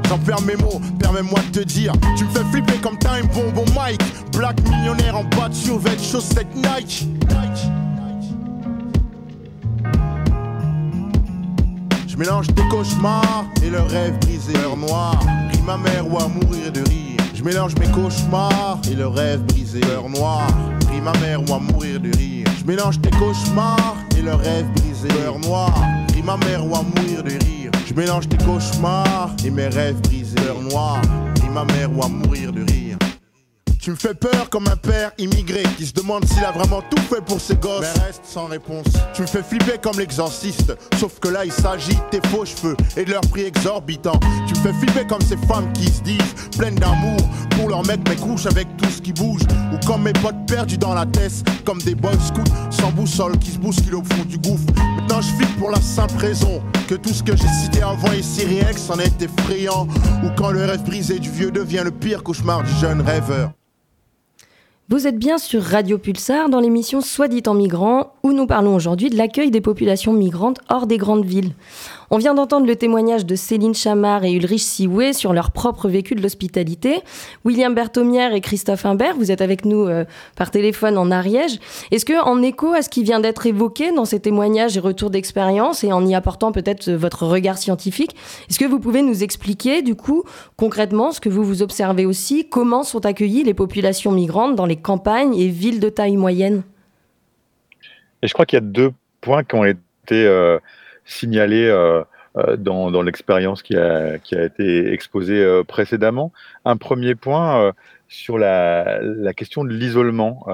J'en 0.10 0.18
perds 0.20 0.42
mes 0.44 0.56
mots, 0.56 0.82
permets-moi 1.00 1.40
de 1.52 1.60
te 1.60 1.66
dire. 1.66 1.94
Tu 2.18 2.26
me 2.26 2.30
fais 2.30 2.44
flipper 2.52 2.78
comme 2.82 2.98
Time 3.00 3.28
Bonbon 3.34 3.66
Mike. 3.76 4.02
Black 4.34 4.62
millionnaire 4.70 5.18
en 5.18 5.24
bas 5.24 5.50
de 5.50 5.54
survêt, 5.54 5.98
chaussettes 5.98 6.56
Nike. 6.56 7.08
Je 12.08 12.18
mélange 12.18 12.48
tes 12.48 12.68
cauchemars 12.70 13.46
et 13.62 13.70
le 13.70 13.82
rêve 13.82 14.18
brisé. 14.20 14.54
Heure 14.64 14.78
noire, 14.78 15.20
rit 15.52 15.62
ma 15.66 15.78
mère 15.78 16.10
ou 16.10 16.18
à 16.18 16.28
mourir 16.28 16.72
de 16.72 16.80
rire. 16.82 17.20
Je 17.34 17.44
mélange 17.44 17.76
mes 17.78 17.88
cauchemars 17.88 18.80
et 18.90 18.96
le 18.96 19.08
rêve 19.08 19.42
brisé. 19.42 19.82
Heure 19.92 20.08
noire, 20.10 20.48
rit 20.92 21.02
ma 21.02 21.12
mère 21.20 21.42
ou 21.42 21.54
à 21.54 21.60
mourir 21.60 22.00
de 22.00 22.16
rire. 22.16 22.48
Je 22.58 22.64
mélange 22.64 23.02
tes 23.02 23.10
cauchemars 23.10 23.98
et 24.18 24.22
le 24.22 24.34
rêve 24.34 24.66
brisé. 24.76 25.10
Heure 25.26 25.40
noire, 25.40 25.74
rit 26.14 26.24
ma 26.24 26.38
mère 26.38 26.66
ou 26.66 26.76
à 26.76 26.84
mourir 26.84 27.22
de 27.24 27.32
rire. 27.32 27.65
Je 27.86 27.94
mélange 27.94 28.28
tes 28.28 28.38
cauchemars 28.38 29.36
et 29.46 29.52
mes 29.52 29.68
rêves 29.68 30.02
brisés. 30.02 30.36
Noire, 30.70 31.02
ni 31.42 31.50
ma 31.50 31.64
mère 31.66 31.96
ou 31.96 32.04
à 32.04 32.08
mourir 32.08 32.52
de 32.52 32.62
rire. 32.62 32.75
Tu 33.86 33.92
me 33.92 33.96
fais 33.96 34.16
peur 34.16 34.50
comme 34.50 34.68
un 34.68 34.78
père 34.78 35.12
immigré 35.20 35.62
qui 35.78 35.86
se 35.86 35.94
demande 35.94 36.26
s'il 36.26 36.44
a 36.44 36.52
vraiment 36.52 36.82
tout 36.90 37.00
fait 37.04 37.22
pour 37.22 37.40
ses 37.40 37.56
gosses. 37.56 37.82
Mais 37.82 38.06
reste 38.06 38.26
sans 38.26 38.48
réponse. 38.48 38.88
Tu 39.14 39.22
me 39.22 39.28
fais 39.28 39.44
flipper 39.44 39.78
comme 39.80 40.00
l'exorciste. 40.00 40.76
Sauf 41.00 41.20
que 41.20 41.28
là, 41.28 41.46
il 41.46 41.52
s'agit 41.52 41.94
de 41.94 42.18
tes 42.18 42.28
faux 42.30 42.46
cheveux 42.46 42.76
et 42.98 43.06
de 43.06 43.12
leur 43.12 43.22
prix 43.22 43.44
exorbitant. 43.44 44.20
Tu 44.48 44.56
me 44.56 44.64
fais 44.64 44.74
flipper 44.74 45.06
comme 45.06 45.22
ces 45.22 45.38
femmes 45.38 45.72
qui 45.74 45.86
se 45.86 46.02
disent 46.02 46.34
pleines 46.58 46.74
d'amour 46.74 47.20
pour 47.52 47.70
leur 47.70 47.86
mec, 47.86 48.00
mais 48.10 48.16
couchent 48.16 48.48
avec 48.48 48.76
tout 48.76 48.90
ce 48.90 49.04
qui 49.04 49.14
bouge. 49.14 49.44
Ou 49.72 49.86
comme 49.86 50.02
mes 50.02 50.14
potes 50.14 50.48
perdus 50.48 50.80
dans 50.80 50.96
la 50.96 51.06
tête, 51.06 51.44
comme 51.64 51.80
des 51.84 51.94
boys 51.94 52.14
scouts 52.14 52.42
sans 52.72 52.90
boussole 52.90 53.38
qui 53.38 53.52
se 53.52 53.60
bousculent 53.60 53.98
au 53.98 54.04
fond 54.04 54.26
du 54.26 54.40
gouffre. 54.40 54.66
Maintenant, 54.98 55.22
je 55.22 55.32
flippe 55.36 55.60
pour 55.60 55.70
la 55.70 55.80
simple 55.80 56.18
raison 56.18 56.64
que 56.88 56.96
tout 56.96 57.14
ce 57.14 57.22
que 57.22 57.38
j'ai 57.38 57.48
cité 57.62 57.84
avant 57.84 58.08
réel 58.08 58.74
que 58.74 58.80
c'en 58.80 58.98
est 58.98 59.22
effrayant. 59.22 59.88
Ou 60.24 60.30
quand 60.36 60.50
le 60.50 60.66
rêve 60.66 60.82
brisé 60.82 61.20
du 61.20 61.30
vieux 61.30 61.52
devient 61.52 61.82
le 61.84 61.92
pire 61.92 62.24
cauchemar 62.24 62.64
du 62.64 62.74
jeune 62.82 63.02
rêveur. 63.02 63.52
Vous 64.88 65.08
êtes 65.08 65.18
bien 65.18 65.40
sur 65.40 65.64
Radio 65.64 65.98
Pulsar 65.98 66.48
dans 66.48 66.60
l'émission 66.60 67.02
Soit 67.02 67.28
dit 67.28 67.42
en 67.48 67.56
migrant, 67.56 68.14
où 68.22 68.34
nous 68.34 68.46
parlons 68.46 68.76
aujourd'hui 68.76 69.10
de 69.10 69.18
l'accueil 69.18 69.50
des 69.50 69.60
populations 69.60 70.14
migrantes 70.14 70.60
hors 70.70 70.86
des 70.86 70.98
grandes 70.98 71.26
villes. 71.26 71.54
On 72.12 72.18
vient 72.18 72.36
d'entendre 72.36 72.68
le 72.68 72.76
témoignage 72.76 73.26
de 73.26 73.36
Céline 73.36 73.74
Chamard 73.74 74.24
et 74.26 74.32
Ulrich 74.32 74.62
Sioué 74.62 75.14
sur 75.14 75.34
leur 75.34 75.52
propre 75.52 75.90
vécu 75.90 76.14
de 76.14 76.22
l'hospitalité. 76.22 77.02
William 77.44 77.74
Berthomière 77.74 78.34
et 78.34 78.42
Christophe 78.42 78.86
Imbert, 78.86 79.16
vous 79.16 79.32
êtes 79.32 79.42
avec 79.42 79.66
nous 79.66 79.88
euh, 79.88 80.06
par 80.36 80.52
téléphone 80.52 80.98
en 80.98 81.10
Ariège. 81.10 81.60
Est-ce 81.92 82.06
que, 82.06 82.24
en 82.24 82.44
écho 82.44 82.74
à 82.74 82.84
ce 82.84 82.90
qui 82.90 83.04
vient 83.04 83.20
d'être 83.20 83.48
évoqué 83.48 83.92
dans 83.92 84.06
ces 84.06 84.20
témoignages 84.20 84.78
et 84.78 84.80
retours 84.80 85.10
d'expérience, 85.10 85.84
et 85.84 85.92
en 85.92 86.06
y 86.06 86.14
apportant 86.14 86.52
peut-être 86.52 86.92
votre 86.92 87.26
regard 87.26 87.58
scientifique, 87.58 88.16
est-ce 88.50 88.60
que 88.60 88.66
vous 88.66 88.80
pouvez 88.80 89.02
nous 89.02 89.24
expliquer, 89.24 89.82
du 89.82 89.96
coup, 89.96 90.24
concrètement, 90.58 91.12
ce 91.12 91.20
que 91.20 91.30
vous 91.30 91.44
vous 91.44 91.64
observez 91.64 92.06
aussi, 92.06 92.48
comment 92.48 92.84
sont 92.84 93.06
accueillies 93.06 93.44
les 93.44 93.54
populations 93.54 94.12
migrantes 94.12 94.56
dans 94.56 94.66
les 94.66 94.76
campagnes 94.76 95.36
et 95.36 95.48
villes 95.48 95.80
de 95.80 95.90
taille 95.90 96.18
moyenne? 96.18 96.64
Et 98.22 98.28
je 98.28 98.34
crois 98.34 98.46
qu'il 98.46 98.58
y 98.58 98.62
a 98.62 98.66
deux 98.66 98.92
points 99.22 99.44
qui 99.44 99.56
ont 99.56 99.66
été 99.66 99.80
euh, 100.12 100.60
signalé 101.06 101.68
euh, 101.68 102.04
euh, 102.38 102.58
dans, 102.58 103.02
l'expérience 103.02 103.64
qui 103.64 103.78
a, 103.78 104.18
été 104.32 104.92
exposée 104.92 105.42
euh, 105.42 105.64
précédemment. 105.64 106.34
Un 106.66 106.76
premier 106.76 107.16
point 107.16 107.74
sur 108.08 108.38
la, 108.38 109.00
question 109.36 109.64
de 109.64 109.70
l'isolement. 109.70 110.46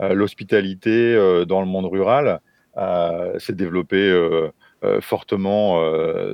L'hospitalité 0.00 1.14
dans 1.46 1.60
le 1.60 1.66
monde 1.66 1.86
rural 1.86 2.40
s'est 3.38 3.54
développée 3.54 4.12
fortement 5.00 5.82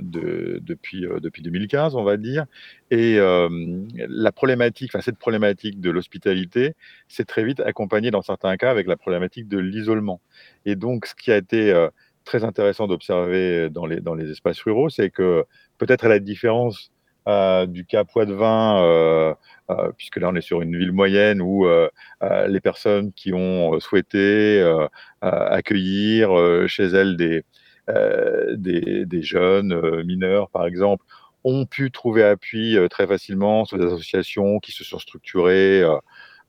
depuis, 0.02 1.06
depuis 1.20 1.42
2015, 1.42 1.94
on 1.96 2.04
va 2.04 2.18
dire. 2.18 2.44
Et 2.90 3.18
la 3.18 4.32
problématique, 4.32 4.90
enfin, 4.94 5.02
cette 5.02 5.18
problématique 5.18 5.80
de 5.80 5.90
l'hospitalité 5.90 6.74
s'est 7.08 7.24
très 7.24 7.42
vite 7.42 7.60
accompagnée 7.60 8.10
dans 8.10 8.22
certains 8.22 8.56
cas 8.58 8.70
avec 8.70 8.86
la 8.86 8.96
problématique 8.96 9.48
de 9.48 9.58
l'isolement. 9.58 10.20
Et 10.66 10.76
donc, 10.76 11.06
ce 11.06 11.14
qui 11.14 11.32
a 11.32 11.38
été 11.38 11.72
très 12.24 12.44
intéressant 12.44 12.86
d'observer 12.86 13.70
dans 13.70 13.86
les, 13.86 14.00
dans 14.00 14.14
les 14.14 14.30
espaces 14.30 14.60
ruraux, 14.62 14.88
c'est 14.88 15.10
que 15.10 15.44
peut-être 15.78 16.04
à 16.04 16.08
la 16.08 16.18
différence 16.18 16.90
euh, 17.26 17.64
du 17.66 17.86
cas 17.86 18.04
Poids-de-Vin, 18.04 18.82
euh, 18.82 19.34
euh, 19.70 19.92
puisque 19.96 20.18
là 20.18 20.28
on 20.28 20.34
est 20.34 20.42
sur 20.42 20.60
une 20.60 20.76
ville 20.76 20.92
moyenne 20.92 21.40
où 21.40 21.66
les 22.48 22.60
personnes 22.60 23.12
qui 23.12 23.32
ont 23.32 23.78
souhaité 23.80 24.62
accueillir 25.20 26.30
chez 26.68 26.84
elles 26.84 27.16
des, 27.16 27.44
des, 29.06 29.22
jeunes 29.22 30.02
mineurs, 30.04 30.50
par 30.50 30.66
exemple, 30.66 31.04
ont 31.44 31.66
pu 31.66 31.90
trouver 31.90 32.24
appui 32.24 32.76
très 32.90 33.06
facilement 33.06 33.64
sur 33.64 33.78
des 33.78 33.86
associations 33.86 34.58
qui 34.58 34.72
se 34.72 34.84
sont 34.84 34.98
structurées. 34.98 35.82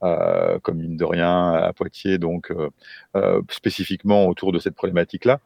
Euh, 0.03 0.59
comme 0.59 0.77
mine 0.77 0.97
de 0.97 1.05
rien 1.05 1.53
à 1.53 1.73
Poitiers, 1.73 2.17
donc 2.17 2.51
euh, 2.51 3.41
spécifiquement 3.49 4.27
autour 4.27 4.51
de 4.51 4.59
cette 4.59 4.75
problématique-là. 4.75 5.39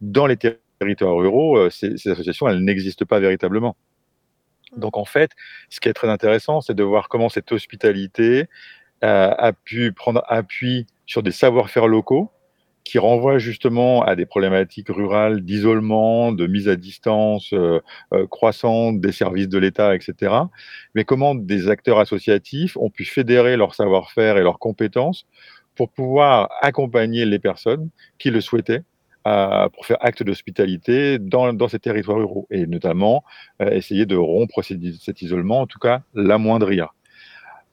Dans 0.00 0.26
les 0.26 0.36
territoires 0.36 1.16
ruraux, 1.16 1.70
ces, 1.70 1.96
ces 1.96 2.10
associations, 2.10 2.46
elles 2.48 2.62
n'existent 2.62 3.06
pas 3.06 3.18
véritablement. 3.18 3.76
Donc 4.76 4.96
en 4.96 5.04
fait, 5.04 5.30
ce 5.70 5.80
qui 5.80 5.88
est 5.88 5.92
très 5.92 6.08
intéressant, 6.08 6.60
c'est 6.60 6.74
de 6.74 6.82
voir 6.82 7.08
comment 7.08 7.28
cette 7.28 7.50
hospitalité 7.52 8.48
euh, 9.02 9.34
a 9.36 9.52
pu 9.52 9.92
prendre 9.92 10.22
appui 10.28 10.86
sur 11.06 11.22
des 11.22 11.32
savoir-faire 11.32 11.86
locaux 11.88 12.30
qui 12.84 12.98
renvoient 12.98 13.38
justement 13.38 14.02
à 14.02 14.14
des 14.14 14.26
problématiques 14.26 14.88
rurales 14.90 15.40
d'isolement, 15.40 16.32
de 16.32 16.46
mise 16.46 16.68
à 16.68 16.76
distance 16.76 17.52
euh, 17.54 17.80
euh, 18.12 18.26
croissante 18.26 19.00
des 19.00 19.12
services 19.12 19.48
de 19.48 19.58
l'État, 19.58 19.94
etc. 19.94 20.34
Mais 20.94 21.04
comment 21.04 21.34
des 21.34 21.68
acteurs 21.68 21.98
associatifs 21.98 22.76
ont 22.76 22.90
pu 22.90 23.04
fédérer 23.04 23.56
leur 23.56 23.74
savoir-faire 23.74 24.36
et 24.36 24.42
leurs 24.42 24.58
compétences 24.58 25.26
pour 25.74 25.90
pouvoir 25.90 26.50
accompagner 26.60 27.24
les 27.24 27.38
personnes 27.38 27.88
qui 28.18 28.30
le 28.30 28.40
souhaitaient 28.40 28.82
pour 29.72 29.86
faire 29.86 29.96
acte 30.00 30.22
d'hospitalité 30.22 31.18
dans, 31.18 31.52
dans, 31.54 31.68
ces 31.68 31.78
territoires 31.78 32.18
ruraux 32.18 32.46
et 32.50 32.66
notamment 32.66 33.24
euh, 33.62 33.70
essayer 33.70 34.04
de 34.04 34.16
rompre 34.16 34.62
cet 34.62 35.22
isolement, 35.22 35.60
en 35.60 35.66
tout 35.66 35.78
cas 35.78 36.02
l'amoindrir. 36.14 36.94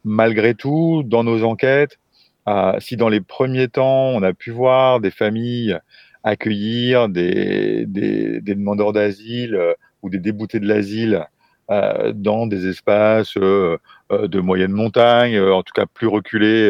Malgré 0.03 0.55
tout, 0.55 1.03
dans 1.05 1.23
nos 1.23 1.43
enquêtes, 1.43 1.99
euh, 2.47 2.73
si 2.79 2.97
dans 2.97 3.09
les 3.09 3.21
premiers 3.21 3.67
temps, 3.67 4.09
on 4.09 4.23
a 4.23 4.33
pu 4.33 4.51
voir 4.51 4.99
des 4.99 5.11
familles 5.11 5.77
accueillir 6.23 7.09
des, 7.09 7.85
demandeurs 7.85 8.93
d'asile 8.93 9.55
euh, 9.55 9.73
ou 10.01 10.09
des 10.09 10.19
déboutés 10.19 10.59
de 10.59 10.67
l'asile 10.67 11.27
euh, 11.69 12.11
dans 12.13 12.47
des 12.47 12.67
espaces 12.67 13.37
euh, 13.37 13.77
de 14.09 14.39
moyenne 14.39 14.71
montagne, 14.71 15.39
en 15.39 15.63
tout 15.63 15.73
cas 15.73 15.85
plus 15.85 16.07
reculés 16.07 16.69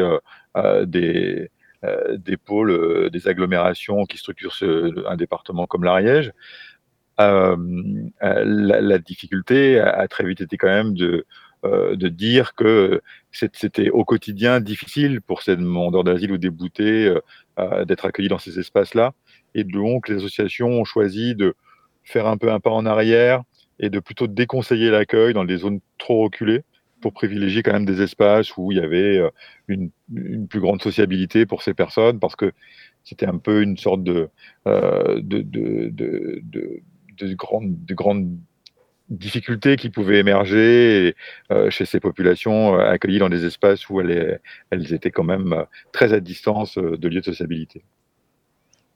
des, 0.86 1.50
pôles, 2.46 3.10
des 3.10 3.28
agglomérations 3.28 4.06
qui 4.06 4.18
structurent 4.18 4.54
un 5.08 5.16
département 5.16 5.66
comme 5.66 5.84
l'Ariège. 5.84 6.32
La, 7.18 7.56
la, 8.82 8.98
difficulté 9.00 9.80
a, 9.80 10.08
très 10.08 10.24
vite 10.24 10.42
été 10.42 10.58
quand 10.58 10.68
même 10.68 10.94
de, 10.94 11.26
de 11.64 12.08
dire 12.08 12.56
que 12.56 13.02
c'était 13.32 13.90
au 13.90 14.04
quotidien 14.04 14.60
difficile 14.60 15.22
pour 15.22 15.42
ces 15.44 15.56
demandeurs 15.56 16.04
d'asile 16.04 16.32
ou 16.32 16.38
déboutés 16.38 17.14
d'être 17.86 18.06
accueillis 18.06 18.30
dans 18.30 18.40
ces 18.40 18.60
espaces-là. 18.60 19.14
Et 19.54 19.64
donc, 19.64 20.10
les 20.10 20.16
associations 20.16 20.70
ont 20.70 20.86
choisi 20.86 21.36
de 21.36 21.56
faire 22.04 22.28
un 22.28 22.38
peu 22.38 22.52
un 22.52 22.60
pas 22.60 22.72
en 22.72 22.86
arrière 22.86 23.44
et 23.80 23.90
de 23.90 24.00
plutôt 24.00 24.28
déconseiller 24.28 24.90
l'accueil 24.90 25.34
dans 25.34 25.46
des 25.46 25.58
zones 25.58 25.80
trop 25.98 26.24
reculées 26.24 26.64
pour 27.02 27.14
privilégier 27.14 27.64
quand 27.64 27.74
même 27.74 27.86
des 27.86 28.02
espaces 28.02 28.56
où 28.56 28.72
il 28.72 28.78
y 28.78 28.82
avait 28.82 29.18
euh, 29.18 29.30
une, 29.68 29.92
plus 30.48 30.60
grande 30.60 30.82
sociabilité 30.82 31.46
pour 31.46 31.64
ces 31.64 31.74
personnes, 31.74 32.20
parce 32.20 32.36
que 32.36 32.52
c'était 33.04 33.26
un 33.26 33.38
peu 33.38 33.64
une 33.64 33.78
sorte 33.78 34.04
de, 34.04 34.30
euh, 34.68 35.20
de, 35.22 35.42
de, 35.42 35.90
de, 35.90 36.42
de, 36.44 36.82
de 37.18 37.34
grandes 37.34 37.84
de 37.86 37.94
grande 37.96 38.38
difficultés 39.12 39.76
qui 39.76 39.90
pouvaient 39.90 40.20
émerger 40.20 41.16
euh, 41.52 41.70
chez 41.70 41.86
ces 41.86 42.00
populations 42.00 42.76
euh, 42.76 42.90
accueillies 42.90 43.20
dans 43.20 43.30
des 43.30 43.46
espaces 43.46 43.90
où 43.90 44.00
elles, 44.00 44.40
étaient 44.94 45.12
quand 45.12 45.24
même 45.24 45.54
euh, 45.54 45.64
très 45.92 46.14
à 46.14 46.20
distance 46.20 46.78
de 46.78 47.08
lieux 47.08 47.20
de 47.20 47.26
sociabilité. 47.26 47.84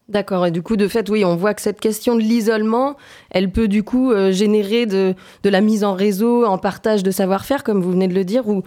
D'accord. 0.07 0.45
Et 0.45 0.51
du 0.51 0.61
coup, 0.61 0.75
de 0.75 0.87
fait, 0.87 1.09
oui, 1.09 1.25
on 1.25 1.35
voit 1.35 1.55
que 1.55 1.61
cette 1.63 1.79
question 1.79 2.15
de 2.15 2.19
l'isolement, 2.19 2.95
elle 3.31 3.51
peut 3.51 3.67
du 3.67 3.81
coup 3.81 4.11
euh, 4.11 4.31
générer 4.31 4.85
de, 4.85 5.15
la 5.43 5.61
mise 5.61 5.83
en 5.83 5.95
réseau, 5.95 6.45
en 6.45 6.59
partage 6.59 7.01
de 7.01 7.09
savoir-faire, 7.09 7.63
comme 7.63 7.81
vous 7.81 7.91
venez 7.91 8.07
de 8.07 8.13
le 8.13 8.23
dire, 8.23 8.43
ou, 8.47 8.61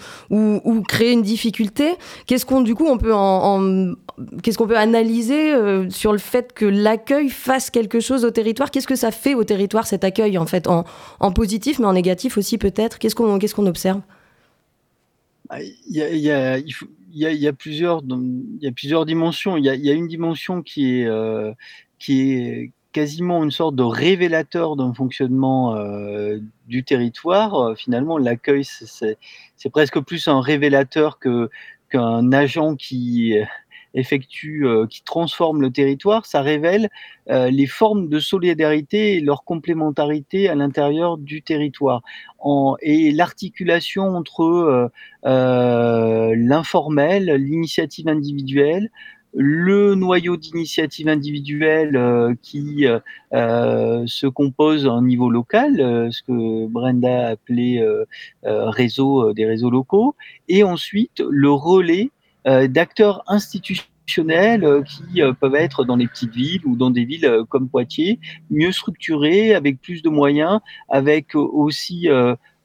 créer 0.88 1.12
une 1.12 1.22
difficulté. 1.22 1.94
Qu'est-ce 2.26 2.44
qu'on, 2.44 2.60
du 2.60 2.74
coup, 2.74 2.86
on 2.86 2.98
peut 2.98 3.12
qu'est-ce 4.42 4.58
qu'on 4.58 4.66
peut 4.66 4.76
analyser 4.76 5.54
euh, 5.54 5.88
sur 5.90 6.10
le 6.10 6.18
fait 6.18 6.52
que 6.52 6.64
l'accueil 6.64 7.28
fasse 7.28 7.70
quelque 7.70 8.00
chose 8.00 8.24
au 8.24 8.32
territoire? 8.32 8.72
Qu'est-ce 8.72 8.88
que 8.88 8.96
ça 8.96 9.12
fait 9.12 9.34
au 9.34 9.44
territoire 9.44 9.86
cet 9.86 10.02
accueil, 10.02 10.38
en 10.38 10.46
fait, 10.46 10.66
en, 10.66 10.84
positif, 11.30 11.78
mais 11.78 11.86
en 11.86 11.92
négatif 11.92 12.36
aussi 12.36 12.58
peut-être? 12.58 12.98
Qu'est-ce 12.98 13.14
qu'on, 13.14 13.66
observe? 13.66 14.00
Il 15.56 15.96
y 15.96 16.02
a, 16.02 16.10
il 16.10 16.20
y 16.20 16.32
a, 16.32 16.58
il 16.58 16.72
faut, 16.72 16.86
y 17.12 17.26
a, 17.26 17.32
y 17.32 17.46
a 17.46 17.52
plusieurs, 17.52 18.02
y 18.60 18.66
a 18.66 18.72
plusieurs 18.72 19.06
dimensions. 19.06 19.56
Il 19.56 19.64
y 19.64 19.90
a, 19.90 19.92
une 19.92 20.08
dimension 20.08 20.62
qui 20.62 21.00
est, 21.00 21.06
euh, 21.06 21.52
qui 21.98 22.32
est 22.32 22.72
quasiment 22.92 23.44
une 23.44 23.50
sorte 23.50 23.76
de 23.76 23.82
révélateur 23.82 24.76
d'un 24.76 24.94
fonctionnement 24.94 25.76
euh, 25.76 26.38
du 26.66 26.84
territoire. 26.84 27.76
Finalement, 27.76 28.18
l'accueil, 28.18 28.64
c'est 28.64 29.70
presque 29.70 30.00
plus 30.00 30.28
un 30.28 30.40
révélateur 30.40 31.18
que 31.18 31.50
qu'un 31.90 32.32
agent 32.32 32.76
qui 32.76 33.34
effectue, 33.94 34.66
euh, 34.66 34.86
qui 34.86 35.02
transforme 35.02 35.60
le 35.60 35.70
territoire, 35.70 36.26
ça 36.26 36.42
révèle 36.42 36.88
euh, 37.30 37.50
les 37.50 37.66
formes 37.66 38.08
de 38.08 38.20
solidarité 38.20 39.16
et 39.16 39.20
leur 39.20 39.44
complémentarité 39.44 40.48
à 40.48 40.54
l'intérieur 40.54 41.18
du 41.18 41.42
territoire. 41.42 42.02
En, 42.38 42.76
et 42.80 43.10
l'articulation 43.12 44.16
entre 44.16 44.90
euh, 45.24 46.34
l'informel, 46.36 47.34
l'initiative 47.34 48.08
individuelle, 48.08 48.90
le 49.34 49.94
noyau 49.94 50.38
d'initiative 50.38 51.06
individuelle 51.06 52.34
qui 52.40 52.86
se 53.30 54.26
compose 54.26 54.86
un 54.86 55.02
niveau 55.02 55.28
local, 55.28 56.08
ce 56.10 56.22
que 56.22 56.66
Brenda 56.66 57.28
a 57.28 57.30
appelé 57.32 57.86
réseau 58.42 59.34
des 59.34 59.44
réseaux 59.44 59.68
locaux, 59.68 60.16
et 60.48 60.64
ensuite 60.64 61.22
le 61.28 61.50
relais 61.50 62.10
d'acteurs 62.68 63.22
institutionnels 63.26 63.98
euh, 64.16 64.82
qui 64.82 65.22
euh, 65.22 65.32
peuvent 65.32 65.54
être 65.54 65.84
dans 65.84 65.96
les 65.96 66.06
petites 66.06 66.34
villes 66.34 66.62
ou 66.64 66.76
dans 66.76 66.90
des 66.90 67.04
villes 67.04 67.44
comme 67.48 67.68
Poitiers, 67.68 68.18
mieux 68.50 68.72
structurés, 68.72 69.54
avec 69.54 69.80
plus 69.80 70.02
de 70.02 70.08
moyens, 70.08 70.60
avec 70.88 71.34
aussi 71.34 72.08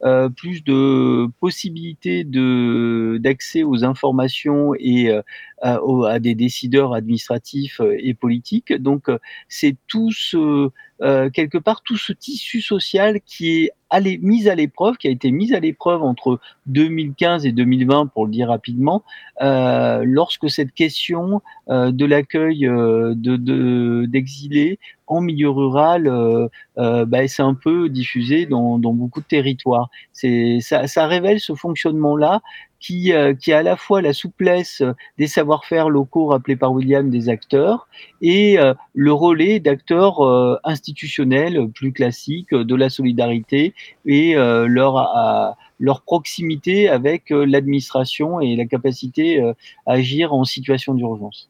euh, 0.04 0.28
plus 0.28 0.66
de 0.66 1.28
possibilités 1.40 2.26
de 2.26 3.18
d'accès 3.22 3.64
aux 3.64 3.86
informations 3.86 4.74
et 4.78 5.10
euh, 5.10 5.22
à, 5.62 6.20
des 6.20 6.36
décideurs 6.36 6.94
administratifs 6.94 7.80
et 8.00 8.14
politiques. 8.14 8.74
Donc 8.74 9.10
c'est 9.48 9.78
tout 9.88 10.12
ce 10.12 10.70
euh, 11.02 11.30
quelque 11.30 11.58
part 11.58 11.84
tout 11.84 11.96
ce 11.96 12.12
tissu 12.12 12.60
social 12.60 13.22
qui 13.22 13.62
est 13.62 13.72
allé, 13.94 14.20
mis 14.22 14.50
à 14.50 14.56
l'épreuve, 14.56 14.98
qui 14.98 15.08
a 15.08 15.12
été 15.12 15.32
mis 15.32 15.54
à 15.54 15.60
l'épreuve 15.60 16.02
entre 16.02 16.40
2015 16.66 17.46
et 17.46 17.52
2020, 17.52 18.08
pour 18.08 18.26
le 18.26 18.32
dire 18.32 18.50
rapidement, 18.50 19.04
euh, 19.42 20.04
lorsque 20.04 20.50
cette 20.50 20.74
question 20.74 21.42
euh, 21.70 21.92
de 21.92 22.06
l'accueil 22.06 22.66
euh, 22.68 23.14
de, 23.16 24.06
d'exilés 24.06 24.80
en 25.08 25.22
milieu 25.22 25.50
rural 25.50 26.08
euh, 26.08 26.48
euh, 26.78 27.06
bah, 27.06 27.28
c'est 27.28 27.42
un 27.42 27.54
peu 27.54 27.90
diffusé 27.90 28.46
dans, 28.46 28.78
dans 28.80 28.94
beaucoup 28.94 29.22
de 29.22 29.26
territoires. 29.26 29.90
C'est, 30.12 30.60
ça, 30.62 30.88
ça 30.88 31.08
révèle 31.08 31.40
ce 31.40 31.54
fonctionnement-là 31.54 32.42
qui, 32.84 33.14
euh, 33.14 33.34
qui 33.34 33.54
a 33.54 33.60
à 33.60 33.64
la 33.64 33.78
fois 33.78 34.02
la 34.02 34.12
souplesse 34.12 34.84
des 35.18 35.28
savoir-faire 35.28 35.90
locaux 35.90 36.28
rappelés 36.28 36.58
par 36.58 36.74
William 36.74 37.10
des 37.10 37.30
acteurs 37.30 37.88
et 38.22 38.60
euh, 38.60 38.74
le 38.94 39.14
relais 39.14 39.62
d'acteurs 39.62 40.20
euh, 40.20 40.58
institutionnels 40.66 41.70
plus 41.74 41.94
classiques 41.94 42.54
de 42.54 42.76
la 42.76 42.90
solidarité 42.90 43.74
et 44.06 44.34
leur, 44.36 44.98
à, 44.98 45.56
leur 45.80 46.02
proximité 46.02 46.90
avec 46.90 47.30
l'administration 47.30 48.42
et 48.42 48.56
la 48.58 48.66
capacité 48.66 49.40
à 49.42 49.94
agir 49.94 50.34
en 50.34 50.44
situation 50.44 50.94
d'urgence. 50.94 51.50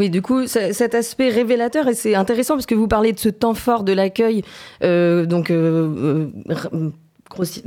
Oui, 0.00 0.08
du 0.08 0.22
coup, 0.22 0.46
cet 0.46 0.94
aspect 0.94 1.28
révélateur, 1.28 1.86
et 1.86 1.92
c'est 1.92 2.14
intéressant 2.14 2.54
parce 2.54 2.64
que 2.64 2.74
vous 2.74 2.88
parlez 2.88 3.12
de 3.12 3.18
ce 3.18 3.28
temps 3.28 3.52
fort 3.52 3.84
de 3.84 3.92
l'accueil, 3.92 4.42
euh, 4.82 5.26
donc, 5.26 5.50
euh, 5.50 6.26
euh, 6.48 6.90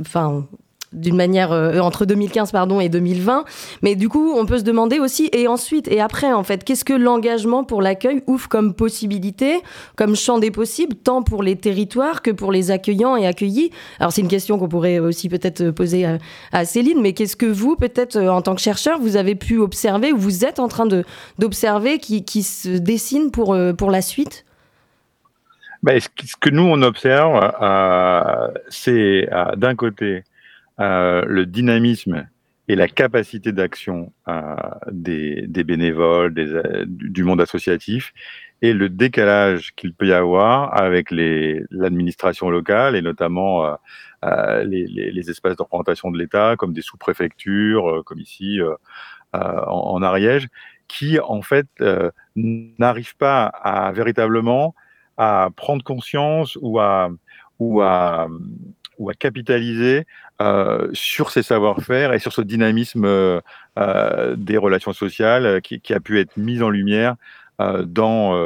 enfin, 0.00 0.44
d'une 0.94 1.16
manière 1.16 1.50
entre 1.82 2.04
2015 2.04 2.52
pardon 2.52 2.80
et 2.80 2.88
2020. 2.88 3.44
Mais 3.82 3.96
du 3.96 4.08
coup, 4.08 4.32
on 4.36 4.46
peut 4.46 4.58
se 4.58 4.62
demander 4.62 4.98
aussi 4.98 5.28
et 5.32 5.48
ensuite 5.48 5.88
et 5.88 6.00
après 6.00 6.32
en 6.32 6.42
fait, 6.42 6.64
qu'est-ce 6.64 6.84
que 6.84 6.92
l'engagement 6.92 7.64
pour 7.64 7.82
l'accueil 7.82 8.22
ouvre 8.26 8.48
comme 8.48 8.74
possibilité, 8.74 9.60
comme 9.96 10.16
champ 10.16 10.38
des 10.38 10.50
possibles, 10.50 10.96
tant 10.96 11.22
pour 11.22 11.42
les 11.42 11.56
territoires 11.56 12.22
que 12.22 12.30
pour 12.30 12.52
les 12.52 12.70
accueillants 12.70 13.16
et 13.16 13.26
accueillis? 13.26 13.70
Alors 14.00 14.12
c'est 14.12 14.22
une 14.22 14.28
question 14.28 14.58
qu'on 14.58 14.68
pourrait 14.68 14.98
aussi 14.98 15.28
peut-être 15.28 15.70
poser 15.70 16.06
à, 16.52 16.64
Céline, 16.64 17.00
mais 17.00 17.12
qu'est-ce 17.12 17.36
que 17.36 17.46
vous, 17.46 17.76
peut-être 17.76 18.18
en 18.18 18.42
tant 18.42 18.54
que 18.54 18.60
chercheur, 18.60 18.98
vous 19.00 19.16
avez 19.16 19.34
pu 19.34 19.58
observer 19.58 20.12
ou 20.12 20.18
vous 20.18 20.44
êtes 20.44 20.58
en 20.58 20.68
train 20.68 20.86
de 20.86 21.04
d'observer 21.38 21.98
qui, 21.98 22.24
qui 22.24 22.42
se 22.42 22.68
dessine 22.68 23.30
pour 23.30 23.56
pour 23.76 23.90
la 23.90 24.02
suite? 24.02 24.44
Ben, 25.84 26.00
ce, 26.00 26.08
que 26.40 26.48
nous, 26.48 26.62
on 26.62 26.80
observe, 26.80 27.52
euh, 27.60 28.48
c'est 28.68 29.28
euh, 29.30 29.54
d'un 29.54 29.74
côté 29.74 30.06
euh, 30.06 30.20
le 30.78 31.44
dynamisme 31.44 32.26
et 32.68 32.76
la 32.76 32.88
capacité 32.88 33.52
d'action 33.52 34.12
des, 34.90 35.46
bénévoles, 35.64 36.34
du 36.86 37.24
monde 37.24 37.40
associatif, 37.40 38.12
et 38.62 38.72
le 38.72 38.88
décalage 38.88 39.74
qu'il 39.74 39.92
peut 39.92 40.06
y 40.06 40.12
avoir 40.12 40.74
avec 40.74 41.08
l'administration 41.10 42.48
locale, 42.48 42.96
et 42.96 43.02
notamment 43.02 43.76
les, 44.22 45.30
espaces 45.30 45.56
de 45.56 45.62
représentation 45.62 46.10
de 46.10 46.18
l'État, 46.18 46.56
comme 46.56 46.72
des 46.72 46.82
sous-préfectures, 46.82 48.02
comme 48.06 48.18
ici 48.18 48.60
en, 49.32 50.02
Ariège, 50.02 50.48
qui 50.88 51.18
en 51.20 51.42
fait 51.42 51.66
n'arrivent 52.34 53.16
pas 53.16 53.44
à 53.46 53.92
véritablement 53.92 54.74
à 55.18 55.50
prendre 55.54 55.84
conscience 55.84 56.58
ou 56.60 56.80
à 56.80 57.10
capitaliser 59.18 60.06
euh, 60.42 60.88
sur 60.92 61.30
ces 61.30 61.42
savoir-faire 61.42 62.12
et 62.12 62.18
sur 62.18 62.32
ce 62.32 62.42
dynamisme 62.42 63.04
euh, 63.04 63.40
euh 63.78 64.34
des 64.36 64.56
relations 64.56 64.92
sociales 64.92 65.46
euh, 65.46 65.60
qui, 65.60 65.80
qui, 65.80 65.94
a 65.94 66.00
pu 66.00 66.18
être 66.18 66.36
mis 66.36 66.62
en 66.62 66.70
lumière 66.70 67.16
dans, 67.86 68.36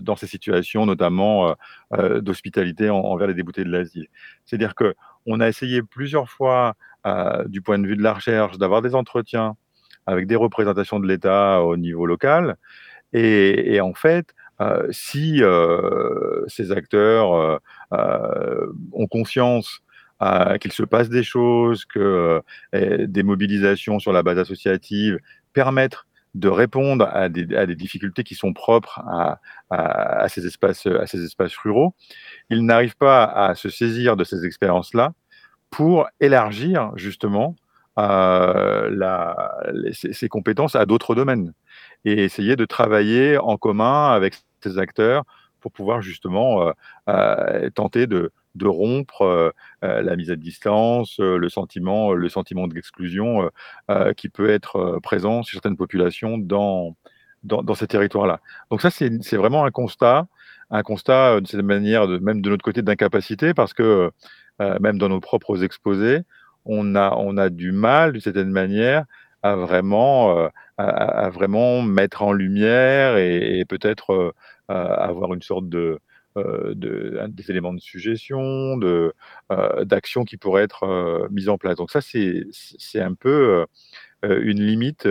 dans 0.00 0.14
ces 0.14 0.28
situations, 0.28 0.86
notamment 0.86 1.56
d'hospitalité 1.90 2.88
envers 2.88 3.26
les 3.26 3.34
déboutés 3.34 3.64
de 3.64 3.68
l'asile. 3.68 4.06
C'est-à-dire 4.44 4.76
que 4.76 4.94
on 5.26 5.40
a 5.40 5.48
essayé 5.48 5.82
plusieurs 5.82 6.30
fois, 6.30 6.76
du 7.46 7.62
point 7.62 7.80
de 7.80 7.86
vue 7.88 7.96
de 7.96 8.02
la 8.04 8.14
recherche, 8.14 8.56
d'avoir 8.56 8.80
des 8.80 8.94
entretiens 8.94 9.56
avec 10.06 10.28
des 10.28 10.36
représentations 10.36 11.00
de 11.00 11.08
l'État 11.08 11.62
au 11.64 11.76
niveau 11.76 12.06
local. 12.06 12.54
Et, 13.12 13.74
et 13.74 13.80
en 13.80 13.92
fait, 13.92 14.32
euh, 14.60 14.86
si 14.92 15.42
euh, 15.42 16.44
ces 16.46 16.70
acteurs 16.70 17.60
euh, 17.92 18.72
ont 18.92 19.06
conscience 19.06 19.80
qu'il 20.60 20.72
se 20.72 20.82
passe 20.82 21.08
des 21.08 21.22
choses, 21.22 21.84
que 21.84 22.42
des 22.72 23.22
mobilisations 23.22 23.98
sur 23.98 24.12
la 24.12 24.22
base 24.22 24.38
associative 24.38 25.18
permettent 25.52 26.04
de 26.34 26.48
répondre 26.48 27.08
à 27.12 27.28
des, 27.28 27.76
difficultés 27.76 28.24
qui 28.24 28.34
sont 28.34 28.52
propres 28.52 29.00
à, 29.70 30.28
ces 30.28 30.46
espaces, 30.46 31.56
ruraux. 31.62 31.94
Ils 32.50 32.64
n'arrivent 32.64 32.96
pas 32.96 33.24
à 33.24 33.54
se 33.54 33.68
saisir 33.68 34.16
de 34.16 34.24
ces 34.24 34.44
expériences-là 34.44 35.12
pour 35.70 36.08
élargir 36.20 36.90
justement 36.96 37.54
ces 39.92 40.28
compétences 40.28 40.74
à 40.74 40.86
d'autres 40.86 41.14
domaines 41.14 41.52
et 42.04 42.24
essayer 42.24 42.56
de 42.56 42.64
travailler 42.64 43.38
en 43.38 43.56
commun 43.56 44.10
avec 44.10 44.34
ces 44.62 44.78
acteurs 44.78 45.24
pour 45.60 45.70
pouvoir 45.72 46.02
justement 46.02 46.68
euh, 46.68 46.72
euh, 47.08 47.70
tenter 47.70 48.06
de, 48.06 48.32
de 48.54 48.66
rompre 48.66 49.52
la 49.82 50.16
mise 50.16 50.30
à 50.30 50.36
distance, 50.36 51.18
le 51.18 51.48
sentiment, 51.48 52.12
le 52.12 52.28
sentiment 52.28 52.66
d'exclusion 52.66 53.50
qui 54.16 54.28
peut 54.28 54.50
être 54.50 54.98
présent 55.02 55.42
sur 55.42 55.54
certaines 55.54 55.76
populations 55.76 56.38
dans, 56.38 56.94
dans, 57.42 57.74
ces 57.74 57.86
territoires-là. 57.86 58.40
Donc 58.70 58.80
ça, 58.80 58.90
c'est 58.90 59.36
vraiment 59.36 59.64
un 59.64 59.70
constat, 59.70 60.26
un 60.70 60.82
constat 60.82 61.40
de 61.40 61.46
cette 61.46 61.62
manière, 61.62 62.08
même 62.08 62.40
de 62.40 62.50
notre 62.50 62.64
côté, 62.64 62.82
d'incapacité, 62.82 63.54
parce 63.54 63.74
que 63.74 64.10
même 64.58 64.98
dans 64.98 65.08
nos 65.08 65.20
propres 65.20 65.62
exposés, 65.62 66.22
on 66.64 66.94
a, 66.94 67.14
on 67.16 67.36
a 67.36 67.50
du 67.50 67.72
mal, 67.72 68.12
d'une 68.12 68.20
certaine 68.20 68.50
manière, 68.50 69.04
à 69.42 69.56
vraiment, 69.56 70.48
à, 70.78 71.28
vraiment 71.30 71.82
mettre 71.82 72.22
en 72.22 72.32
lumière 72.32 73.16
et, 73.18 73.64
peut-être 73.68 74.34
avoir 74.68 75.34
une 75.34 75.42
sorte 75.42 75.68
de, 75.68 76.00
de, 76.36 77.20
des 77.28 77.50
éléments 77.50 77.72
de 77.72 77.80
suggestion, 77.80 78.76
de, 78.76 79.14
d'action 79.82 80.24
qui 80.24 80.36
pourraient 80.36 80.64
être 80.64 81.28
mises 81.30 81.48
en 81.48 81.58
place. 81.58 81.76
Donc 81.76 81.90
ça, 81.90 82.00
c'est, 82.00 83.00
un 83.00 83.14
peu 83.14 83.66
une 84.22 84.60
limite 84.64 85.08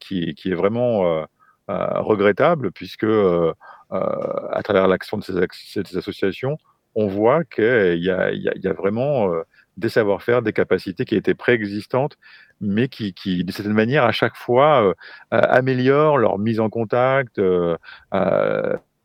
qui, 0.00 0.34
qui, 0.34 0.50
est 0.50 0.54
vraiment 0.54 1.26
regrettable, 1.68 2.72
puisque 2.72 3.06
à 3.90 4.62
travers 4.64 4.88
l'action 4.88 5.18
de 5.18 5.22
ces, 5.22 5.32
ces, 5.52 5.96
associations, 5.96 6.58
on 6.94 7.06
voit 7.06 7.44
qu'il 7.44 7.98
y 7.98 8.10
il 8.10 8.62
y 8.62 8.68
a 8.68 8.72
vraiment 8.72 9.30
des 9.76 9.88
savoir-faire, 9.88 10.42
des 10.42 10.52
capacités 10.52 11.04
qui 11.04 11.14
étaient 11.16 11.34
préexistantes, 11.34 12.16
mais 12.60 12.88
qui, 12.88 13.12
qui, 13.12 13.44
de 13.44 13.52
certaine 13.52 13.74
manière, 13.74 14.04
à 14.04 14.12
chaque 14.12 14.36
fois, 14.36 14.82
euh, 14.84 14.94
améliorent 15.30 16.18
leur 16.18 16.38
mise 16.38 16.60
en 16.60 16.70
contact. 16.70 17.38
Euh, 17.38 17.76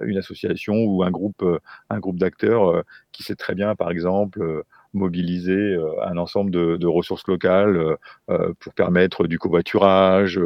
une 0.03 0.17
association 0.17 0.75
ou 0.75 1.03
un 1.03 1.11
groupe, 1.11 1.43
un 1.89 1.99
groupe 1.99 2.19
d'acteurs 2.19 2.83
qui 3.11 3.23
sait 3.23 3.35
très 3.35 3.55
bien, 3.55 3.75
par 3.75 3.91
exemple, 3.91 4.63
mobiliser 4.93 5.77
un 6.03 6.17
ensemble 6.17 6.51
de, 6.51 6.87
ressources 6.87 7.27
locales 7.27 7.97
pour 8.59 8.73
permettre 8.73 9.27
du 9.27 9.39
covoiturage, 9.39 10.39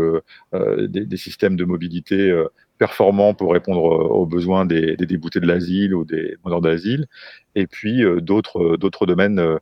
des, 0.54 1.18
systèmes 1.18 1.56
de 1.56 1.66
mobilité 1.66 2.46
performants 2.78 3.34
pour 3.34 3.54
répondre 3.54 3.82
aux 3.84 4.26
besoins 4.26 4.66
des, 4.66 4.96
déboutés 4.98 5.40
de 5.40 5.48
l'asile 5.48 5.96
ou 5.96 6.06
des 6.06 6.36
demandeurs 6.38 6.62
d'asile, 6.62 7.08
et 7.56 7.68
puis 7.68 8.04
d'autres 8.22 9.06
domaines 9.06 9.60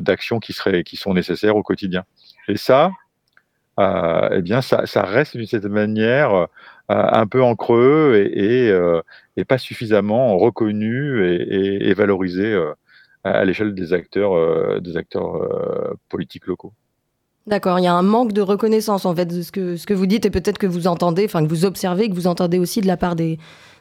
d'action 0.00 0.40
qui 0.40 0.54
qui 0.84 0.96
sont 0.96 1.14
nécessaires 1.14 1.56
au 1.56 1.62
quotidien. 1.62 2.04
Et 2.48 2.56
ça, 2.56 2.90
euh, 3.78 4.28
eh 4.32 4.42
bien, 4.42 4.60
ça, 4.60 4.86
ça 4.86 5.02
reste 5.02 5.36
d'une 5.36 5.46
certaine 5.46 5.72
manière 5.72 6.34
euh, 6.34 6.46
un 6.88 7.26
peu 7.26 7.42
en 7.42 7.54
creux 7.54 8.30
et, 8.32 8.70
euh, 8.70 9.00
pas 9.46 9.58
suffisamment 9.58 10.36
reconnu 10.36 11.24
et, 11.24 11.94
valorisé 11.94 12.44
euh, 12.44 12.72
à 13.24 13.44
l'échelle 13.44 13.74
des 13.74 13.92
acteurs, 13.92 14.34
euh, 14.34 14.80
des 14.80 14.96
acteurs 14.96 15.96
politiques 16.08 16.46
locaux. 16.46 16.72
D'accord, 17.46 17.78
il 17.78 17.84
y 17.84 17.88
a 17.88 17.94
un 17.94 18.02
manque 18.02 18.32
de 18.32 18.42
reconnaissance 18.42 19.06
en 19.06 19.14
fait 19.14 19.24
de 19.24 19.40
ce 19.40 19.52
que, 19.52 19.76
ce 19.76 19.86
que 19.86 19.94
vous 19.94 20.06
dites 20.06 20.26
et 20.26 20.30
peut-être 20.30 20.58
que 20.58 20.66
vous 20.66 20.86
entendez, 20.86 21.24
enfin 21.24 21.42
que 21.42 21.48
vous 21.48 21.64
observez, 21.64 22.10
que 22.10 22.14
vous 22.14 22.26
entendez 22.26 22.58
aussi 22.58 22.82
de 22.82 22.86
la 22.86 22.98
part 22.98 23.16
des, 23.16 23.38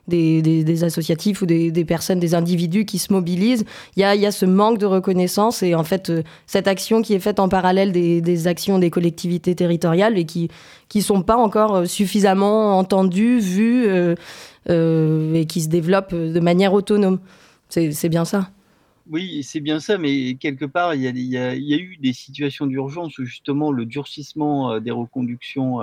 des, 0.07 0.83
associatifs 0.83 1.41
ou 1.41 1.45
des, 1.45 1.85
personnes, 1.85 2.19
des 2.19 2.35
individus 2.35 2.85
qui 2.85 2.97
se 2.97 3.11
mobilisent. 3.11 3.65
Il 3.95 4.01
y 4.01 4.03
a, 4.03 4.31
ce 4.31 4.45
manque 4.45 4.77
de 4.77 4.85
reconnaissance 4.85 5.63
et 5.63 5.75
en 5.75 5.83
fait 5.83 6.09
euh, 6.09 6.23
cette 6.45 6.67
action 6.67 7.01
qui 7.01 7.13
est 7.13 7.19
faite 7.19 7.39
en 7.39 7.49
parallèle 7.49 7.91
des, 7.91 8.47
actions 8.47 8.79
des 8.79 8.89
collectivités 8.89 9.55
territoriales 9.55 10.17
et 10.17 10.25
qui 10.25 10.49
qui 10.89 11.01
sont 11.01 11.21
pas 11.21 11.35
encore 11.35 11.75
euh, 11.75 11.85
suffisamment 11.85 12.77
entendues, 12.77 13.39
vues 13.39 13.85
euh, 13.87 15.33
et 15.33 15.45
qui 15.45 15.61
se 15.61 15.69
développent 15.69 16.15
de 16.15 16.39
manière 16.39 16.73
autonome. 16.73 17.19
C'est 17.69 18.09
bien 18.09 18.25
ça. 18.25 18.49
Oui, 19.09 19.41
c'est 19.43 19.59
bien 19.59 19.79
ça, 19.79 19.97
mais 19.97 20.35
quelque 20.35 20.65
part, 20.65 20.93
il 20.93 21.01
y 21.01 21.37
a 21.37 21.55
eu 21.55 21.97
des 22.01 22.13
situations 22.13 22.65
d'urgence 22.65 23.17
où 23.17 23.25
justement 23.25 23.71
le 23.71 23.85
durcissement 23.85 24.79
des 24.79 24.91
reconductions 24.91 25.79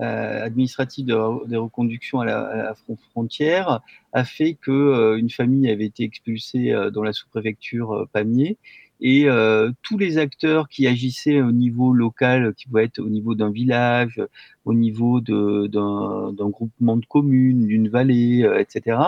euh, 0.00 0.44
administrative 0.44 1.06
des 1.06 1.56
reconductions 1.56 2.20
à 2.20 2.24
la, 2.24 2.74
frontière 3.10 3.80
a 4.12 4.24
fait 4.24 4.54
que 4.54 4.70
euh, 4.70 5.18
une 5.18 5.28
famille 5.28 5.68
avait 5.68 5.86
été 5.86 6.04
expulsée 6.04 6.70
euh, 6.70 6.90
dans 6.90 7.02
la 7.02 7.12
sous-préfecture 7.12 8.06
Pamiers 8.12 8.56
et 9.00 9.28
euh, 9.28 9.70
tous 9.82 9.96
les 9.96 10.18
acteurs 10.18 10.68
qui 10.68 10.86
agissaient 10.86 11.40
au 11.40 11.52
niveau 11.52 11.92
local, 11.92 12.54
qui 12.54 12.66
pouvaient 12.66 12.84
être 12.84 12.98
au 12.98 13.08
niveau 13.08 13.34
d'un 13.34 13.50
village, 13.50 14.20
au 14.64 14.74
niveau 14.74 15.20
d'un 15.20 16.50
groupement 16.50 16.96
de 16.96 17.06
communes, 17.06 17.66
d'une 17.66 17.88
vallée, 17.88 18.42
euh, 18.42 18.60
etc., 18.60 18.98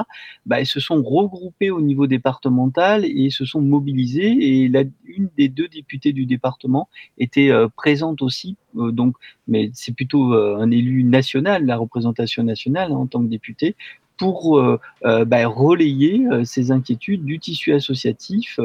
bah, 0.47 0.64
se 0.64 0.80
sont 0.80 1.03
regroupés 1.03 1.70
au 1.70 1.80
niveau 1.80 2.07
départemental 2.07 3.05
et 3.05 3.30
se 3.30 3.45
sont 3.45 3.61
mobilisés. 3.61 4.36
Et 4.41 4.68
la, 4.68 4.84
une 5.05 5.28
des 5.36 5.49
deux 5.49 5.68
députées 5.68 6.12
du 6.12 6.24
département 6.24 6.88
était 7.18 7.51
euh, 7.51 7.68
présente 7.68 8.22
aussi. 8.22 8.57
donc, 8.74 9.16
mais 9.49 9.70
c'est 9.74 9.95
plutôt 9.95 10.32
un 10.34 10.70
élu 10.70 11.03
national, 11.03 11.66
la 11.66 11.76
représentation 11.76 12.45
nationale 12.45 12.93
hein, 12.93 12.97
en 12.97 13.07
tant 13.07 13.20
que 13.20 13.28
député, 13.28 13.74
pour 14.20 14.59
euh, 14.59 14.78
euh, 15.07 15.24
bah, 15.24 15.47
relayer 15.49 16.26
euh, 16.30 16.45
ces 16.45 16.70
inquiétudes 16.72 17.24
du 17.24 17.38
tissu 17.38 17.72
associatif 17.72 18.61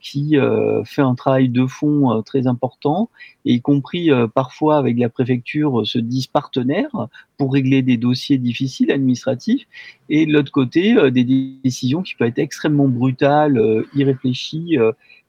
qui 0.00 0.36
fait 0.84 1.02
un 1.02 1.14
travail 1.14 1.48
de 1.48 1.66
fond 1.66 2.22
très 2.22 2.46
important, 2.46 3.10
et 3.44 3.54
y 3.54 3.60
compris 3.60 4.10
parfois 4.34 4.76
avec 4.76 4.98
la 4.98 5.08
préfecture 5.08 5.86
se 5.86 5.98
disent 5.98 6.26
partenaires 6.26 7.08
pour 7.38 7.52
régler 7.52 7.82
des 7.82 7.96
dossiers 7.96 8.38
difficiles 8.38 8.90
administratifs, 8.90 9.66
et 10.08 10.26
de 10.26 10.32
l'autre 10.32 10.52
côté, 10.52 11.10
des 11.10 11.24
décisions 11.62 12.02
qui 12.02 12.14
peuvent 12.16 12.28
être 12.28 12.38
extrêmement 12.38 12.88
brutales, 12.88 13.84
irréfléchies 13.94 14.76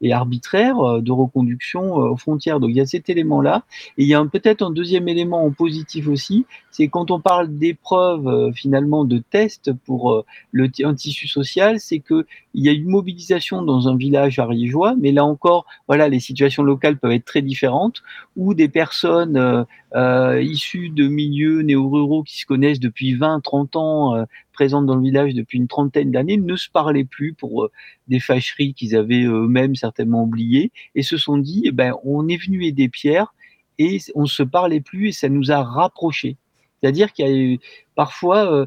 et 0.04 0.14
arbitraires 0.14 1.00
de 1.00 1.12
reconduction 1.12 1.94
aux 1.94 2.18
frontières. 2.18 2.60
Donc 2.60 2.72
il 2.72 2.78
y 2.78 2.82
a 2.82 2.88
cet 2.88 3.08
élément-là. 3.10 3.64
Et 4.00 4.04
il 4.04 4.08
y 4.08 4.16
a 4.16 4.26
peut-être 4.26 4.64
un 4.64 4.72
deuxième 4.72 5.08
élément 5.08 5.52
positif 5.52 6.08
aussi, 6.08 6.46
c'est 6.72 6.88
quand 6.88 7.12
on 7.12 7.20
parle 7.20 7.56
d'épreuves 7.56 8.52
finalement 8.54 9.06
de 9.06 9.20
tests 9.20 9.72
pour 9.86 10.26
le, 10.52 10.70
un 10.84 10.96
tissu 10.96 11.28
social, 11.28 11.80
c'est 11.80 12.00
qu'il 12.00 12.26
y 12.56 12.70
a 12.70 12.72
une 12.72 12.90
mobilisation 12.90 13.62
dans 13.62 13.88
un 13.88 13.91
village 13.96 14.40
ariégeois, 14.40 14.96
mais 15.00 15.12
là 15.12 15.26
encore, 15.26 15.66
voilà, 15.88 16.10
les 16.10 16.20
situations 16.20 16.64
locales 16.64 16.98
peuvent 16.98 17.12
être 17.12 17.26
très 17.26 17.42
différentes, 17.42 18.04
où 18.36 18.54
des 18.54 18.70
personnes 18.70 19.38
euh, 19.38 19.64
euh, 19.96 20.42
issues 20.42 20.90
de 20.90 21.08
milieux 21.08 21.62
néo-ruraux 21.62 22.24
qui 22.24 22.40
se 22.40 22.46
connaissent 22.46 22.80
depuis 22.80 23.14
20, 23.14 23.42
30 23.42 23.76
ans, 23.76 24.16
euh, 24.16 24.26
présentes 24.54 24.86
dans 24.86 24.96
le 24.96 25.02
village 25.02 25.34
depuis 25.34 25.58
une 25.58 25.68
trentaine 25.68 26.12
d'années, 26.12 26.38
ne 26.38 26.56
se 26.56 26.70
parlaient 26.70 27.06
plus 27.06 27.34
pour 27.34 27.70
des 28.08 28.20
fâcheries 28.20 28.74
qu'ils 28.74 28.96
avaient 28.96 29.24
eux-mêmes 29.24 29.76
certainement 29.76 30.24
oubliées, 30.24 30.72
et 30.96 31.04
se 31.04 31.18
sont 31.18 31.38
dit, 31.38 31.64
eh 31.66 31.72
ben, 31.72 31.94
on 32.04 32.28
est 32.28 32.38
venu 32.38 32.66
aider 32.66 32.90
Pierre, 32.90 33.34
et 33.80 34.00
on 34.16 34.24
ne 34.24 34.28
se 34.28 34.44
parlait 34.44 34.82
plus, 34.82 35.08
et 35.08 35.12
ça 35.12 35.30
nous 35.30 35.52
a 35.52 35.64
rapprochés. 35.64 36.38
C'est-à-dire 36.80 37.14
qu'il 37.14 37.28
y 37.28 37.54
a 37.54 37.58
parfois, 37.96 38.66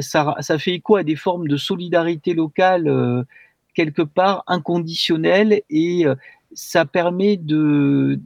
ça, 0.00 0.36
ça, 0.40 0.58
fait 0.58 0.74
écho 0.74 0.94
à 0.94 1.02
des 1.02 1.16
formes 1.16 1.48
de 1.48 1.56
solidarité 1.56 2.32
locale 2.32 3.26
quelque 3.78 4.02
part 4.02 4.42
inconditionnelle 4.48 5.62
et 5.70 6.04
ça 6.52 6.84
permet 6.84 7.36
de, 7.36 8.18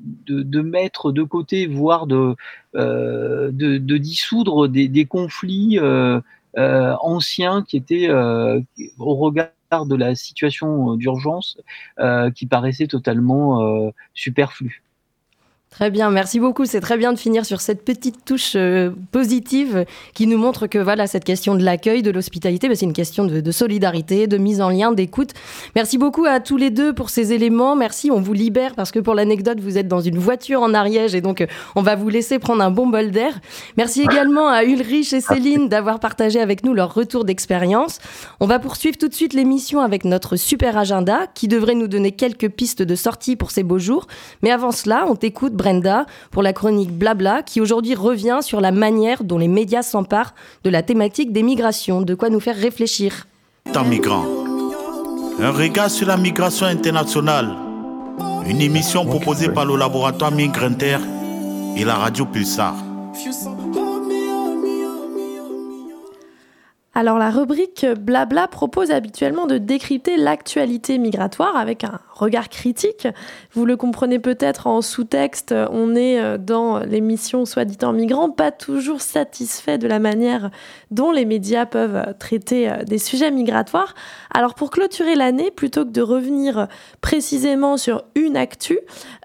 mettre 0.62 1.12
de 1.12 1.22
côté, 1.22 1.66
voire 1.66 2.06
de, 2.06 2.34
euh, 2.74 3.50
dissoudre 3.52 4.68
des, 4.68 5.04
conflits 5.04 5.78
euh, 5.78 6.20
euh, 6.56 6.94
anciens 7.02 7.62
qui 7.62 7.76
étaient 7.76 8.10
au 8.10 9.14
regard 9.14 9.50
de 9.86 9.94
la 9.94 10.14
situation 10.14 10.96
d'urgence 10.96 11.58
qui 12.34 12.46
paraissaient 12.46 12.86
totalement 12.86 13.92
superflus. 14.14 14.82
Très 15.72 15.90
bien, 15.90 16.10
merci 16.10 16.38
beaucoup. 16.38 16.66
C'est 16.66 16.82
très 16.82 16.98
bien 16.98 17.14
de 17.14 17.18
finir 17.18 17.46
sur 17.46 17.62
cette 17.62 17.82
petite 17.82 18.26
touche 18.26 18.52
euh, 18.56 18.90
positive 19.10 19.86
qui 20.12 20.26
nous 20.26 20.36
montre 20.36 20.66
que 20.66 20.78
voilà 20.78 21.06
cette 21.06 21.24
question 21.24 21.54
de 21.54 21.64
l'accueil, 21.64 22.02
de 22.02 22.10
l'hospitalité, 22.10 22.68
bah, 22.68 22.74
c'est 22.74 22.84
une 22.84 22.92
question 22.92 23.24
de, 23.24 23.50
solidarité, 23.50 24.26
de 24.26 24.36
mise 24.36 24.60
en 24.60 24.68
lien, 24.68 24.92
d'écoute. 24.92 25.30
Merci 25.74 25.96
beaucoup 25.96 26.26
à 26.26 26.40
tous 26.40 26.58
les 26.58 26.68
deux 26.68 26.92
pour 26.92 27.08
ces 27.08 27.32
éléments. 27.32 27.74
Merci, 27.74 28.10
on 28.10 28.20
vous 28.20 28.34
libère 28.34 28.74
parce 28.74 28.90
que 28.90 28.98
pour 28.98 29.14
l'anecdote, 29.14 29.60
vous 29.60 29.78
êtes 29.78 29.88
dans 29.88 30.02
une 30.02 30.18
voiture 30.18 30.60
en 30.60 30.74
Ariège 30.74 31.14
et 31.14 31.22
donc 31.22 31.40
euh, 31.40 31.46
on 31.74 31.80
va 31.80 31.96
vous 31.96 32.10
laisser 32.10 32.38
prendre 32.38 32.62
un 32.62 32.70
bon 32.70 32.86
bol 32.86 33.10
d'air. 33.10 33.40
Merci 33.78 34.02
également 34.02 34.48
à 34.48 34.64
Ulrich 34.64 35.14
et 35.14 35.22
Céline 35.22 35.70
d'avoir 35.70 36.00
partagé 36.00 36.38
avec 36.38 36.64
nous 36.64 36.74
leur 36.74 36.92
retour 36.92 37.24
d'expérience. 37.24 37.98
On 38.40 38.46
va 38.46 38.58
poursuivre 38.58 38.98
tout 38.98 39.08
de 39.08 39.14
suite 39.14 39.32
l'émission 39.32 39.80
avec 39.80 40.04
notre 40.04 40.36
super 40.36 40.76
agenda 40.76 41.28
qui 41.34 41.48
devrait 41.48 41.74
nous 41.74 41.88
donner 41.88 42.12
quelques 42.12 42.50
pistes 42.50 42.82
de 42.82 42.94
sortie 42.94 43.36
pour 43.36 43.50
ces 43.50 43.62
beaux 43.62 43.78
jours. 43.78 44.06
Mais 44.42 44.50
avant 44.50 44.70
cela, 44.70 45.06
on 45.08 45.16
t'écoute 45.16 45.54
Brenda 45.62 46.06
pour 46.32 46.42
la 46.42 46.52
chronique 46.52 46.90
Blabla 46.90 47.42
qui 47.44 47.60
aujourd'hui 47.60 47.94
revient 47.94 48.40
sur 48.42 48.60
la 48.60 48.72
manière 48.72 49.22
dont 49.22 49.38
les 49.38 49.46
médias 49.46 49.82
s'emparent 49.82 50.34
de 50.64 50.70
la 50.70 50.82
thématique 50.82 51.32
des 51.32 51.44
migrations. 51.44 52.02
De 52.02 52.16
quoi 52.16 52.30
nous 52.30 52.40
faire 52.40 52.56
réfléchir. 52.56 53.28
Temps 53.72 53.84
migrant. 53.84 54.24
Un 55.40 55.52
regard 55.52 55.88
sur 55.88 56.08
la 56.08 56.16
migration 56.16 56.66
internationale. 56.66 57.54
Une 58.44 58.60
émission 58.60 59.06
proposée 59.06 59.50
par 59.50 59.64
le 59.64 59.76
laboratoire 59.76 60.32
Migrinter 60.32 60.98
et 61.76 61.84
la 61.84 61.94
radio 61.94 62.26
Pulsar. 62.26 62.74
Alors 66.94 67.18
la 67.18 67.30
rubrique 67.30 67.86
Blabla 67.86 68.48
propose 68.48 68.90
habituellement 68.90 69.46
de 69.46 69.58
décrypter 69.58 70.16
l'actualité 70.16 70.98
migratoire 70.98 71.56
avec 71.56 71.84
un 71.84 72.00
regard 72.22 72.48
critique. 72.48 73.08
Vous 73.52 73.66
le 73.66 73.76
comprenez 73.76 74.18
peut-être 74.18 74.66
en 74.66 74.80
sous-texte, 74.80 75.54
on 75.70 75.94
est 75.94 76.20
euh, 76.20 76.38
dans 76.38 76.78
l'émission 76.78 77.44
Soit 77.44 77.64
dit 77.64 77.84
en 77.84 77.92
migrant, 77.92 78.30
pas 78.30 78.52
toujours 78.52 79.00
satisfait 79.00 79.78
de 79.78 79.88
la 79.88 79.98
manière 79.98 80.50
dont 80.90 81.10
les 81.10 81.24
médias 81.24 81.66
peuvent 81.66 82.14
traiter 82.18 82.70
euh, 82.70 82.84
des 82.84 82.98
sujets 82.98 83.30
migratoires. 83.30 83.94
Alors 84.32 84.54
pour 84.54 84.70
clôturer 84.70 85.14
l'année, 85.14 85.50
plutôt 85.50 85.84
que 85.84 85.90
de 85.90 86.00
revenir 86.00 86.68
précisément 87.00 87.76
sur 87.76 88.04
une 88.14 88.36
actu, 88.36 88.78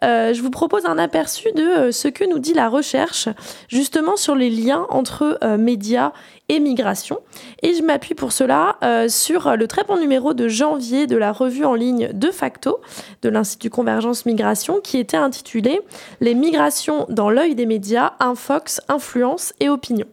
euh, 0.04 0.34
je 0.34 0.42
vous 0.42 0.50
propose 0.50 0.86
un 0.86 0.98
aperçu 0.98 1.52
de 1.54 1.92
ce 1.92 2.08
que 2.08 2.28
nous 2.28 2.40
dit 2.40 2.54
la 2.54 2.68
recherche 2.68 3.30
justement 3.70 4.18
sur 4.18 4.36
les 4.36 4.50
liens 4.50 4.86
entre 4.90 5.40
médias 5.58 6.12
et 6.50 6.60
migration. 6.60 7.20
Et 7.62 7.74
je 7.74 7.84
m'appuie 7.84 8.16
pour 8.16 8.32
cela 8.32 8.78
sur 9.10 9.56
le 9.56 9.68
très 9.68 9.84
bon 9.84 9.98
numéro 9.98 10.34
de 10.34 10.48
janvier 10.48 11.08
de 11.08 11.18
la 11.18 11.32
revue 11.32 11.66
en 11.66 11.74
ligne 11.74 12.10
De 12.14 12.32
facto, 12.32 12.80
de 13.22 13.30
l'Institut 13.30 13.70
Convergence 13.70 14.26
Migration 14.26 14.80
qui 14.82 14.98
était 14.98 15.18
intitulé 15.18 15.82
Les 16.22 16.36
migrations 16.36 17.06
dans 17.10 17.30
l'œil 17.30 17.56
des 17.56 17.66
médias, 17.66 18.14
infox, 18.20 18.82
influence 18.88 19.54
et 19.60 19.70
opinion. 19.70 20.08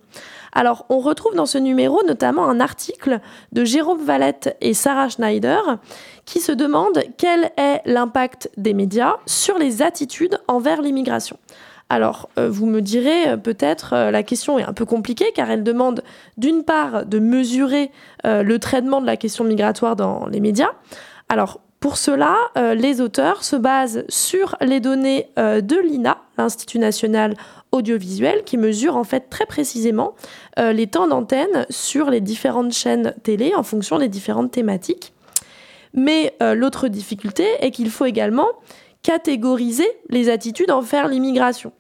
Alors, 0.55 0.87
on 0.89 1.01
retrouve 1.01 1.35
dans 1.35 1.47
ce 1.47 1.59
numéro 1.59 2.01
notamment 2.07 2.49
un 2.49 2.61
article 2.61 3.20
de 3.53 3.64
Jérôme 3.64 4.03
Valette 4.03 4.57
et 4.61 4.72
Sarah 4.72 5.09
Schneider 5.09 5.79
qui 6.25 6.41
se 6.41 6.53
demandent 6.53 7.03
quel 7.18 7.51
est 7.57 7.83
l'impact 7.85 8.51
des 8.57 8.72
médias 8.72 9.16
sur 9.27 9.59
les 9.59 9.83
attitudes 9.83 10.39
envers 10.47 10.81
l'immigration. 10.81 11.39
Alors, 11.91 12.31
euh, 12.39 12.49
vous 12.49 12.66
me 12.66 12.81
direz 12.81 13.29
euh, 13.29 13.37
peut-être 13.37 13.93
euh, 13.93 14.11
la 14.11 14.22
question 14.22 14.59
est 14.59 14.62
un 14.62 14.72
peu 14.72 14.87
compliquée 14.87 15.33
car 15.35 15.51
elle 15.51 15.62
demande 15.62 16.03
d'une 16.39 16.64
part 16.64 17.05
de 17.05 17.18
mesurer 17.18 17.91
le 18.25 18.57
traitement 18.57 19.03
de 19.03 19.07
la 19.07 19.18
question 19.18 19.45
migratoire 19.45 19.97
dans 19.97 20.27
les 20.27 20.41
médias. 20.41 20.70
Alors, 21.29 21.61
pour 21.85 21.99
cela, 21.99 22.39
euh, 22.57 22.72
les 22.74 23.03
auteurs 23.03 23.45
se 23.45 23.57
basent 23.57 24.07
sur 24.09 24.57
les 24.62 24.80
données 24.80 25.28
euh, 25.39 25.61
de 25.61 25.76
l'INA, 25.76 26.16
l'Institut 26.39 26.78
national 26.78 27.35
audiovisuel, 27.72 28.43
qui 28.45 28.57
mesure 28.57 28.97
en 28.97 29.05
fait 29.05 29.28
très 29.28 29.45
précisément 29.45 30.14
euh, 30.59 30.72
les 30.72 30.87
temps 30.87 31.07
d'antenne 31.07 31.66
sur 31.68 32.09
les 32.09 32.22
différentes 32.22 32.72
chaînes 32.72 33.12
télé 33.22 33.55
en 33.55 33.62
fonction 33.62 33.99
des 33.99 34.09
différentes 34.09 34.51
thématiques. 34.51 35.12
Mais 35.93 36.35
l'autre 36.41 36.89
difficulté 36.89 37.45
est 37.61 37.70
qu'il 37.70 37.91
faut 37.91 38.07
également 38.07 38.49
catégoriser 39.03 39.87
les 40.09 40.30
attitudes 40.30 40.70
envers 40.70 41.07
l'immigration. 41.07 41.70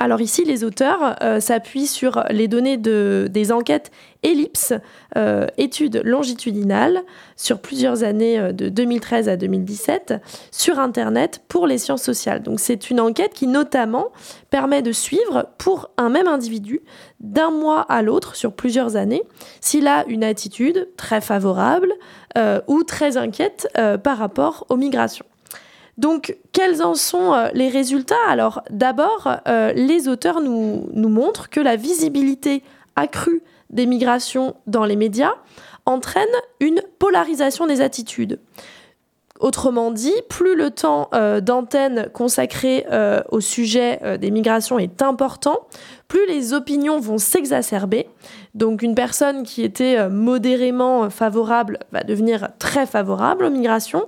Alors 0.00 0.20
ici, 0.20 0.44
les 0.44 0.64
auteurs 0.64 1.16
euh, 1.22 1.38
s'appuient 1.38 1.86
sur 1.86 2.24
les 2.30 2.48
données 2.48 2.76
de, 2.76 3.28
des 3.30 3.52
enquêtes 3.52 3.92
Ellipse, 4.22 4.72
euh, 5.16 5.46
études 5.56 6.00
longitudinales 6.04 7.02
sur 7.36 7.60
plusieurs 7.60 8.02
années 8.02 8.38
euh, 8.38 8.52
de 8.52 8.68
2013 8.68 9.28
à 9.28 9.36
2017 9.36 10.14
sur 10.50 10.80
Internet 10.80 11.42
pour 11.46 11.68
les 11.68 11.78
sciences 11.78 12.02
sociales. 12.02 12.42
Donc 12.42 12.58
c'est 12.58 12.90
une 12.90 13.00
enquête 13.00 13.34
qui 13.34 13.46
notamment 13.46 14.08
permet 14.50 14.82
de 14.82 14.92
suivre 14.92 15.46
pour 15.58 15.90
un 15.96 16.08
même 16.08 16.26
individu 16.26 16.80
d'un 17.20 17.50
mois 17.50 17.82
à 17.82 18.02
l'autre 18.02 18.34
sur 18.34 18.52
plusieurs 18.52 18.96
années 18.96 19.22
s'il 19.60 19.86
a 19.86 20.04
une 20.08 20.24
attitude 20.24 20.88
très 20.96 21.20
favorable 21.20 21.92
ou 22.66 22.82
très 22.82 23.16
inquiète 23.16 23.68
par 24.02 24.18
rapport 24.18 24.66
aux 24.68 24.76
migrations. 24.76 25.24
Donc, 25.96 26.36
quels 26.52 26.82
en 26.82 26.94
sont 26.94 27.32
euh, 27.32 27.48
les 27.54 27.68
résultats? 27.68 28.16
Alors, 28.28 28.62
d'abord, 28.70 29.36
euh, 29.46 29.72
les 29.72 30.08
auteurs 30.08 30.40
nous, 30.40 30.88
nous 30.92 31.08
montrent 31.08 31.50
que 31.50 31.60
la 31.60 31.76
visibilité 31.76 32.62
accrue 32.96 33.42
des 33.70 33.86
migrations 33.86 34.56
dans 34.66 34.84
les 34.84 34.96
médias 34.96 35.34
entraîne 35.86 36.24
une 36.60 36.80
polarisation 36.98 37.66
des 37.66 37.80
attitudes. 37.80 38.40
Autrement 39.44 39.90
dit, 39.90 40.14
plus 40.30 40.56
le 40.56 40.70
temps 40.70 41.10
euh, 41.12 41.42
d'antenne 41.42 42.08
consacré 42.14 42.86
euh, 42.90 43.20
au 43.30 43.40
sujet 43.40 44.00
euh, 44.02 44.16
des 44.16 44.30
migrations 44.30 44.78
est 44.78 45.02
important, 45.02 45.68
plus 46.08 46.26
les 46.26 46.54
opinions 46.54 46.98
vont 46.98 47.18
s'exacerber. 47.18 48.08
Donc 48.54 48.80
une 48.80 48.94
personne 48.94 49.42
qui 49.42 49.62
était 49.62 50.08
modérément 50.08 51.10
favorable 51.10 51.78
va 51.92 52.04
devenir 52.04 52.48
très 52.58 52.86
favorable 52.86 53.44
aux 53.44 53.50
migrations 53.50 54.06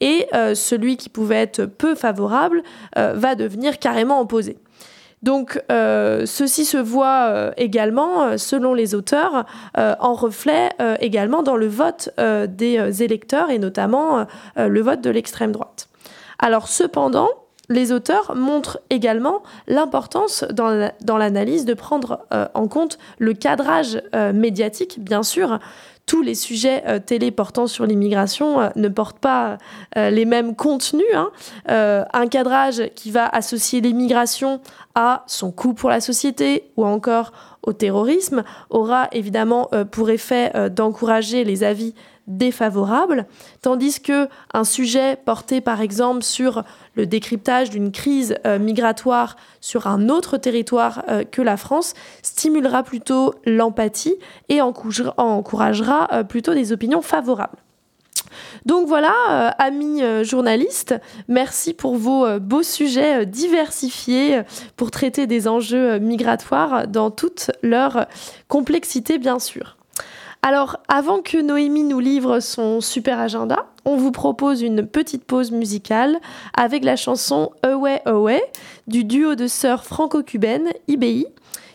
et 0.00 0.26
celui 0.54 0.98
qui 0.98 1.08
pouvait 1.08 1.36
être 1.36 1.64
peu 1.64 1.94
favorable 1.94 2.62
va 2.94 3.34
devenir 3.36 3.78
carrément 3.78 4.20
opposé. 4.20 4.58
Donc 5.22 5.60
euh, 5.72 6.26
ceci 6.26 6.64
se 6.64 6.76
voit 6.76 7.28
euh, 7.28 7.52
également, 7.56 8.22
euh, 8.22 8.36
selon 8.36 8.74
les 8.74 8.94
auteurs, 8.94 9.46
en 9.76 10.14
reflet 10.14 10.70
également 11.00 11.42
dans 11.42 11.56
le 11.56 11.66
vote 11.66 12.10
des 12.48 13.02
électeurs 13.02 13.50
et 13.50 13.58
notamment 13.58 14.26
le 14.56 14.80
vote 14.80 15.00
de 15.00 15.10
l'extrême 15.10 15.52
droite. 15.52 15.88
Alors 16.38 16.68
cependant, 16.68 17.28
les 17.68 17.92
auteurs 17.92 18.34
montrent 18.34 18.80
également 18.90 19.42
l'importance 19.66 20.44
dans 20.50 21.18
l'analyse 21.18 21.64
de 21.64 21.74
prendre 21.74 22.26
en 22.54 22.68
compte 22.68 22.98
le 23.18 23.34
cadrage 23.34 24.00
médiatique, 24.34 24.98
bien 25.00 25.22
sûr, 25.22 25.58
tous 26.06 26.22
les 26.22 26.34
sujets 26.34 26.84
télé 27.04 27.30
portant 27.30 27.66
sur 27.66 27.84
l'immigration 27.84 28.70
ne 28.76 28.88
portent 28.88 29.18
pas 29.18 29.58
les 29.96 30.24
mêmes 30.24 30.54
contenus. 30.54 31.04
Hein. 31.14 31.30
un 31.66 32.26
cadrage 32.28 32.90
qui 32.94 33.10
va 33.10 33.26
associer 33.26 33.80
l'immigration 33.80 34.60
à 34.94 35.24
son 35.26 35.50
coût 35.50 35.74
pour 35.74 35.90
la 35.90 36.00
société 36.00 36.70
ou 36.76 36.84
encore 36.84 37.32
au 37.62 37.72
terrorisme 37.72 38.44
aura 38.70 39.08
évidemment 39.10 39.68
pour 39.90 40.10
effet 40.10 40.52
d'encourager 40.70 41.42
les 41.42 41.64
avis 41.64 41.92
défavorable, 42.26 43.26
tandis 43.62 44.00
que 44.00 44.28
un 44.52 44.64
sujet 44.64 45.16
porté 45.24 45.60
par 45.60 45.80
exemple 45.80 46.22
sur 46.22 46.64
le 46.94 47.06
décryptage 47.06 47.70
d'une 47.70 47.92
crise 47.92 48.36
euh, 48.46 48.58
migratoire 48.58 49.36
sur 49.60 49.86
un 49.86 50.08
autre 50.08 50.36
territoire 50.36 51.04
euh, 51.08 51.24
que 51.24 51.42
la 51.42 51.56
France 51.56 51.94
stimulera 52.22 52.82
plutôt 52.82 53.34
l'empathie 53.44 54.16
et 54.48 54.60
encouragera, 54.60 56.08
euh, 56.12 56.24
plutôt 56.24 56.54
des 56.54 56.72
opinions 56.72 57.02
favorables. 57.02 57.58
Donc 58.66 58.88
voilà, 58.88 59.54
amis 59.58 60.02
journalistes, 60.22 60.94
merci 61.28 61.72
pour 61.72 61.96
vos 61.96 62.40
beaux 62.40 62.64
sujets 62.64 63.24
diversifiés 63.24 64.42
pour 64.74 64.90
traiter 64.90 65.26
des 65.26 65.46
enjeux 65.46 65.98
migratoires 66.00 66.88
dans 66.88 67.10
toute 67.10 67.52
leur 67.62 68.06
complexité, 68.48 69.18
bien 69.18 69.38
sûr. 69.38 69.75
Alors, 70.48 70.76
avant 70.86 71.22
que 71.22 71.38
Noémie 71.38 71.82
nous 71.82 71.98
livre 71.98 72.38
son 72.38 72.80
super 72.80 73.18
agenda, 73.18 73.66
on 73.84 73.96
vous 73.96 74.12
propose 74.12 74.62
une 74.62 74.86
petite 74.86 75.24
pause 75.24 75.50
musicale 75.50 76.20
avec 76.56 76.84
la 76.84 76.94
chanson 76.94 77.50
Away 77.64 78.00
Away 78.04 78.40
du 78.86 79.02
duo 79.02 79.34
de 79.34 79.48
sœurs 79.48 79.82
franco-cubaines 79.82 80.68
IBI 80.86 81.26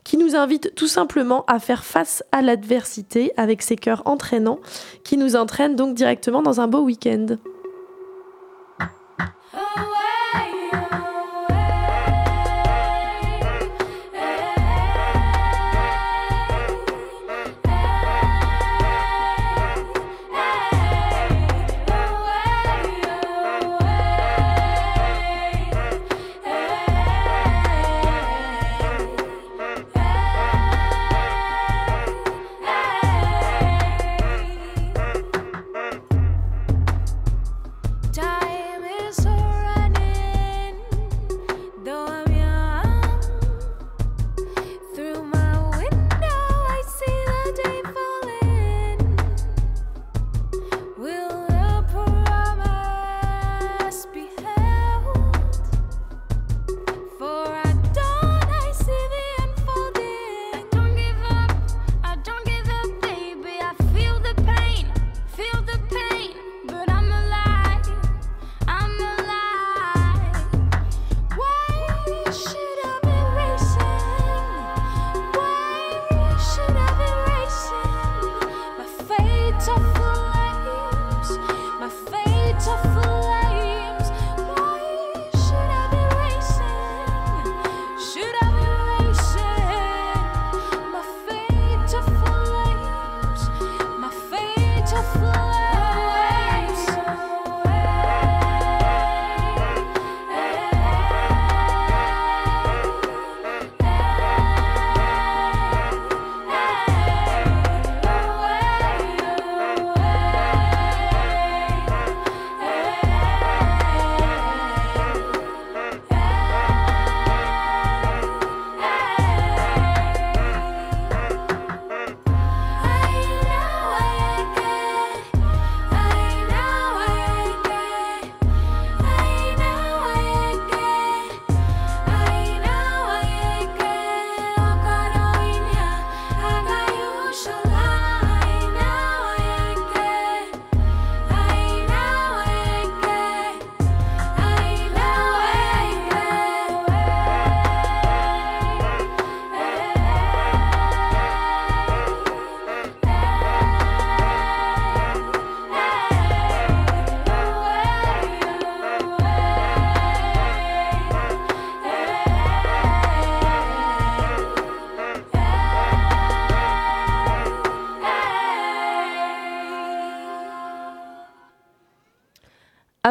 qui 0.05 0.15
nous 0.15 0.37
invite 0.37 0.73
tout 0.73 0.87
simplement 0.87 1.43
à 1.47 1.59
faire 1.59 1.83
face 1.83 2.23
à 2.31 2.41
l'adversité 2.41 3.33
avec 3.35 3.61
ses 3.61 3.75
cœurs 3.75 4.03
entraînants 4.05 4.61
qui 5.03 5.17
nous 5.17 5.35
entraînent 5.35 5.75
donc 5.75 5.93
directement 5.93 6.41
dans 6.41 6.61
un 6.61 6.69
beau 6.69 6.79
week-end. 6.79 7.25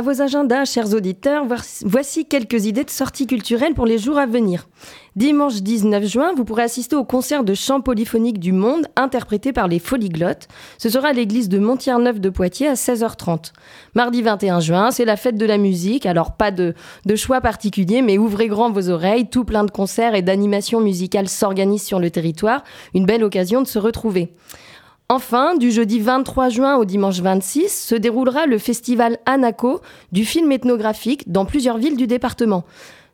À 0.01 0.03
vos 0.03 0.23
agendas, 0.23 0.65
chers 0.65 0.95
auditeurs, 0.95 1.45
voici 1.85 2.25
quelques 2.25 2.65
idées 2.65 2.85
de 2.85 2.91
sorties 2.91 3.27
culturelles 3.27 3.75
pour 3.75 3.85
les 3.85 3.99
jours 3.99 4.17
à 4.17 4.25
venir. 4.25 4.67
Dimanche 5.15 5.57
19 5.57 6.07
juin, 6.07 6.33
vous 6.35 6.47
pourrez 6.47 6.63
assister 6.63 6.97
au 6.97 7.05
concert 7.05 7.45
de 7.45 7.53
chant 7.53 7.83
polyphonique 7.83 8.39
du 8.39 8.53
monde 8.53 8.87
interprété 8.97 9.53
par 9.53 9.69
les 9.69 9.79
Polyglottes. 9.79 10.49
Ce 10.79 10.89
sera 10.89 11.09
à 11.09 11.13
l'église 11.13 11.51
de 11.51 11.59
Montier-Neuf 11.59 12.19
de 12.19 12.31
Poitiers 12.31 12.69
à 12.69 12.77
16h30. 12.77 13.53
Mardi 13.95 14.23
21 14.23 14.61
juin, 14.61 14.91
c'est 14.91 15.05
la 15.05 15.19
fête 15.19 15.37
de 15.37 15.45
la 15.45 15.59
musique, 15.59 16.07
alors 16.07 16.33
pas 16.35 16.51
de, 16.51 16.73
de 17.05 17.15
choix 17.15 17.43
particulier, 17.43 18.01
mais 18.01 18.17
ouvrez 18.17 18.49
grand 18.49 18.71
vos 18.71 18.89
oreilles, 18.89 19.29
tout 19.29 19.45
plein 19.45 19.65
de 19.65 19.71
concerts 19.71 20.15
et 20.15 20.23
d'animations 20.23 20.81
musicales 20.81 21.29
s'organisent 21.29 21.85
sur 21.85 22.01
le 22.01 22.11
territoire. 22.11 22.65
Une 22.95 23.05
belle 23.05 23.23
occasion 23.23 23.61
de 23.61 23.67
se 23.67 23.79
retrouver. 23.79 24.33
Enfin, 25.13 25.57
du 25.57 25.73
jeudi 25.73 25.99
23 25.99 26.51
juin 26.51 26.77
au 26.77 26.85
dimanche 26.85 27.19
26 27.19 27.69
se 27.69 27.97
déroulera 27.97 28.47
le 28.47 28.59
festival 28.59 29.19
Anaco 29.27 29.81
du 30.13 30.25
film 30.25 30.53
ethnographique 30.53 31.33
dans 31.33 31.45
plusieurs 31.47 31.79
villes 31.79 31.97
du 31.97 32.07
département. 32.07 32.63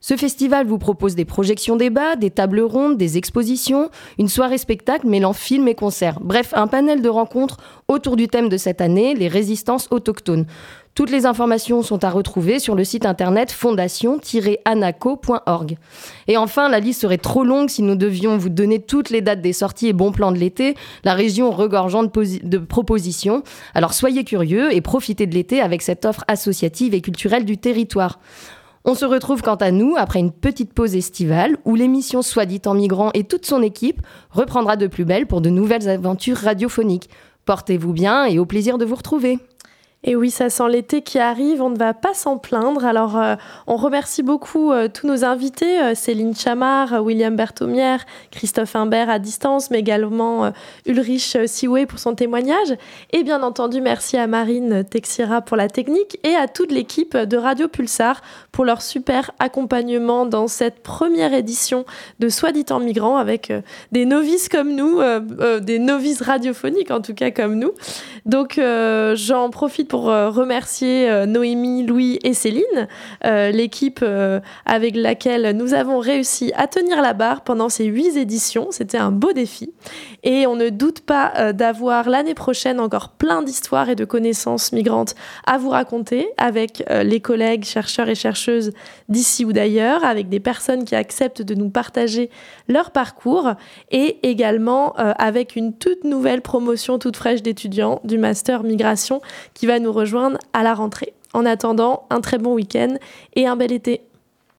Ce 0.09 0.17
festival 0.17 0.69
vous 0.69 0.79
propose 0.79 1.17
des 1.17 1.25
projections 1.25 1.75
débats, 1.75 2.15
des 2.15 2.31
tables 2.31 2.61
rondes, 2.61 2.97
des 2.97 3.19
expositions, 3.19 3.91
une 4.21 4.29
soirée 4.29 4.57
spectacle 4.57 5.09
mêlant 5.09 5.33
films 5.33 5.67
et 5.67 5.75
concerts. 5.75 6.21
Bref, 6.21 6.53
un 6.55 6.69
panel 6.69 7.03
de 7.03 7.09
rencontres 7.09 7.57
autour 7.89 8.15
du 8.15 8.29
thème 8.29 8.49
de 8.49 8.57
cette 8.57 8.81
année, 8.81 9.17
les 9.17 9.27
résistances 9.27 9.89
autochtones. 9.91 10.47
Toutes 10.95 11.11
les 11.11 11.27
informations 11.27 11.83
sont 11.83 12.05
à 12.05 12.11
retrouver 12.11 12.61
sur 12.61 12.77
le 12.77 12.85
site 12.85 13.05
internet 13.05 13.51
fondation-anaco.org. 13.51 15.77
Et 16.29 16.37
enfin, 16.37 16.69
la 16.69 16.79
liste 16.79 17.01
serait 17.01 17.19
trop 17.19 17.43
longue 17.43 17.69
si 17.69 17.83
nous 17.83 17.97
devions 17.97 18.39
vous 18.39 18.49
donner 18.49 18.79
toutes 18.79 19.11
les 19.11 19.23
dates 19.23 19.43
des 19.43 19.53
sorties 19.53 19.89
et 19.89 19.93
bons 19.93 20.13
plans 20.13 20.31
de 20.31 20.39
l'été, 20.39 20.77
la 21.03 21.15
région 21.15 21.51
regorgeant 21.51 22.05
de, 22.05 22.47
de 22.47 22.59
propositions. 22.59 23.43
Alors 23.75 23.93
soyez 23.93 24.23
curieux 24.23 24.73
et 24.73 24.81
profitez 24.83 25.27
de 25.27 25.35
l'été 25.35 25.61
avec 25.61 25.83
cette 25.83 26.05
offre 26.05 26.23
associative 26.29 26.95
et 26.95 27.01
culturelle 27.01 27.45
du 27.45 27.59
territoire. 27.59 28.21
On 28.89 28.95
se 28.95 29.05
retrouve 29.05 29.43
quant 29.43 29.57
à 29.57 29.73
nous 29.73 29.97
après 29.99 30.21
une 30.21 30.31
petite 30.31 30.73
pause 30.73 30.95
estivale 30.95 31.57
où 31.65 31.75
l'émission 31.75 32.23
Soit 32.23 32.47
dit 32.47 32.63
en 32.67 32.75
migrant 32.75 33.11
et 33.15 33.25
toute 33.25 33.45
son 33.45 33.61
équipe 33.61 34.01
reprendra 34.31 34.77
de 34.77 34.87
plus 34.87 35.05
belle 35.05 35.27
pour 35.27 35.41
de 35.41 35.51
nouvelles 35.51 35.89
aventures 35.89 36.37
radiophoniques. 36.37 37.11
Portez-vous 37.47 37.93
bien 37.93 38.27
et 38.27 38.39
au 38.39 38.47
plaisir 38.47 38.79
de 38.79 38.85
vous 38.85 38.95
retrouver. 38.95 39.41
Et 40.09 40.15
oui, 40.15 40.31
ça 40.31 40.51
sent 40.51 40.69
l'été 40.71 41.03
qui 41.03 41.19
arrive, 41.19 41.61
on 41.61 41.69
ne 41.69 41.77
va 41.77 41.93
pas 41.93 42.15
s'en 42.15 42.39
plaindre. 42.39 42.85
Alors, 42.85 43.19
euh, 43.19 43.35
on 43.67 43.75
remercie 43.75 44.23
beaucoup 44.23 44.71
euh, 44.71 44.87
tous 44.87 45.09
nos 45.09 45.25
invités, 45.25 45.81
euh, 45.83 45.97
Céline 45.97 46.37
Chamard, 46.37 47.05
William 47.05 47.35
Berthomière, 47.35 48.07
Christophe 48.31 48.77
Imbert 48.77 49.11
à 49.11 49.19
distance, 49.19 49.69
mais 49.73 49.81
également 49.81 50.53
Ulrich 50.87 51.37
Siwe 51.47 51.87
pour 51.89 51.99
son 51.99 52.15
témoignage. 52.15 52.77
Et 53.13 53.25
bien 53.25 53.43
entendu, 53.43 53.81
merci 53.81 54.17
à 54.17 54.29
Marine 54.29 54.85
Texira 54.85 55.41
pour 55.43 55.57
la 55.57 55.69
technique 55.69 56.21
et 56.23 56.37
à 56.37 56.47
toute 56.47 56.71
l'équipe 56.71 57.17
de 57.17 57.37
Radio 57.37 57.67
Pulsar 57.67 58.23
pour 58.53 58.65
leur 58.65 58.83
super 58.83 59.33
accompagnement 59.41 60.25
dans 60.25 60.47
cette 60.47 60.85
première 60.85 61.35
édition 61.35 61.85
de 62.21 62.29
Soit 62.29 62.53
dit 62.53 62.67
en 62.71 62.79
migrant 62.79 63.17
avec 63.17 63.53
des 63.91 64.05
novices 64.05 64.49
comme 64.49 64.73
nous, 64.73 65.01
des 65.61 65.79
novices 65.81 66.23
radiophoniques 66.23 66.93
en 66.93 67.01
tout 67.01 67.15
cas 67.15 67.33
comme 67.33 67.57
nous. 67.57 67.73
Donc, 68.25 68.61
j'en 69.15 69.51
profite 69.51 69.89
pour 69.89 69.96
euh, 70.05 70.31
remercier 70.31 71.11
euh, 71.11 71.27
Noémie, 71.27 71.85
Louis 71.85 72.19
et 72.23 72.35
Céline, 72.35 72.89
euh, 73.25 73.51
l'équipe 73.51 74.05
avec 74.65 74.97
laquelle 74.97 75.57
nous 75.57 75.75
avons 75.75 75.99
réussi 75.99 76.53
à 76.57 76.67
tenir 76.67 77.01
la 77.03 77.13
barre 77.13 77.43
pendant 77.43 77.69
ces 77.69 77.85
huit 77.85 78.17
éditions. 78.17 78.69
C'était 78.71 78.99
un 78.99 79.11
beau 79.11 79.33
défi. 79.33 79.73
Et 80.23 80.47
on 80.47 80.57
ne 80.57 80.69
doute 80.69 81.01
pas 81.01 81.53
d'avoir 81.53 82.09
l'année 82.09 82.35
prochaine 82.35 82.81
encore 82.81 83.11
plein 83.11 83.43
d'histoires 83.43 83.89
et 83.89 83.95
de 83.95 84.05
connaissances 84.05 84.73
migrantes 84.73 85.15
à 85.47 85.59
vous 85.59 85.71
raconter 85.71 86.29
avec 86.37 86.85
les 86.91 87.21
collègues 87.21 87.65
chercheurs 87.65 88.09
et 88.09 88.15
chercheuses 88.15 88.73
d'ici 89.09 89.45
ou 89.45 89.53
d'ailleurs, 89.53 90.05
avec 90.05 90.29
des 90.29 90.41
personnes 90.41 90.85
qui 90.85 90.95
acceptent 90.95 91.43
de 91.43 91.55
nous 91.55 91.71
partager 91.71 92.31
leur 92.69 92.91
parcours 92.91 93.53
et 93.91 94.29
également 94.29 94.95
avec 94.97 95.57
une 95.57 95.75
toute 95.75 96.05
nouvelle 96.05 96.43
promotion 96.43 96.99
toute 96.99 97.17
fraîche 97.17 97.43
d'étudiants 97.43 98.01
du 98.05 98.19
master 98.19 98.63
migration 98.63 99.21
qui 99.55 99.67
va 99.67 99.76
nous 99.79 99.93
rejoindre 99.93 100.39
à 100.53 100.63
la 100.63 100.75
rentrée. 100.75 101.15
En 101.33 101.45
attendant, 101.45 102.07
un 102.11 102.21
très 102.21 102.39
bon 102.39 102.55
week-end 102.55 102.95
et 103.35 103.47
un 103.47 103.57
bel 103.57 103.73
été. 103.73 104.01